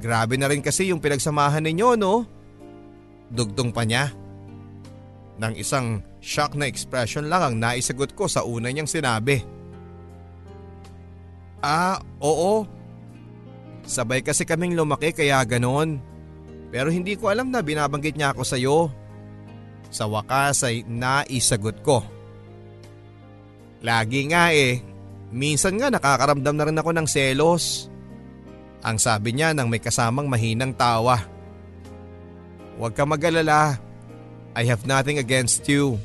Grabe 0.00 0.36
na 0.36 0.48
rin 0.48 0.64
kasi 0.64 0.92
yung 0.92 1.00
pinagsamahan 1.00 1.64
ninyo 1.64 1.88
no? 1.96 2.24
Dugtong 3.32 3.72
pa 3.72 3.84
niya. 3.84 4.12
Nang 5.40 5.56
isang 5.56 6.04
shock 6.20 6.52
na 6.56 6.68
expression 6.68 7.28
lang 7.32 7.40
ang 7.40 7.56
naisagot 7.56 8.12
ko 8.12 8.28
sa 8.28 8.44
una 8.44 8.68
niyang 8.68 8.88
sinabi. 8.88 9.40
Ah, 11.60 12.00
oo. 12.20 12.64
Sabay 13.84 14.20
kasi 14.20 14.44
kaming 14.44 14.76
lumaki 14.76 15.12
kaya 15.16 15.40
ganon. 15.44 16.00
Pero 16.70 16.92
hindi 16.92 17.16
ko 17.16 17.32
alam 17.32 17.48
na 17.48 17.64
binabanggit 17.64 18.16
niya 18.16 18.32
ako 18.36 18.42
sa 18.44 18.56
iyo. 18.60 18.92
Sa 19.90 20.06
wakas 20.06 20.62
ay 20.64 20.86
naisagot 20.86 21.80
ko. 21.82 22.04
Lagi 23.80 24.28
nga 24.28 24.52
eh, 24.52 24.84
minsan 25.30 25.78
nga 25.78 25.90
nakakaramdam 25.90 26.54
na 26.54 26.66
rin 26.66 26.78
ako 26.78 26.90
ng 26.94 27.06
selos. 27.06 27.86
Ang 28.80 28.96
sabi 28.98 29.34
niya 29.34 29.54
nang 29.54 29.70
may 29.70 29.82
kasamang 29.82 30.26
mahinang 30.26 30.74
tawa. 30.76 31.20
Huwag 32.80 32.96
ka 32.96 33.04
mag-alala. 33.04 33.76
I 34.56 34.66
have 34.66 34.88
nothing 34.88 35.20
against 35.20 35.66
you. 35.70 36.00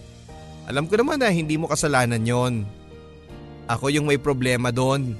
Alam 0.65 0.89
ko 0.89 0.97
naman 0.97 1.21
na 1.21 1.29
hindi 1.29 1.55
mo 1.55 1.69
kasalanan 1.71 2.25
yon. 2.25 2.67
Ako 3.65 3.89
yung 3.89 4.05
may 4.05 4.21
problema 4.21 4.69
doon. 4.69 5.17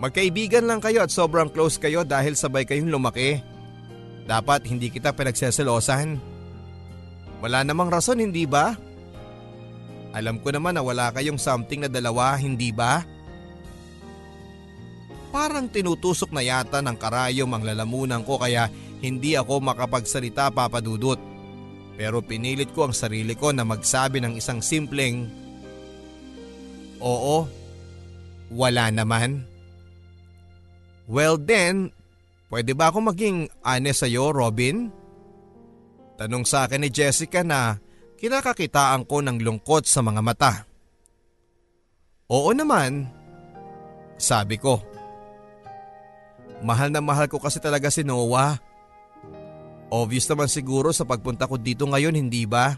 Magkaibigan 0.00 0.64
lang 0.64 0.80
kayo 0.80 1.04
at 1.04 1.12
sobrang 1.12 1.50
close 1.52 1.76
kayo 1.76 2.06
dahil 2.06 2.32
sabay 2.32 2.64
kayong 2.64 2.88
lumaki. 2.88 3.42
Dapat 4.24 4.68
hindi 4.70 4.88
kita 4.88 5.12
pinagseselosan. 5.12 6.16
Wala 7.40 7.64
namang 7.64 7.88
rason 7.88 8.20
hindi 8.20 8.44
ba? 8.44 8.76
Alam 10.10 10.42
ko 10.42 10.50
naman 10.50 10.74
na 10.74 10.82
wala 10.82 11.14
kayong 11.14 11.38
something 11.38 11.86
na 11.86 11.90
dalawa, 11.90 12.34
hindi 12.34 12.74
ba? 12.74 13.06
Parang 15.30 15.70
tinutusok 15.70 16.34
na 16.34 16.42
yata 16.42 16.82
ng 16.82 16.98
karayom 16.98 17.50
ang 17.54 17.62
lalamunan 17.62 18.26
ko 18.26 18.42
kaya 18.42 18.66
hindi 18.98 19.38
ako 19.38 19.62
makapagsalita 19.62 20.50
papadudot. 20.50 21.18
Pero 21.94 22.18
pinilit 22.24 22.74
ko 22.74 22.90
ang 22.90 22.94
sarili 22.96 23.38
ko 23.38 23.54
na 23.54 23.62
magsabi 23.62 24.18
ng 24.18 24.34
isang 24.34 24.58
simpleng, 24.58 25.30
Oo, 27.00 27.48
wala 28.52 28.92
naman. 28.92 29.46
Well 31.08 31.40
then, 31.40 31.94
pwede 32.52 32.76
ba 32.76 32.92
ako 32.92 33.14
maging 33.14 33.48
honest 33.64 34.04
sa'yo 34.04 34.34
Robin? 34.34 34.92
Tanong 36.20 36.44
sa 36.44 36.68
akin 36.68 36.84
ni 36.84 36.92
Jessica 36.92 37.40
na 37.40 37.80
kinakakitaan 38.20 39.08
ko 39.08 39.24
ng 39.24 39.40
lungkot 39.40 39.88
sa 39.88 40.04
mga 40.04 40.20
mata. 40.20 40.52
Oo 42.28 42.52
naman, 42.52 43.08
sabi 44.20 44.60
ko. 44.60 44.78
Mahal 46.60 46.92
na 46.92 47.00
mahal 47.00 47.26
ko 47.26 47.40
kasi 47.40 47.56
talaga 47.56 47.88
si 47.88 48.04
Noah. 48.04 48.60
Obvious 49.90 50.28
naman 50.28 50.46
siguro 50.46 50.92
sa 50.92 51.08
pagpunta 51.08 51.48
ko 51.48 51.56
dito 51.56 51.88
ngayon, 51.88 52.14
hindi 52.14 52.44
ba? 52.44 52.76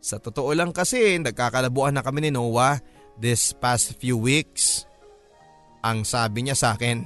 Sa 0.00 0.18
totoo 0.18 0.50
lang 0.56 0.72
kasi 0.72 1.20
nagkakalabuan 1.20 1.94
na 1.94 2.02
kami 2.02 2.26
ni 2.26 2.30
Noah 2.32 2.80
this 3.20 3.52
past 3.54 3.94
few 4.00 4.18
weeks. 4.18 4.88
Ang 5.84 6.02
sabi 6.08 6.48
niya 6.48 6.56
sa 6.56 6.74
akin. 6.74 7.04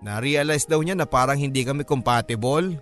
Na-realize 0.00 0.64
daw 0.64 0.80
niya 0.80 0.96
na 0.96 1.04
parang 1.04 1.36
hindi 1.36 1.60
kami 1.60 1.84
compatible. 1.84 2.80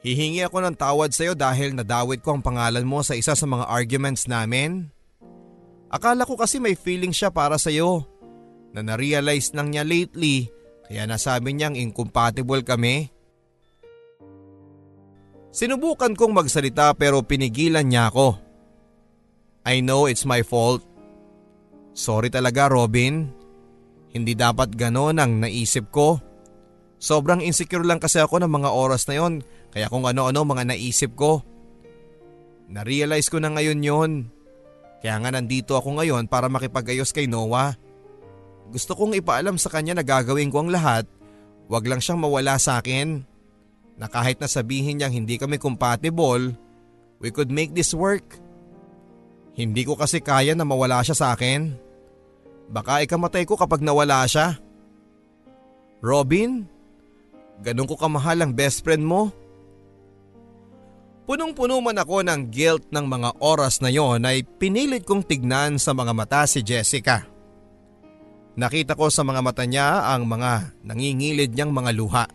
Hihingi 0.00 0.40
ako 0.48 0.64
ng 0.64 0.76
tawad 0.80 1.12
sa 1.12 1.28
iyo 1.28 1.34
dahil 1.36 1.76
nadawit 1.76 2.24
ko 2.24 2.36
ang 2.36 2.42
pangalan 2.44 2.88
mo 2.88 3.04
sa 3.04 3.12
isa 3.12 3.36
sa 3.36 3.44
mga 3.44 3.68
arguments 3.68 4.24
namin. 4.24 4.88
Akala 5.92 6.24
ko 6.24 6.40
kasi 6.40 6.56
may 6.56 6.72
feeling 6.72 7.12
siya 7.12 7.28
para 7.28 7.60
sa 7.60 7.68
iyo 7.68 8.08
na 8.72 8.80
na-realize 8.80 9.52
lang 9.52 9.74
niya 9.74 9.84
lately 9.84 10.48
kaya 10.88 11.04
nasabi 11.04 11.52
niyang 11.52 11.76
incompatible 11.76 12.64
kami. 12.64 13.12
Sinubukan 15.52 16.16
kong 16.16 16.32
magsalita 16.32 16.96
pero 16.96 17.20
pinigilan 17.20 17.84
niya 17.84 18.08
ako. 18.08 18.40
I 19.68 19.84
know 19.84 20.08
it's 20.08 20.24
my 20.24 20.40
fault. 20.40 20.80
Sorry 21.92 22.32
talaga 22.32 22.72
Robin. 22.72 23.28
Hindi 24.16 24.32
dapat 24.32 24.72
ganon 24.72 25.20
ang 25.20 25.44
naisip 25.44 25.92
ko. 25.92 26.22
Sobrang 26.96 27.44
insecure 27.44 27.84
lang 27.84 28.00
kasi 28.00 28.22
ako 28.22 28.40
ng 28.40 28.50
mga 28.50 28.70
oras 28.72 29.04
na 29.04 29.20
yon 29.20 29.44
kaya 29.70 29.86
kung 29.86 30.06
ano-ano 30.06 30.42
mga 30.42 30.74
naisip 30.74 31.14
ko. 31.14 31.46
Na-realize 32.70 33.30
ko 33.30 33.38
na 33.38 33.50
ngayon 33.50 33.80
yon. 33.82 34.12
Kaya 35.00 35.16
nga 35.18 35.30
nandito 35.32 35.74
ako 35.78 36.02
ngayon 36.02 36.26
para 36.26 36.50
makipagayos 36.50 37.10
kay 37.10 37.26
Noah. 37.30 37.74
Gusto 38.70 38.94
kong 38.94 39.18
ipaalam 39.18 39.58
sa 39.58 39.72
kanya 39.72 39.98
na 39.98 40.04
gagawin 40.06 40.50
ko 40.52 40.62
ang 40.62 40.70
lahat, 40.70 41.06
wag 41.66 41.86
lang 41.86 41.98
siyang 41.98 42.22
mawala 42.22 42.54
sa 42.62 42.78
akin. 42.78 43.26
Na 43.98 44.06
kahit 44.06 44.38
na 44.38 44.46
sabihin 44.46 45.00
niyang 45.02 45.14
hindi 45.14 45.34
kami 45.38 45.58
compatible, 45.58 46.54
we 47.18 47.34
could 47.34 47.50
make 47.50 47.74
this 47.74 47.90
work. 47.90 48.38
Hindi 49.58 49.82
ko 49.82 49.98
kasi 49.98 50.22
kaya 50.22 50.54
na 50.54 50.62
mawala 50.62 51.02
siya 51.02 51.16
sa 51.18 51.26
akin. 51.34 51.74
Baka 52.70 53.02
ikamatay 53.02 53.42
ko 53.44 53.58
kapag 53.58 53.82
nawala 53.82 54.22
siya. 54.30 54.62
Robin, 56.00 56.64
ganun 57.60 57.90
ko 57.90 57.98
kamahal 57.98 58.40
ang 58.40 58.54
best 58.54 58.86
friend 58.86 59.02
mo. 59.02 59.34
Punong-puno 61.30 61.78
man 61.78 61.94
ako 61.94 62.26
ng 62.26 62.50
guilt 62.50 62.90
ng 62.90 63.06
mga 63.06 63.38
oras 63.38 63.78
na 63.78 63.86
yon 63.86 64.26
ay 64.26 64.42
pinilit 64.42 65.06
kong 65.06 65.22
tignan 65.22 65.78
sa 65.78 65.94
mga 65.94 66.10
mata 66.10 66.42
si 66.42 66.58
Jessica. 66.58 67.22
Nakita 68.58 68.98
ko 68.98 69.06
sa 69.14 69.22
mga 69.22 69.38
mata 69.38 69.62
niya 69.62 70.10
ang 70.10 70.26
mga 70.26 70.74
nangingilid 70.82 71.54
niyang 71.54 71.70
mga 71.70 71.90
luha. 71.94 72.26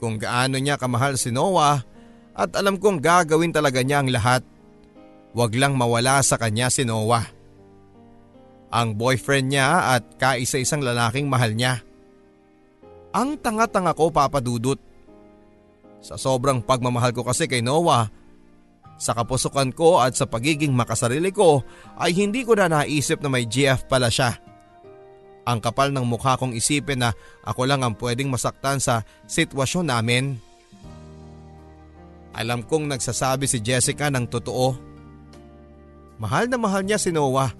Kung 0.00 0.16
gaano 0.16 0.56
niya 0.56 0.80
kamahal 0.80 1.20
si 1.20 1.36
Noah 1.36 1.84
at 2.32 2.56
alam 2.56 2.80
kong 2.80 2.96
gagawin 2.96 3.52
talaga 3.52 3.84
niya 3.84 4.00
ang 4.00 4.08
lahat. 4.08 4.40
Huwag 5.36 5.52
lang 5.52 5.76
mawala 5.76 6.24
sa 6.24 6.40
kanya 6.40 6.72
si 6.72 6.88
Noah. 6.88 7.28
Ang 8.72 8.96
boyfriend 8.96 9.52
niya 9.52 10.00
at 10.00 10.16
kaisa-isang 10.16 10.80
lalaking 10.80 11.28
mahal 11.28 11.52
niya. 11.52 11.84
Ang 13.12 13.36
tanga-tanga 13.36 13.92
ko 13.92 14.08
papadudot. 14.08 14.80
Sa 16.02 16.18
sobrang 16.18 16.58
pagmamahal 16.58 17.14
ko 17.14 17.22
kasi 17.22 17.46
kay 17.46 17.62
Noah, 17.62 18.10
sa 19.02 19.14
kapusukan 19.14 19.70
ko 19.74 19.98
at 19.98 20.14
sa 20.14 20.26
pagiging 20.30 20.74
makasarili 20.74 21.34
ko 21.34 21.62
ay 21.98 22.14
hindi 22.14 22.46
ko 22.46 22.54
na 22.54 22.70
naisip 22.70 23.18
na 23.18 23.30
may 23.30 23.46
GF 23.46 23.90
pala 23.90 24.10
siya. 24.10 24.38
Ang 25.42 25.58
kapal 25.58 25.90
ng 25.90 26.06
mukha 26.06 26.38
kong 26.38 26.54
isipin 26.54 27.02
na 27.02 27.10
ako 27.42 27.66
lang 27.66 27.82
ang 27.82 27.98
pwedeng 27.98 28.30
masaktan 28.30 28.78
sa 28.78 29.02
sitwasyon 29.26 29.90
namin. 29.90 30.38
Alam 32.30 32.62
kong 32.62 32.86
nagsasabi 32.86 33.50
si 33.50 33.58
Jessica 33.58 34.06
ng 34.06 34.30
totoo. 34.30 34.78
Mahal 36.22 36.46
na 36.46 36.62
mahal 36.62 36.86
niya 36.86 37.02
si 37.02 37.10
Noah. 37.10 37.50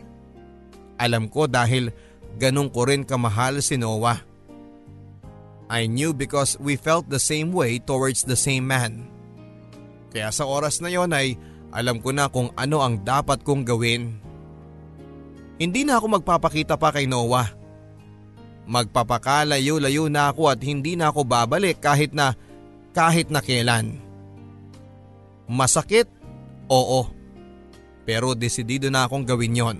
Alam 0.94 1.26
ko 1.26 1.50
dahil 1.50 1.90
ganun 2.38 2.70
ko 2.70 2.86
rin 2.86 3.02
kamahal 3.02 3.58
si 3.58 3.74
Noah. 3.74 4.31
I 5.72 5.88
knew 5.88 6.12
because 6.12 6.60
we 6.60 6.76
felt 6.76 7.08
the 7.08 7.16
same 7.16 7.48
way 7.48 7.80
towards 7.80 8.28
the 8.28 8.36
same 8.36 8.68
man. 8.68 9.08
Kaya 10.12 10.28
sa 10.28 10.44
oras 10.44 10.84
na 10.84 10.92
yon 10.92 11.16
ay 11.16 11.40
alam 11.72 11.96
ko 12.04 12.12
na 12.12 12.28
kung 12.28 12.52
ano 12.52 12.84
ang 12.84 13.00
dapat 13.00 13.40
kong 13.40 13.64
gawin. 13.64 14.20
Hindi 15.56 15.88
na 15.88 15.96
ako 15.96 16.20
magpapakita 16.20 16.76
pa 16.76 16.92
kay 16.92 17.08
Noah. 17.08 17.48
Magpapakalayo-layo 18.68 20.12
na 20.12 20.28
ako 20.28 20.52
at 20.52 20.60
hindi 20.60 20.92
na 20.92 21.08
ako 21.08 21.24
babalik 21.24 21.80
kahit 21.80 22.12
na 22.12 22.36
kahit 22.92 23.32
na 23.32 23.40
kailan. 23.40 23.96
Masakit? 25.48 26.12
Oo. 26.68 27.08
Pero 28.04 28.36
desidido 28.36 28.92
na 28.92 29.08
akong 29.08 29.24
gawin 29.24 29.56
yon. 29.56 29.78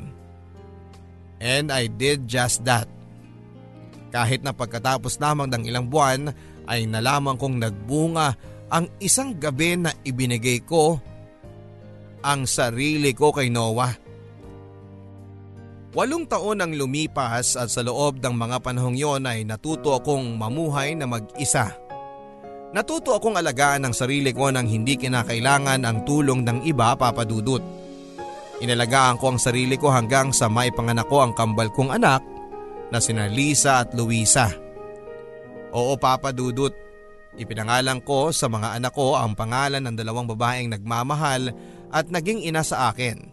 And 1.37 1.69
I 1.69 1.93
did 1.93 2.25
just 2.25 2.65
that. 2.65 2.89
Kahit 4.13 4.45
na 4.45 4.53
pagkatapos 4.53 5.17
lamang 5.17 5.49
ng 5.49 5.65
ilang 5.65 5.89
buwan 5.89 6.29
ay 6.69 6.85
nalaman 6.85 7.41
kong 7.41 7.57
nagbunga 7.57 8.37
ang 8.69 8.85
isang 9.01 9.41
gabi 9.41 9.81
na 9.81 9.91
ibinigay 10.05 10.61
ko 10.63 11.01
ang 12.21 12.45
sarili 12.45 13.17
ko 13.17 13.33
kay 13.33 13.49
Noah. 13.49 13.93
Walong 15.93 16.25
taon 16.25 16.65
ang 16.65 16.73
lumipas 16.73 17.57
at 17.57 17.69
sa 17.69 17.85
loob 17.85 18.21
ng 18.21 18.33
mga 18.33 18.65
panahong 18.65 18.97
yon 18.97 19.29
ay 19.29 19.45
natuto 19.45 19.93
akong 19.93 20.41
mamuhay 20.41 20.97
na 20.97 21.05
mag-isa. 21.05 21.69
Natuto 22.73 23.13
akong 23.13 23.37
alagaan 23.37 23.85
ang 23.85 23.93
sarili 23.93 24.33
ko 24.33 24.49
nang 24.49 24.65
hindi 24.65 24.97
kinakailangan 24.97 25.85
ang 25.85 26.09
tulong 26.09 26.49
ng 26.49 26.65
iba 26.65 26.97
papadudot. 26.97 27.61
Inalagaan 28.65 29.21
ko 29.21 29.37
ang 29.37 29.41
sarili 29.43 29.77
ko 29.77 29.93
hanggang 29.93 30.33
sa 30.33 30.49
maipanganak 30.49 31.05
ko 31.13 31.21
ang 31.21 31.37
kambal 31.37 31.69
kong 31.69 31.93
anak 31.93 32.25
na 32.93 33.01
sina 33.01 33.25
Lisa 33.25 33.81
at 33.81 33.97
Luisa. 33.97 34.53
Oo 35.73 35.97
papadudot, 35.97 36.77
ipinangalan 37.41 38.05
ko 38.05 38.29
sa 38.29 38.53
mga 38.53 38.77
anak 38.77 38.93
ko 38.93 39.17
ang 39.17 39.33
pangalan 39.33 39.81
ng 39.81 39.97
dalawang 39.97 40.29
babaeng 40.29 40.69
nagmamahal 40.69 41.57
at 41.89 42.13
naging 42.13 42.45
ina 42.45 42.61
sa 42.61 42.93
akin. 42.93 43.33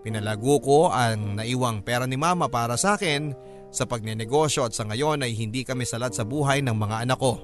Pinalago 0.00 0.56
ko 0.64 0.78
ang 0.88 1.36
naiwang 1.36 1.84
pera 1.84 2.08
ni 2.08 2.16
mama 2.16 2.48
para 2.48 2.80
sa 2.80 2.96
akin 2.96 3.36
sa 3.68 3.84
pagnenegosyo 3.84 4.64
at 4.64 4.72
sa 4.72 4.88
ngayon 4.88 5.20
ay 5.20 5.36
hindi 5.36 5.64
kami 5.64 5.84
salat 5.84 6.16
sa 6.16 6.24
buhay 6.24 6.64
ng 6.64 6.76
mga 6.76 7.04
anak 7.04 7.20
ko. 7.20 7.40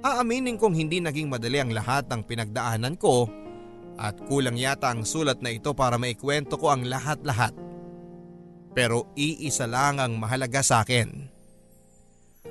Aaminin 0.00 0.56
kong 0.56 0.72
hindi 0.72 1.04
naging 1.04 1.28
madali 1.28 1.60
ang 1.60 1.76
lahat 1.76 2.08
ng 2.08 2.24
pinagdaanan 2.24 2.96
ko 2.96 3.28
at 4.00 4.16
kulang 4.24 4.56
yata 4.56 4.96
ang 4.96 5.04
sulat 5.04 5.44
na 5.44 5.52
ito 5.52 5.76
para 5.76 6.00
maikwento 6.00 6.56
ko 6.56 6.72
ang 6.72 6.88
lahat-lahat. 6.88 7.52
Pero 8.70 9.10
iisa 9.18 9.66
lang 9.66 9.98
ang 9.98 10.14
mahalaga 10.16 10.62
sa 10.62 10.86
akin. 10.86 11.26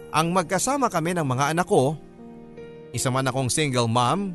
Ang 0.09 0.27
magkasama 0.33 0.89
kami 0.89 1.15
ng 1.15 1.27
mga 1.27 1.55
anak 1.55 1.67
ko, 1.69 1.95
isa 2.91 3.13
man 3.13 3.29
akong 3.29 3.47
single 3.47 3.87
mom, 3.87 4.33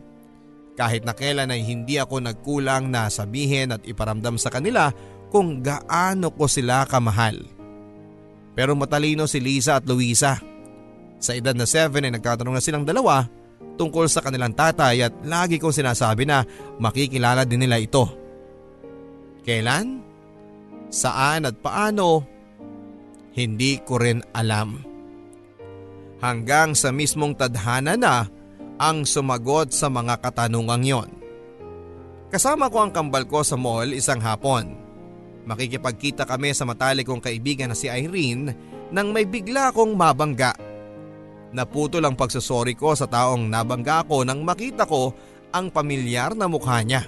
kahit 0.75 1.07
na 1.07 1.15
kailan 1.15 1.51
ay 1.51 1.63
hindi 1.63 1.99
ako 1.99 2.23
nagkulang 2.23 2.91
na 2.91 3.07
sabihin 3.11 3.75
at 3.75 3.83
iparamdam 3.87 4.39
sa 4.39 4.51
kanila 4.51 4.91
kung 5.31 5.63
gaano 5.63 6.31
ko 6.35 6.47
sila 6.47 6.87
kamahal. 6.87 7.43
Pero 8.55 8.79
matalino 8.79 9.27
si 9.27 9.43
Lisa 9.43 9.83
at 9.83 9.87
Luisa. 9.87 10.39
Sa 11.19 11.35
edad 11.35 11.55
na 11.59 11.67
7 11.67 11.91
ay 11.99 12.13
nagtatanong 12.15 12.55
na 12.55 12.63
silang 12.63 12.87
dalawa 12.87 13.27
tungkol 13.75 14.07
sa 14.07 14.23
kanilang 14.23 14.55
tatay 14.55 15.03
at 15.03 15.15
lagi 15.27 15.59
kong 15.59 15.75
sinasabi 15.75 16.23
na 16.23 16.47
makikilala 16.79 17.43
din 17.43 17.67
nila 17.67 17.83
ito. 17.83 18.07
Kailan? 19.43 20.14
Saan 20.95 21.43
at 21.43 21.59
paano? 21.59 22.23
Hindi 23.35 23.83
ko 23.83 23.99
rin 23.99 24.23
alam. 24.31 24.79
Hanggang 26.23 26.79
sa 26.79 26.95
mismong 26.95 27.35
tadhana 27.35 27.99
na 27.99 28.31
ang 28.79 29.03
sumagot 29.03 29.75
sa 29.75 29.91
mga 29.91 30.23
katanungang 30.23 30.87
yon. 30.87 31.11
Kasama 32.31 32.71
ko 32.71 32.87
ang 32.87 32.95
kambal 32.95 33.27
ko 33.27 33.43
sa 33.43 33.59
mall 33.59 33.91
isang 33.91 34.23
hapon. 34.23 34.79
Makikipagkita 35.51 36.31
kami 36.31 36.55
sa 36.55 36.63
matalik 36.63 37.11
kong 37.11 37.21
kaibigan 37.21 37.75
na 37.75 37.77
si 37.77 37.91
Irene 37.91 38.55
nang 38.95 39.11
may 39.11 39.27
bigla 39.27 39.75
akong 39.75 39.99
mabangga. 39.99 40.55
Naputo 41.55 41.99
lang 41.99 42.15
pagsasorry 42.15 42.79
ko 42.79 42.95
sa 42.95 43.11
taong 43.11 43.51
nabangga 43.51 44.07
ko 44.07 44.23
nang 44.23 44.47
makita 44.47 44.87
ko 44.87 45.11
ang 45.51 45.75
pamilyar 45.75 46.39
na 46.39 46.47
mukha 46.47 46.83
niya. 46.87 47.03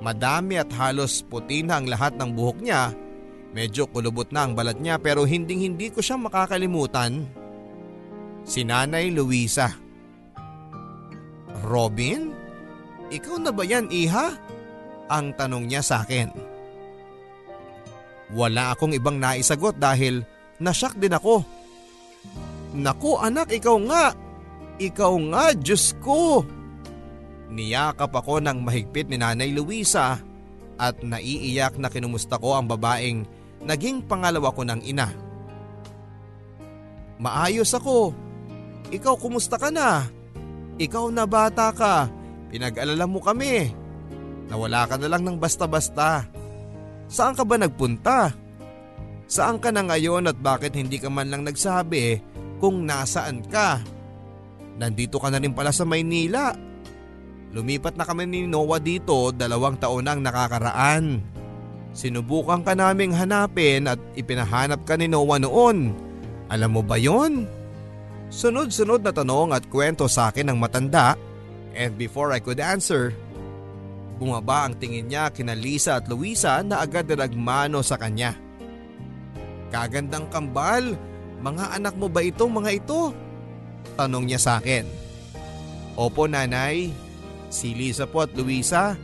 Madami 0.00 0.56
at 0.56 0.72
halos 0.72 1.20
puti 1.20 1.60
na 1.60 1.76
ang 1.76 1.86
lahat 1.88 2.16
ng 2.16 2.32
buhok 2.32 2.58
niya. 2.64 2.96
Medyo 3.52 3.90
kulubot 3.92 4.32
na 4.32 4.48
ang 4.48 4.56
balat 4.56 4.80
niya 4.80 4.96
pero 4.96 5.28
hinding 5.28 5.60
hindi 5.60 5.92
ko 5.92 6.00
siya 6.00 6.16
makakalimutan. 6.16 7.28
Si 8.48 8.64
Nanay 8.64 9.12
Luisa. 9.12 9.68
Robin? 11.60 12.32
Ikaw 13.12 13.36
na 13.42 13.52
ba 13.52 13.66
yan, 13.66 13.92
Iha? 13.92 14.32
Ang 15.10 15.36
tanong 15.36 15.68
niya 15.68 15.82
sa 15.84 16.06
akin. 16.06 16.30
Wala 18.30 18.72
akong 18.72 18.94
ibang 18.94 19.18
naisagot 19.18 19.76
dahil 19.76 20.22
nasyak 20.62 20.94
din 20.96 21.12
ako. 21.12 21.42
Naku 22.78 23.18
anak, 23.18 23.50
ikaw 23.50 23.76
nga. 23.90 24.14
Ikaw 24.78 25.12
nga, 25.34 25.44
Diyos 25.58 25.92
ko. 25.98 26.46
Niyakap 27.50 28.14
ako 28.14 28.38
ng 28.38 28.62
mahigpit 28.62 29.10
ni 29.10 29.18
Nanay 29.18 29.50
Luisa 29.50 30.22
at 30.78 30.96
naiiyak 31.02 31.76
na 31.76 31.90
kinumusta 31.90 32.38
ko 32.38 32.54
ang 32.54 32.70
babaeng 32.70 33.26
naging 33.66 34.06
pangalawa 34.06 34.54
ko 34.54 34.62
ng 34.62 34.80
ina. 34.86 35.10
Maayos 37.20 37.74
ako. 37.76 38.14
Ikaw 38.88 39.14
kumusta 39.20 39.60
ka 39.60 39.68
na? 39.68 40.08
Ikaw 40.80 41.12
na 41.12 41.28
bata 41.28 41.68
ka. 41.74 42.08
Pinag-alala 42.48 43.04
mo 43.04 43.20
kami. 43.20 43.68
Nawala 44.48 44.88
ka 44.88 44.96
na 44.96 45.10
lang 45.12 45.22
ng 45.22 45.36
basta-basta. 45.36 46.26
Saan 47.10 47.36
ka 47.36 47.44
ba 47.44 47.60
nagpunta? 47.60 48.32
Saan 49.30 49.62
ka 49.62 49.70
na 49.70 49.84
ngayon 49.86 50.26
at 50.26 50.38
bakit 50.40 50.74
hindi 50.74 50.98
ka 50.98 51.06
man 51.06 51.30
lang 51.30 51.46
nagsabi 51.46 52.18
kung 52.58 52.82
nasaan 52.82 53.46
ka? 53.46 53.78
Nandito 54.80 55.20
ka 55.20 55.28
na 55.28 55.38
rin 55.38 55.52
pala 55.52 55.70
sa 55.70 55.84
Maynila. 55.84 56.69
Lumipat 57.50 57.98
na 57.98 58.06
kami 58.06 58.30
ni 58.30 58.46
Noah 58.46 58.78
dito 58.78 59.34
dalawang 59.34 59.74
taon 59.78 60.06
nang 60.06 60.22
nakakaraan. 60.22 61.18
Sinubukan 61.90 62.62
ka 62.62 62.78
naming 62.78 63.10
hanapin 63.10 63.90
at 63.90 63.98
ipinahanap 64.14 64.86
ka 64.86 64.94
ni 64.94 65.10
Noah 65.10 65.42
noon. 65.42 65.90
Alam 66.46 66.70
mo 66.78 66.82
ba 66.86 66.94
yon? 66.94 67.50
Sunod-sunod 68.30 69.02
na 69.02 69.10
tanong 69.10 69.50
at 69.50 69.66
kwento 69.66 70.06
sa 70.06 70.30
akin 70.30 70.54
ng 70.54 70.58
matanda 70.58 71.18
and 71.74 71.98
before 71.98 72.30
I 72.30 72.38
could 72.38 72.62
answer, 72.62 73.10
Bumaba 74.20 74.68
ang 74.68 74.76
tingin 74.76 75.08
niya 75.08 75.32
kina 75.32 75.56
Lisa 75.56 75.96
at 75.96 76.04
Luisa 76.04 76.60
na 76.60 76.84
agad 76.84 77.08
na 77.08 77.24
nagmano 77.24 77.80
sa 77.80 77.96
kanya. 77.96 78.36
Kagandang 79.72 80.28
kambal, 80.28 80.92
mga 81.40 81.80
anak 81.80 81.96
mo 81.96 82.12
ba 82.12 82.20
itong 82.20 82.52
mga 82.52 82.84
ito? 82.84 83.16
Tanong 83.96 84.28
niya 84.28 84.36
sa 84.36 84.60
akin. 84.60 84.84
Opo 85.96 86.28
nanay, 86.28 86.92
si 87.50 87.74
Lisa 87.74 88.06
po 88.06 88.24
at 88.24 88.32
Luisa. 88.32 88.96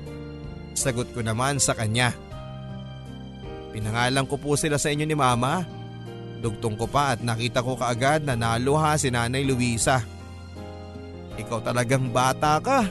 Sagot 0.73 1.11
ko 1.13 1.21
naman 1.21 1.59
sa 1.59 1.75
kanya. 1.75 2.15
Pinangalan 3.75 4.25
ko 4.25 4.41
po 4.41 4.57
sila 4.57 4.81
sa 4.81 4.89
inyo 4.89 5.05
ni 5.05 5.17
mama. 5.19 5.67
Dugtong 6.41 6.79
ko 6.79 6.87
pa 6.89 7.13
at 7.13 7.21
nakita 7.21 7.61
ko 7.61 7.77
kaagad 7.77 8.25
na 8.25 8.39
naluha 8.39 8.97
si 8.97 9.13
nanay 9.13 9.45
Luisa. 9.45 10.01
Ikaw 11.37 11.61
talagang 11.61 12.09
bata 12.09 12.57
ka. 12.63 12.89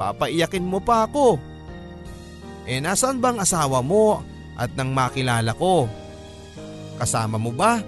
Papaiyakin 0.00 0.64
mo 0.64 0.80
pa 0.80 1.04
ako. 1.04 1.36
Eh 2.64 2.80
nasaan 2.80 3.20
bang 3.20 3.36
asawa 3.36 3.84
mo 3.84 4.24
at 4.56 4.72
nang 4.76 4.96
makilala 4.96 5.52
ko? 5.52 5.84
Kasama 6.96 7.36
mo 7.36 7.52
ba? 7.52 7.80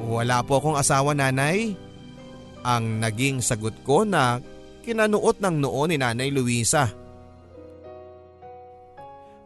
Wala 0.00 0.40
po 0.44 0.60
akong 0.60 0.80
asawa 0.80 1.12
nanay. 1.12 1.76
Ang 2.64 3.00
naging 3.00 3.40
sagot 3.40 3.76
ko 3.84 4.04
na 4.04 4.40
kinanuot 4.82 5.38
ng 5.38 5.56
noon 5.60 5.94
ni 5.94 5.96
nanay 6.00 6.28
Luisa. 6.32 6.90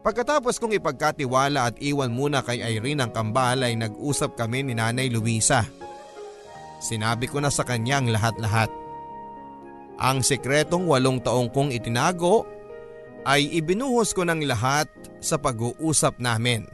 Pagkatapos 0.05 0.61
kong 0.61 0.77
ipagkatiwala 0.77 1.73
at 1.73 1.75
iwan 1.81 2.13
muna 2.13 2.45
kay 2.45 2.61
Irene 2.61 3.01
ang 3.01 3.09
kambal 3.09 3.65
ay 3.65 3.73
nag-usap 3.73 4.37
kami 4.37 4.61
ni 4.61 4.77
nanay 4.77 5.09
Luisa. 5.09 5.65
Sinabi 6.77 7.25
ko 7.25 7.41
na 7.41 7.49
sa 7.49 7.65
kanya 7.65 7.97
ang 7.97 8.13
lahat-lahat. 8.13 8.69
Ang 9.97 10.21
sekretong 10.21 10.85
walong 10.85 11.17
taong 11.25 11.49
kong 11.49 11.73
itinago 11.73 12.45
ay 13.25 13.49
ibinuhos 13.57 14.13
ko 14.13 14.21
ng 14.21 14.45
lahat 14.45 14.85
sa 15.17 15.41
pag-uusap 15.41 16.21
namin. 16.21 16.69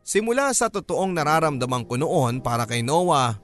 Simula 0.00 0.48
sa 0.56 0.72
totoong 0.72 1.12
nararamdaman 1.12 1.84
ko 1.84 2.00
noon 2.00 2.40
para 2.40 2.64
kay 2.64 2.80
Noah 2.80 3.36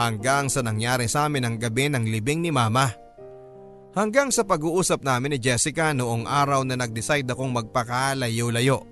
hanggang 0.00 0.48
sa 0.48 0.64
nangyari 0.64 1.12
sa 1.12 1.28
amin 1.28 1.44
ang 1.44 1.56
gabi 1.60 1.92
ng 1.92 2.08
libing 2.08 2.40
ni 2.40 2.48
Mama. 2.48 3.03
Hanggang 3.94 4.34
sa 4.34 4.42
pag-uusap 4.42 5.06
namin 5.06 5.34
ni 5.34 5.38
Jessica 5.38 5.94
noong 5.94 6.26
araw 6.26 6.66
na 6.66 6.74
nag-decide 6.74 7.30
akong 7.30 7.54
magpakalayo-layo. 7.54 8.82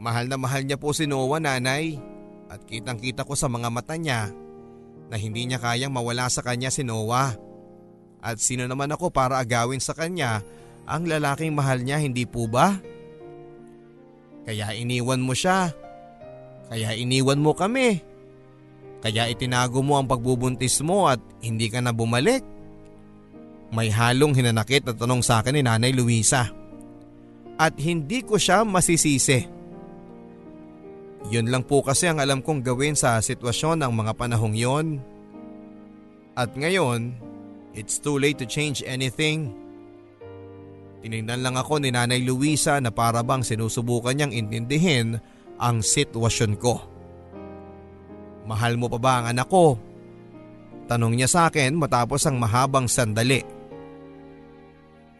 Mahal 0.00 0.32
na 0.32 0.40
mahal 0.40 0.64
niya 0.64 0.80
po 0.80 0.96
si 0.96 1.04
Noah 1.04 1.36
nanay 1.36 2.00
at 2.48 2.64
kitang 2.64 2.96
kita 2.96 3.28
ko 3.28 3.36
sa 3.36 3.52
mga 3.52 3.68
mata 3.68 4.00
niya 4.00 4.32
na 5.12 5.16
hindi 5.20 5.44
niya 5.44 5.60
kayang 5.60 5.92
mawala 5.92 6.32
sa 6.32 6.40
kanya 6.40 6.72
si 6.72 6.88
Noah. 6.88 7.36
At 8.24 8.40
sino 8.40 8.64
naman 8.64 8.88
ako 8.88 9.12
para 9.12 9.44
agawin 9.44 9.80
sa 9.80 9.92
kanya 9.92 10.40
ang 10.88 11.04
lalaking 11.04 11.52
mahal 11.52 11.84
niya 11.84 12.00
hindi 12.00 12.24
po 12.24 12.48
ba? 12.48 12.80
Kaya 14.48 14.72
iniwan 14.72 15.20
mo 15.20 15.36
siya. 15.36 15.68
Kaya 16.72 16.96
iniwan 16.96 17.44
mo 17.44 17.52
kami. 17.52 18.00
Kaya 19.04 19.28
itinago 19.28 19.84
mo 19.84 20.00
ang 20.00 20.08
pagbubuntis 20.08 20.80
mo 20.80 21.12
at 21.12 21.20
hindi 21.44 21.68
ka 21.68 21.84
na 21.84 21.92
bumalik. 21.92 22.55
May 23.76 23.92
halong 23.92 24.32
hinanakit 24.32 24.88
na 24.88 24.96
tanong 24.96 25.20
sa 25.20 25.44
akin 25.44 25.52
ni 25.52 25.60
Nanay 25.60 25.92
Luisa. 25.92 26.48
At 27.60 27.76
hindi 27.76 28.24
ko 28.24 28.40
siya 28.40 28.64
masisisi. 28.64 29.44
Yun 31.28 31.52
lang 31.52 31.60
po 31.68 31.84
kasi 31.84 32.08
ang 32.08 32.16
alam 32.16 32.40
kong 32.40 32.64
gawin 32.64 32.96
sa 32.96 33.20
sitwasyon 33.20 33.84
ng 33.84 33.92
mga 33.92 34.12
panahong 34.16 34.56
yon. 34.56 34.86
At 36.32 36.56
ngayon, 36.56 37.20
it's 37.76 38.00
too 38.00 38.16
late 38.16 38.40
to 38.40 38.48
change 38.48 38.80
anything. 38.88 39.52
Tinignan 41.04 41.44
lang 41.44 41.60
ako 41.60 41.76
ni 41.76 41.92
Nanay 41.92 42.24
Luisa 42.24 42.80
na 42.80 42.88
para 42.88 43.20
bang 43.20 43.44
sinusubukan 43.44 44.16
niyang 44.16 44.32
intindihin 44.32 45.20
ang 45.60 45.84
sitwasyon 45.84 46.56
ko. 46.56 46.80
Mahal 48.48 48.80
mo 48.80 48.88
pa 48.88 48.96
ba 48.96 49.12
ang 49.20 49.36
anak 49.36 49.48
ko? 49.52 49.76
Tanong 50.86 51.12
niya 51.12 51.28
sa 51.28 51.40
akin 51.52 51.76
matapos 51.76 52.24
ang 52.24 52.40
mahabang 52.40 52.88
sandali. 52.88 53.55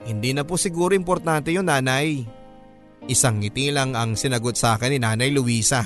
Hindi 0.07 0.31
na 0.31 0.47
po 0.47 0.55
siguro 0.55 0.95
importante 0.95 1.51
yun 1.51 1.67
nanay. 1.67 2.23
Isang 3.11 3.43
ngiti 3.43 3.75
lang 3.75 3.99
ang 3.99 4.15
sinagot 4.15 4.55
sa 4.55 4.79
akin 4.79 4.95
ni 4.95 4.99
Nanay 5.03 5.31
Luisa. 5.35 5.83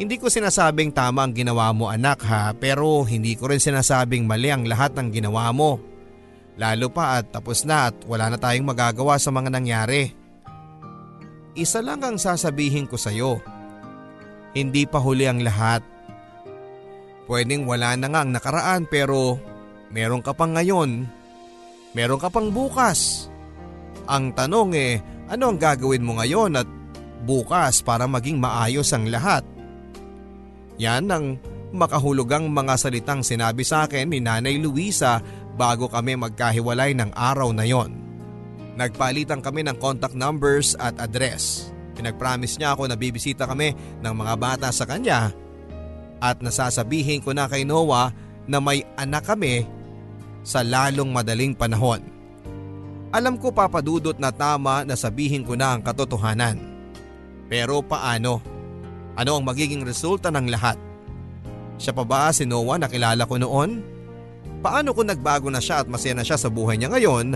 Hindi 0.00 0.16
ko 0.16 0.32
sinasabing 0.32 0.90
tama 0.90 1.26
ang 1.26 1.36
ginawa 1.36 1.70
mo 1.76 1.86
anak 1.92 2.24
ha 2.24 2.56
pero 2.56 3.04
hindi 3.04 3.36
ko 3.36 3.52
rin 3.52 3.60
sinasabing 3.60 4.24
mali 4.24 4.48
ang 4.48 4.64
lahat 4.64 4.96
ng 4.96 5.12
ginawa 5.12 5.52
mo. 5.52 5.76
Lalo 6.56 6.88
pa 6.88 7.20
at 7.20 7.30
tapos 7.30 7.68
na 7.68 7.92
at 7.92 7.96
wala 8.08 8.32
na 8.32 8.38
tayong 8.40 8.66
magagawa 8.66 9.20
sa 9.20 9.30
mga 9.30 9.52
nangyari. 9.52 10.10
Isa 11.54 11.84
lang 11.84 12.00
ang 12.00 12.16
sasabihin 12.16 12.88
ko 12.88 12.96
sa 12.96 13.12
iyo. 13.12 13.42
Hindi 14.56 14.88
pa 14.88 14.98
huli 14.98 15.28
ang 15.28 15.44
lahat. 15.44 15.84
Pwedeng 17.30 17.68
wala 17.68 17.94
na 17.94 18.10
nga 18.10 18.20
ang 18.26 18.30
nakaraan 18.34 18.82
pero 18.90 19.38
meron 19.92 20.24
ka 20.24 20.34
pang 20.34 20.56
ngayon. 20.56 21.19
Meron 21.92 22.22
ka 22.22 22.30
pang 22.30 22.50
bukas. 22.50 23.26
Ang 24.06 24.34
tanong 24.34 24.70
eh, 24.74 25.02
ano 25.30 25.50
ang 25.50 25.58
gagawin 25.58 26.06
mo 26.06 26.18
ngayon 26.18 26.58
at 26.58 26.68
bukas 27.26 27.82
para 27.82 28.06
maging 28.06 28.38
maayos 28.38 28.90
ang 28.94 29.10
lahat? 29.10 29.42
Yan 30.78 31.10
ang 31.10 31.36
makahulugang 31.70 32.50
mga 32.50 32.74
salitang 32.78 33.22
sinabi 33.22 33.62
sa 33.62 33.86
akin 33.86 34.10
ni 34.10 34.18
Nanay 34.18 34.58
Luisa 34.58 35.22
bago 35.54 35.86
kami 35.86 36.18
magkahiwalay 36.18 36.94
ng 36.98 37.10
araw 37.14 37.50
na 37.54 37.66
yon. 37.66 37.94
Nagpalitan 38.78 39.42
kami 39.44 39.66
ng 39.66 39.76
contact 39.76 40.16
numbers 40.16 40.74
at 40.78 40.96
address. 40.98 41.68
Pinagpromise 41.98 42.56
niya 42.56 42.72
ako 42.74 42.88
na 42.88 42.96
bibisita 42.96 43.44
kami 43.44 43.76
ng 44.00 44.14
mga 44.14 44.34
bata 44.40 44.68
sa 44.72 44.88
kanya 44.88 45.34
at 46.20 46.40
nasasabihin 46.40 47.20
ko 47.20 47.36
na 47.36 47.44
kay 47.44 47.66
Noah 47.66 48.12
na 48.48 48.58
may 48.60 48.84
anak 48.96 49.28
kami 49.28 49.68
sa 50.40 50.64
lalong 50.64 51.12
madaling 51.12 51.52
panahon. 51.52 52.00
Alam 53.10 53.36
ko 53.42 53.50
papadudot 53.50 54.14
na 54.22 54.30
tama 54.30 54.86
na 54.86 54.94
sabihin 54.94 55.42
ko 55.42 55.58
na 55.58 55.74
ang 55.74 55.82
katotohanan. 55.82 56.56
Pero 57.50 57.82
paano? 57.82 58.38
Ano 59.18 59.30
ang 59.34 59.44
magiging 59.44 59.82
resulta 59.82 60.30
ng 60.30 60.46
lahat? 60.46 60.78
Siya 61.74 61.90
pa 61.90 62.06
ba 62.06 62.30
si 62.30 62.46
Noah 62.46 62.78
na 62.78 62.86
kilala 62.86 63.26
ko 63.26 63.34
noon? 63.34 63.82
Paano 64.62 64.94
kung 64.94 65.10
nagbago 65.10 65.50
na 65.50 65.58
siya 65.58 65.82
at 65.82 65.90
masaya 65.90 66.14
na 66.14 66.22
siya 66.22 66.38
sa 66.38 66.52
buhay 66.52 66.78
niya 66.78 66.92
ngayon 66.92 67.34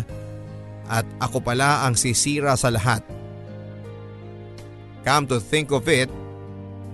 at 0.86 1.06
ako 1.18 1.42
pala 1.42 1.82
ang 1.82 1.98
sisira 1.98 2.54
sa 2.54 2.70
lahat? 2.70 3.02
Come 5.02 5.26
to 5.28 5.42
think 5.42 5.74
of 5.74 5.84
it, 5.90 6.08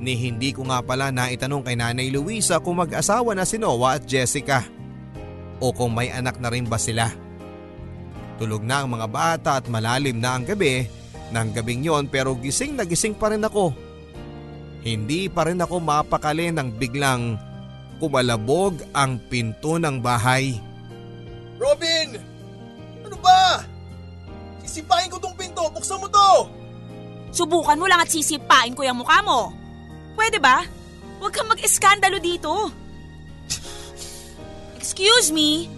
ni 0.01 0.17
hindi 0.17 0.57
ko 0.57 0.65
nga 0.67 0.81
pala 0.81 1.13
naitanong 1.13 1.63
kay 1.63 1.77
Nanay 1.77 2.09
Luisa 2.09 2.59
kung 2.59 2.81
mag-asawa 2.81 3.37
na 3.37 3.45
si 3.45 3.61
Noah 3.61 4.01
at 4.01 4.09
Jessica 4.09 4.80
o 5.61 5.71
kung 5.71 5.93
may 5.93 6.09
anak 6.09 6.41
na 6.41 6.49
rin 6.49 6.65
ba 6.67 6.81
sila. 6.81 7.13
Tulog 8.41 8.65
na 8.65 8.83
ang 8.83 8.97
mga 8.97 9.07
bata 9.07 9.51
at 9.61 9.69
malalim 9.69 10.17
na 10.17 10.41
ang 10.41 10.49
gabi 10.49 10.89
ng 11.31 11.49
gabing 11.55 11.85
yon 11.85 12.09
pero 12.09 12.35
gising 12.35 12.75
na 12.75 12.89
gising 12.89 13.15
pa 13.15 13.31
rin 13.31 13.45
ako. 13.45 13.77
Hindi 14.81 15.29
pa 15.29 15.45
rin 15.45 15.61
ako 15.61 15.77
mapakali 15.77 16.49
nang 16.49 16.73
biglang 16.73 17.37
kumalabog 18.01 18.81
ang 18.97 19.21
pinto 19.29 19.77
ng 19.77 20.01
bahay. 20.01 20.57
Robin! 21.61 22.17
Ano 23.05 23.17
ba? 23.21 23.61
Sisipain 24.65 25.13
ko 25.13 25.21
tong 25.21 25.37
pinto, 25.37 25.69
buksan 25.69 26.01
mo 26.01 26.09
to! 26.09 26.49
Subukan 27.31 27.77
mo 27.77 27.85
lang 27.85 28.01
at 28.01 28.09
sisipain 28.09 28.73
ko 28.73 28.83
yung 28.83 29.05
mukha 29.05 29.21
mo. 29.21 29.53
Pwede 30.17 30.41
ba? 30.41 30.65
Huwag 31.21 31.37
kang 31.37 31.53
mag-eskandalo 31.53 32.17
dito. 32.17 32.73
Excuse 34.81 35.28
me? 35.28 35.68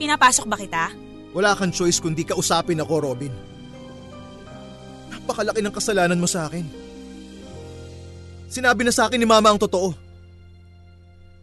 Pinapasok 0.00 0.48
ba 0.48 0.56
kita? 0.56 0.84
Wala 1.36 1.52
kang 1.52 1.68
choice 1.68 2.00
kundi 2.00 2.24
kausapin 2.24 2.80
ako, 2.80 3.12
Robin. 3.12 3.32
Napakalaki 5.12 5.60
ng 5.60 5.74
kasalanan 5.76 6.16
mo 6.16 6.24
sa 6.24 6.48
akin. 6.48 6.64
Sinabi 8.48 8.88
na 8.88 8.92
sa 8.96 9.04
akin 9.04 9.20
ni 9.20 9.28
Mama 9.28 9.52
ang 9.52 9.60
totoo. 9.60 9.92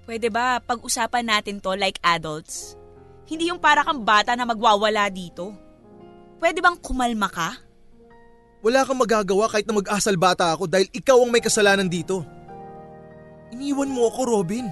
Pwede 0.10 0.34
ba 0.34 0.58
pag-usapan 0.66 1.30
natin 1.30 1.62
to 1.62 1.78
like 1.78 2.02
adults? 2.02 2.74
Hindi 3.30 3.54
yung 3.54 3.62
para 3.62 3.86
kang 3.86 4.02
bata 4.02 4.34
na 4.34 4.50
magwawala 4.50 5.14
dito. 5.14 5.54
Pwede 6.42 6.58
bang 6.58 6.76
kumalma 6.82 7.30
ka? 7.30 7.56
Wala 8.66 8.82
kang 8.82 8.98
magagawa 8.98 9.46
kahit 9.46 9.70
na 9.70 9.78
mag-asal 9.78 10.18
bata 10.18 10.50
ako 10.58 10.66
dahil 10.66 10.90
ikaw 10.90 11.22
ang 11.22 11.30
may 11.30 11.44
kasalanan 11.44 11.86
dito. 11.88 12.26
Iniwan 13.54 13.94
mo 13.94 14.10
ako, 14.10 14.42
Robin. 14.42 14.66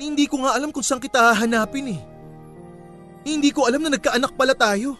Ni 0.00 0.08
hindi 0.08 0.24
ko 0.24 0.40
nga 0.40 0.56
alam 0.56 0.72
kung 0.72 0.80
saan 0.80 0.96
kita 0.96 1.20
hahanapin 1.20 1.92
eh. 1.92 2.00
Hindi 3.20 3.52
ko 3.52 3.68
alam 3.68 3.84
na 3.84 3.92
nagkaanak 3.92 4.32
pala 4.32 4.56
tayo. 4.56 4.96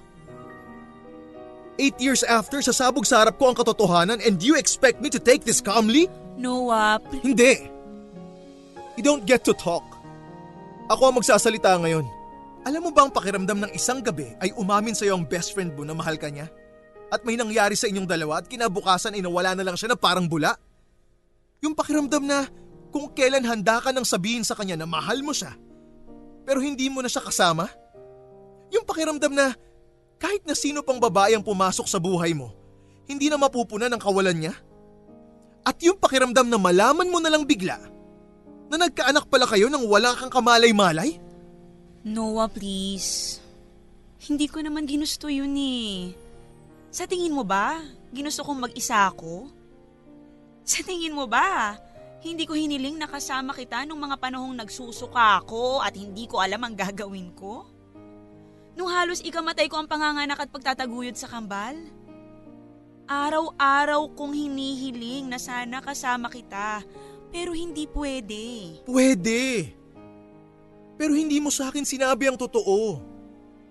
Eight 1.80 1.96
years 1.96 2.20
after, 2.20 2.60
sasabog 2.60 3.08
sa 3.08 3.24
harap 3.24 3.40
ko 3.40 3.48
ang 3.48 3.56
katotohanan 3.56 4.20
and 4.20 4.44
you 4.44 4.60
expect 4.60 5.00
me 5.00 5.08
to 5.08 5.16
take 5.16 5.40
this 5.40 5.64
calmly? 5.64 6.04
Noah, 6.36 7.00
pl- 7.00 7.32
Hindi. 7.32 7.64
You 9.00 9.00
don't 9.00 9.24
get 9.24 9.40
to 9.48 9.56
talk. 9.56 9.88
Ako 10.92 11.08
ang 11.08 11.16
magsasalita 11.16 11.80
ngayon. 11.80 12.04
Alam 12.68 12.84
mo 12.84 12.90
ba 12.92 13.08
ang 13.08 13.12
pakiramdam 13.16 13.56
ng 13.56 13.72
isang 13.72 14.04
gabi 14.04 14.28
ay 14.36 14.52
umamin 14.52 14.92
sa'yo 14.92 15.16
ang 15.16 15.24
best 15.24 15.56
friend 15.56 15.72
mo 15.72 15.80
na 15.80 15.96
mahal 15.96 16.20
ka 16.20 16.28
niya? 16.28 16.52
At 17.08 17.24
may 17.24 17.40
nangyari 17.40 17.72
sa 17.72 17.88
inyong 17.88 18.04
dalawa 18.04 18.44
at 18.44 18.52
kinabukasan 18.52 19.16
ay 19.16 19.24
nawala 19.24 19.56
na 19.56 19.64
lang 19.64 19.80
siya 19.80 19.96
na 19.96 19.96
parang 19.96 20.28
bula? 20.28 20.52
Yung 21.64 21.72
pakiramdam 21.72 22.28
na 22.28 22.44
kung 22.90 23.10
kailan 23.14 23.46
handa 23.46 23.78
ka 23.78 23.94
nang 23.94 24.06
sabihin 24.06 24.42
sa 24.42 24.58
kanya 24.58 24.74
na 24.74 24.86
mahal 24.86 25.22
mo 25.22 25.30
siya, 25.30 25.54
pero 26.44 26.58
hindi 26.58 26.90
mo 26.90 27.00
na 27.02 27.10
siya 27.10 27.22
kasama? 27.22 27.70
Yung 28.70 28.86
pakiramdam 28.86 29.30
na 29.34 29.54
kahit 30.20 30.44
na 30.44 30.54
sino 30.54 30.82
pang 30.82 31.00
babae 31.00 31.34
ang 31.34 31.46
pumasok 31.46 31.86
sa 31.86 32.02
buhay 32.02 32.34
mo, 32.34 32.52
hindi 33.06 33.30
na 33.30 33.40
mapupunan 33.40 33.90
ang 33.90 34.02
kawalan 34.02 34.36
niya? 34.36 34.54
At 35.64 35.78
yung 35.80 35.98
pakiramdam 35.98 36.46
na 36.50 36.58
malaman 36.58 37.08
mo 37.08 37.18
na 37.18 37.30
lang 37.30 37.46
bigla 37.46 37.78
na 38.70 38.76
nagkaanak 38.86 39.26
pala 39.26 39.46
kayo 39.50 39.66
nang 39.66 39.86
wala 39.86 40.14
kang 40.14 40.30
kamalay-malay? 40.30 41.18
Noah 42.06 42.48
please. 42.48 43.42
Hindi 44.20 44.46
ko 44.46 44.62
naman 44.62 44.86
ginusto 44.86 45.26
yun 45.26 45.52
eh. 45.56 46.14
Sa 46.90 47.06
tingin 47.06 47.34
mo 47.34 47.42
ba, 47.46 47.82
ginusto 48.10 48.42
kong 48.42 48.68
mag-isa 48.68 49.10
ako? 49.10 49.48
Sa 50.64 50.82
tingin 50.86 51.16
mo 51.16 51.26
ba, 51.26 51.76
hindi 52.20 52.44
ko 52.44 52.52
hiniling 52.52 53.00
nakasama 53.00 53.56
kita 53.56 53.88
nung 53.88 54.04
mga 54.04 54.20
panahong 54.20 54.52
nagsusuka 54.52 55.40
ako 55.40 55.80
at 55.80 55.96
hindi 55.96 56.28
ko 56.28 56.36
alam 56.36 56.60
ang 56.60 56.76
gagawin 56.76 57.32
ko? 57.32 57.64
Nung 58.76 58.92
halos 58.92 59.24
ikamatay 59.24 59.72
ko 59.72 59.80
ang 59.80 59.88
panganganak 59.88 60.36
at 60.36 60.52
pagtataguyod 60.52 61.16
sa 61.16 61.32
kambal? 61.32 61.76
Araw-araw 63.08 64.12
kong 64.14 64.36
hinihiling 64.36 65.26
na 65.32 65.40
sana 65.40 65.82
kasama 65.82 66.30
kita, 66.30 66.84
pero 67.32 67.56
hindi 67.56 67.88
pwede. 67.90 68.78
Pwede. 68.84 69.74
Pero 71.00 71.16
hindi 71.16 71.40
mo 71.40 71.48
sa 71.48 71.72
akin 71.72 71.88
sinabi 71.88 72.28
ang 72.28 72.36
totoo. 72.36 73.00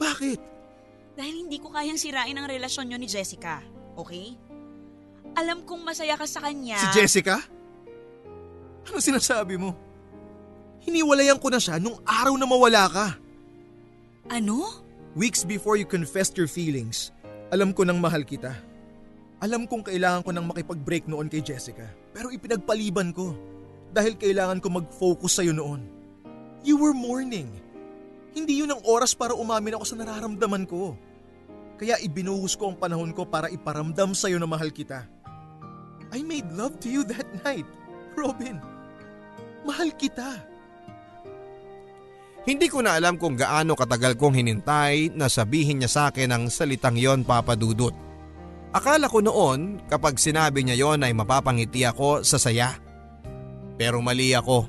Bakit? 0.01 0.39
Dahil 1.13 1.45
hindi 1.45 1.61
ko 1.61 1.69
kayang 1.69 2.01
sirain 2.01 2.35
ang 2.35 2.49
relasyon 2.49 2.89
nyo 2.89 2.97
ni 2.97 3.05
Jessica, 3.05 3.61
okay? 3.93 4.33
Alam 5.37 5.61
kong 5.63 5.85
masaya 5.85 6.17
ka 6.17 6.25
sa 6.25 6.41
kanya. 6.41 6.81
Si 6.81 6.89
Jessica? 6.97 7.58
Ano 8.89 8.97
sinasabi 8.97 9.61
mo? 9.61 9.77
Hiniwalayan 10.81 11.37
ko 11.37 11.53
na 11.53 11.61
siya 11.61 11.77
nung 11.77 12.01
araw 12.01 12.33
na 12.33 12.49
mawala 12.49 12.89
ka. 12.89 13.07
Ano? 14.33 14.81
Weeks 15.13 15.45
before 15.45 15.77
you 15.77 15.85
confessed 15.85 16.33
your 16.33 16.49
feelings, 16.49 17.13
alam 17.53 17.69
ko 17.73 17.85
nang 17.85 18.01
mahal 18.01 18.25
kita. 18.25 18.57
Alam 19.39 19.69
kong 19.69 19.87
kailangan 19.87 20.25
ko 20.25 20.29
nang 20.33 20.49
makipag-break 20.49 21.05
noon 21.05 21.29
kay 21.29 21.39
Jessica. 21.45 21.85
Pero 22.11 22.33
ipinagpaliban 22.33 23.13
ko. 23.13 23.37
Dahil 23.93 24.17
kailangan 24.17 24.61
ko 24.61 24.67
mag-focus 24.69 25.39
sa'yo 25.39 25.53
noon. 25.55 25.85
You 26.65 26.75
were 26.75 26.93
mourning. 26.93 27.49
Hindi 28.35 28.61
yun 28.61 28.73
ang 28.73 28.83
oras 28.85 29.15
para 29.17 29.33
umamin 29.33 29.79
ako 29.79 29.85
sa 29.85 29.97
nararamdaman 29.97 30.65
ko. 30.69 30.93
Kaya 31.79 31.95
ibinuhos 32.03 32.59
ko 32.59 32.73
ang 32.73 32.77
panahon 32.77 33.15
ko 33.15 33.23
para 33.23 33.47
iparamdam 33.47 34.11
sa'yo 34.11 34.35
na 34.37 34.49
mahal 34.49 34.69
kita. 34.69 35.07
I 36.11 36.25
made 36.25 36.51
love 36.51 36.77
to 36.83 36.89
you 36.91 37.07
that 37.07 37.25
night, 37.45 37.65
Robin. 38.19 38.59
Mahal 39.67 39.91
kita. 39.95 40.49
Hindi 42.47 42.65
ko 42.71 42.81
na 42.81 42.97
alam 42.97 43.19
kung 43.19 43.37
gaano 43.37 43.75
katagal 43.75 44.15
kong 44.17 44.39
hinintay 44.39 45.13
na 45.13 45.29
sabihin 45.29 45.83
niya 45.83 45.89
sa 45.91 46.01
akin 46.09 46.33
ang 46.33 46.43
salitang 46.49 46.97
yon 46.97 47.21
papadudot. 47.27 47.93
Akala 48.73 49.05
ko 49.09 49.21
noon 49.21 49.81
kapag 49.89 50.17
sinabi 50.17 50.65
niya 50.65 50.77
yon 50.77 51.05
ay 51.05 51.13
mapapangiti 51.13 51.85
ako 51.85 52.25
sa 52.25 52.41
saya. 52.41 52.73
Pero 53.77 54.01
mali 54.01 54.33
ako. 54.33 54.65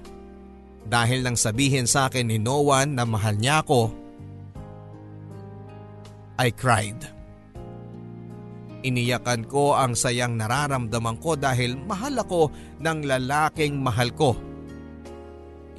Dahil 0.85 1.23
nang 1.23 1.37
sabihin 1.37 1.85
sa 1.85 2.09
akin 2.09 2.29
ni 2.29 2.41
Noan 2.41 2.97
na 2.97 3.05
mahal 3.05 3.37
niya 3.37 3.61
ako, 3.61 3.93
I 6.41 6.49
cried. 6.57 7.01
Iniyakan 8.81 9.45
ko 9.45 9.77
ang 9.77 9.93
sayang 9.93 10.41
nararamdaman 10.41 11.21
ko 11.21 11.37
dahil 11.37 11.77
mahal 11.77 12.17
ako 12.17 12.49
ng 12.81 12.99
lalaking 13.05 13.77
mahal 13.77 14.09
ko. 14.17 14.33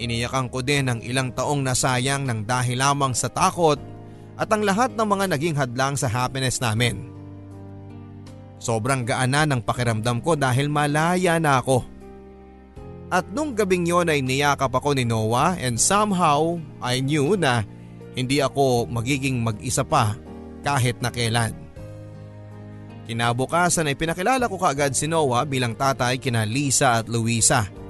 Iniyakan 0.01 0.49
ko 0.49 0.65
din 0.65 0.89
ang 0.89 0.97
ilang 1.05 1.29
taong 1.29 1.61
nasayang 1.61 2.25
ng 2.25 2.41
dahil 2.49 2.81
lamang 2.81 3.13
sa 3.13 3.29
takot 3.29 3.77
at 4.33 4.49
ang 4.49 4.65
lahat 4.65 4.97
ng 4.97 5.05
mga 5.05 5.25
naging 5.37 5.53
hadlang 5.53 5.93
sa 5.93 6.09
happiness 6.09 6.57
namin. 6.57 7.05
Sobrang 8.57 9.05
gaan 9.05 9.37
na 9.37 9.45
ng 9.45 9.61
pakiramdam 9.61 10.25
ko 10.25 10.33
dahil 10.33 10.73
malaya 10.73 11.37
na 11.37 11.61
ako. 11.61 11.85
At 13.13 13.29
nung 13.29 13.53
gabing 13.53 13.85
yon 13.85 14.09
ay 14.09 14.25
niyakap 14.25 14.73
ako 14.73 14.97
ni 14.97 15.05
Noah 15.05 15.53
and 15.61 15.77
somehow 15.77 16.57
I 16.81 17.05
knew 17.05 17.37
na 17.37 17.61
hindi 18.17 18.41
ako 18.41 18.89
magiging 18.89 19.37
mag-isa 19.45 19.85
pa 19.85 20.17
kahit 20.65 20.97
na 20.97 21.13
kailan. 21.13 21.53
Kinabukasan 23.05 23.85
ay 23.85 23.97
pinakilala 23.97 24.49
ko 24.49 24.57
kaagad 24.57 24.97
si 24.97 25.05
Noah 25.05 25.45
bilang 25.45 25.77
tatay 25.77 26.17
kina 26.17 26.41
Lisa 26.41 27.01
at 27.01 27.05
Luisa. 27.05 27.80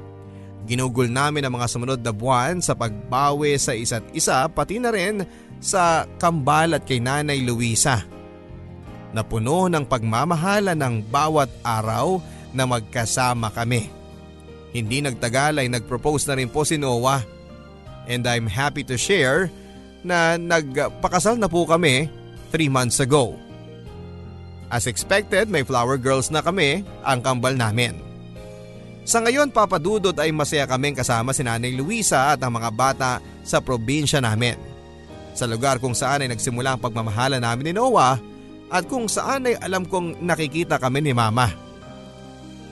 Ginugol 0.65 1.09
namin 1.09 1.41
ang 1.41 1.57
mga 1.57 1.67
sumunod 1.67 2.01
na 2.05 2.13
buwan 2.13 2.61
sa 2.61 2.77
pagbawi 2.77 3.57
sa 3.57 3.73
isa't 3.73 4.05
isa 4.13 4.45
pati 4.45 4.77
na 4.77 4.93
rin 4.93 5.25
sa 5.57 6.05
kambal 6.21 6.77
at 6.77 6.85
kay 6.85 7.01
Nanay 7.01 7.41
Luisa. 7.41 8.05
Napuno 9.11 9.67
ng 9.67 9.83
pagmamahala 9.89 10.77
ng 10.77 11.03
bawat 11.09 11.49
araw 11.65 12.21
na 12.53 12.63
magkasama 12.69 13.51
kami. 13.51 13.89
Hindi 14.71 15.03
nagtagal 15.03 15.59
ay 15.59 15.67
nagpropose 15.67 16.29
na 16.31 16.37
rin 16.39 16.47
po 16.47 16.63
si 16.63 16.79
Noah 16.79 17.25
and 18.07 18.23
I'm 18.23 18.47
happy 18.47 18.85
to 18.87 18.95
share 18.95 19.51
na 20.05 20.39
nagpakasal 20.39 21.35
na 21.37 21.51
po 21.51 21.67
kami 21.67 22.07
3 22.53 22.71
months 22.71 23.03
ago. 23.03 23.35
As 24.71 24.87
expected, 24.87 25.51
may 25.51 25.67
flower 25.67 25.99
girls 25.99 26.31
na 26.31 26.39
kami 26.39 26.87
ang 27.03 27.19
kambal 27.19 27.51
namin. 27.59 28.10
Sa 29.01 29.17
ngayon 29.17 29.49
papadudot 29.49 30.13
ay 30.13 30.29
masaya 30.29 30.69
kaming 30.69 30.93
kasama 30.93 31.33
si 31.33 31.41
Nanay 31.41 31.73
Luisa 31.73 32.37
at 32.37 32.39
ang 32.41 32.53
mga 32.53 32.69
bata 32.69 33.11
sa 33.41 33.57
probinsya 33.57 34.21
namin. 34.21 34.57
Sa 35.33 35.49
lugar 35.49 35.81
kung 35.81 35.97
saan 35.97 36.21
ay 36.21 36.29
nagsimula 36.29 36.75
ang 36.77 36.81
pagmamahala 36.81 37.41
namin 37.41 37.71
ni 37.71 37.73
Noah 37.73 38.21
at 38.69 38.85
kung 38.85 39.09
saan 39.09 39.49
ay 39.49 39.57
alam 39.57 39.89
kong 39.89 40.21
nakikita 40.21 40.77
kami 40.77 41.01
ni 41.01 41.13
mama. 41.17 41.49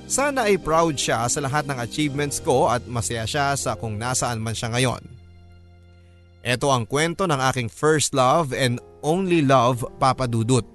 Sana 0.09 0.49
ay 0.49 0.57
proud 0.57 0.97
siya 0.97 1.29
sa 1.29 1.37
lahat 1.41 1.69
ng 1.69 1.77
achievements 1.81 2.41
ko 2.41 2.69
at 2.69 2.81
masaya 2.89 3.29
siya 3.29 3.53
sa 3.53 3.77
kung 3.77 3.97
nasaan 3.97 4.41
man 4.41 4.57
siya 4.57 4.73
ngayon. 4.73 5.01
Ito 6.41 6.71
ang 6.71 6.87
kwento 6.89 7.27
ng 7.29 7.37
aking 7.51 7.69
first 7.69 8.15
love 8.15 8.55
and 8.55 8.79
only 9.03 9.43
love, 9.43 9.83
Papa 9.99 10.25
Dudut. 10.25 10.65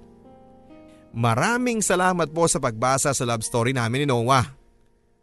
Maraming 1.15 1.79
salamat 1.83 2.31
po 2.31 2.45
sa 2.47 2.61
pagbasa 2.61 3.11
sa 3.11 3.23
love 3.27 3.43
story 3.43 3.71
namin 3.71 4.05
ni 4.05 4.07
Noah. 4.07 4.64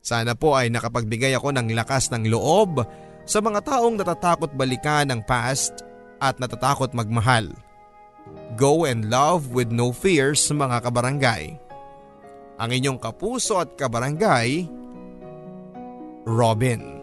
Sana 0.03 0.35
po 0.35 0.59
ay 0.59 0.67
nakapagbigay 0.69 1.39
ako 1.39 1.55
ng 1.55 1.71
lakas 1.79 2.11
ng 2.11 2.27
loob 2.27 2.83
sa 3.23 3.39
mga 3.39 3.63
taong 3.63 3.95
natatakot 3.95 4.51
balikan 4.59 5.07
ng 5.15 5.23
past 5.23 5.87
at 6.19 6.43
natatakot 6.43 6.91
magmahal. 6.91 7.47
Go 8.59 8.83
and 8.83 9.07
love 9.07 9.55
with 9.55 9.71
no 9.71 9.95
fears 9.95 10.43
mga 10.51 10.83
kabarangay. 10.83 11.55
Ang 12.59 12.71
inyong 12.71 12.99
kapuso 12.99 13.63
at 13.63 13.75
kabarangay, 13.79 14.67
Robin. 16.27 17.02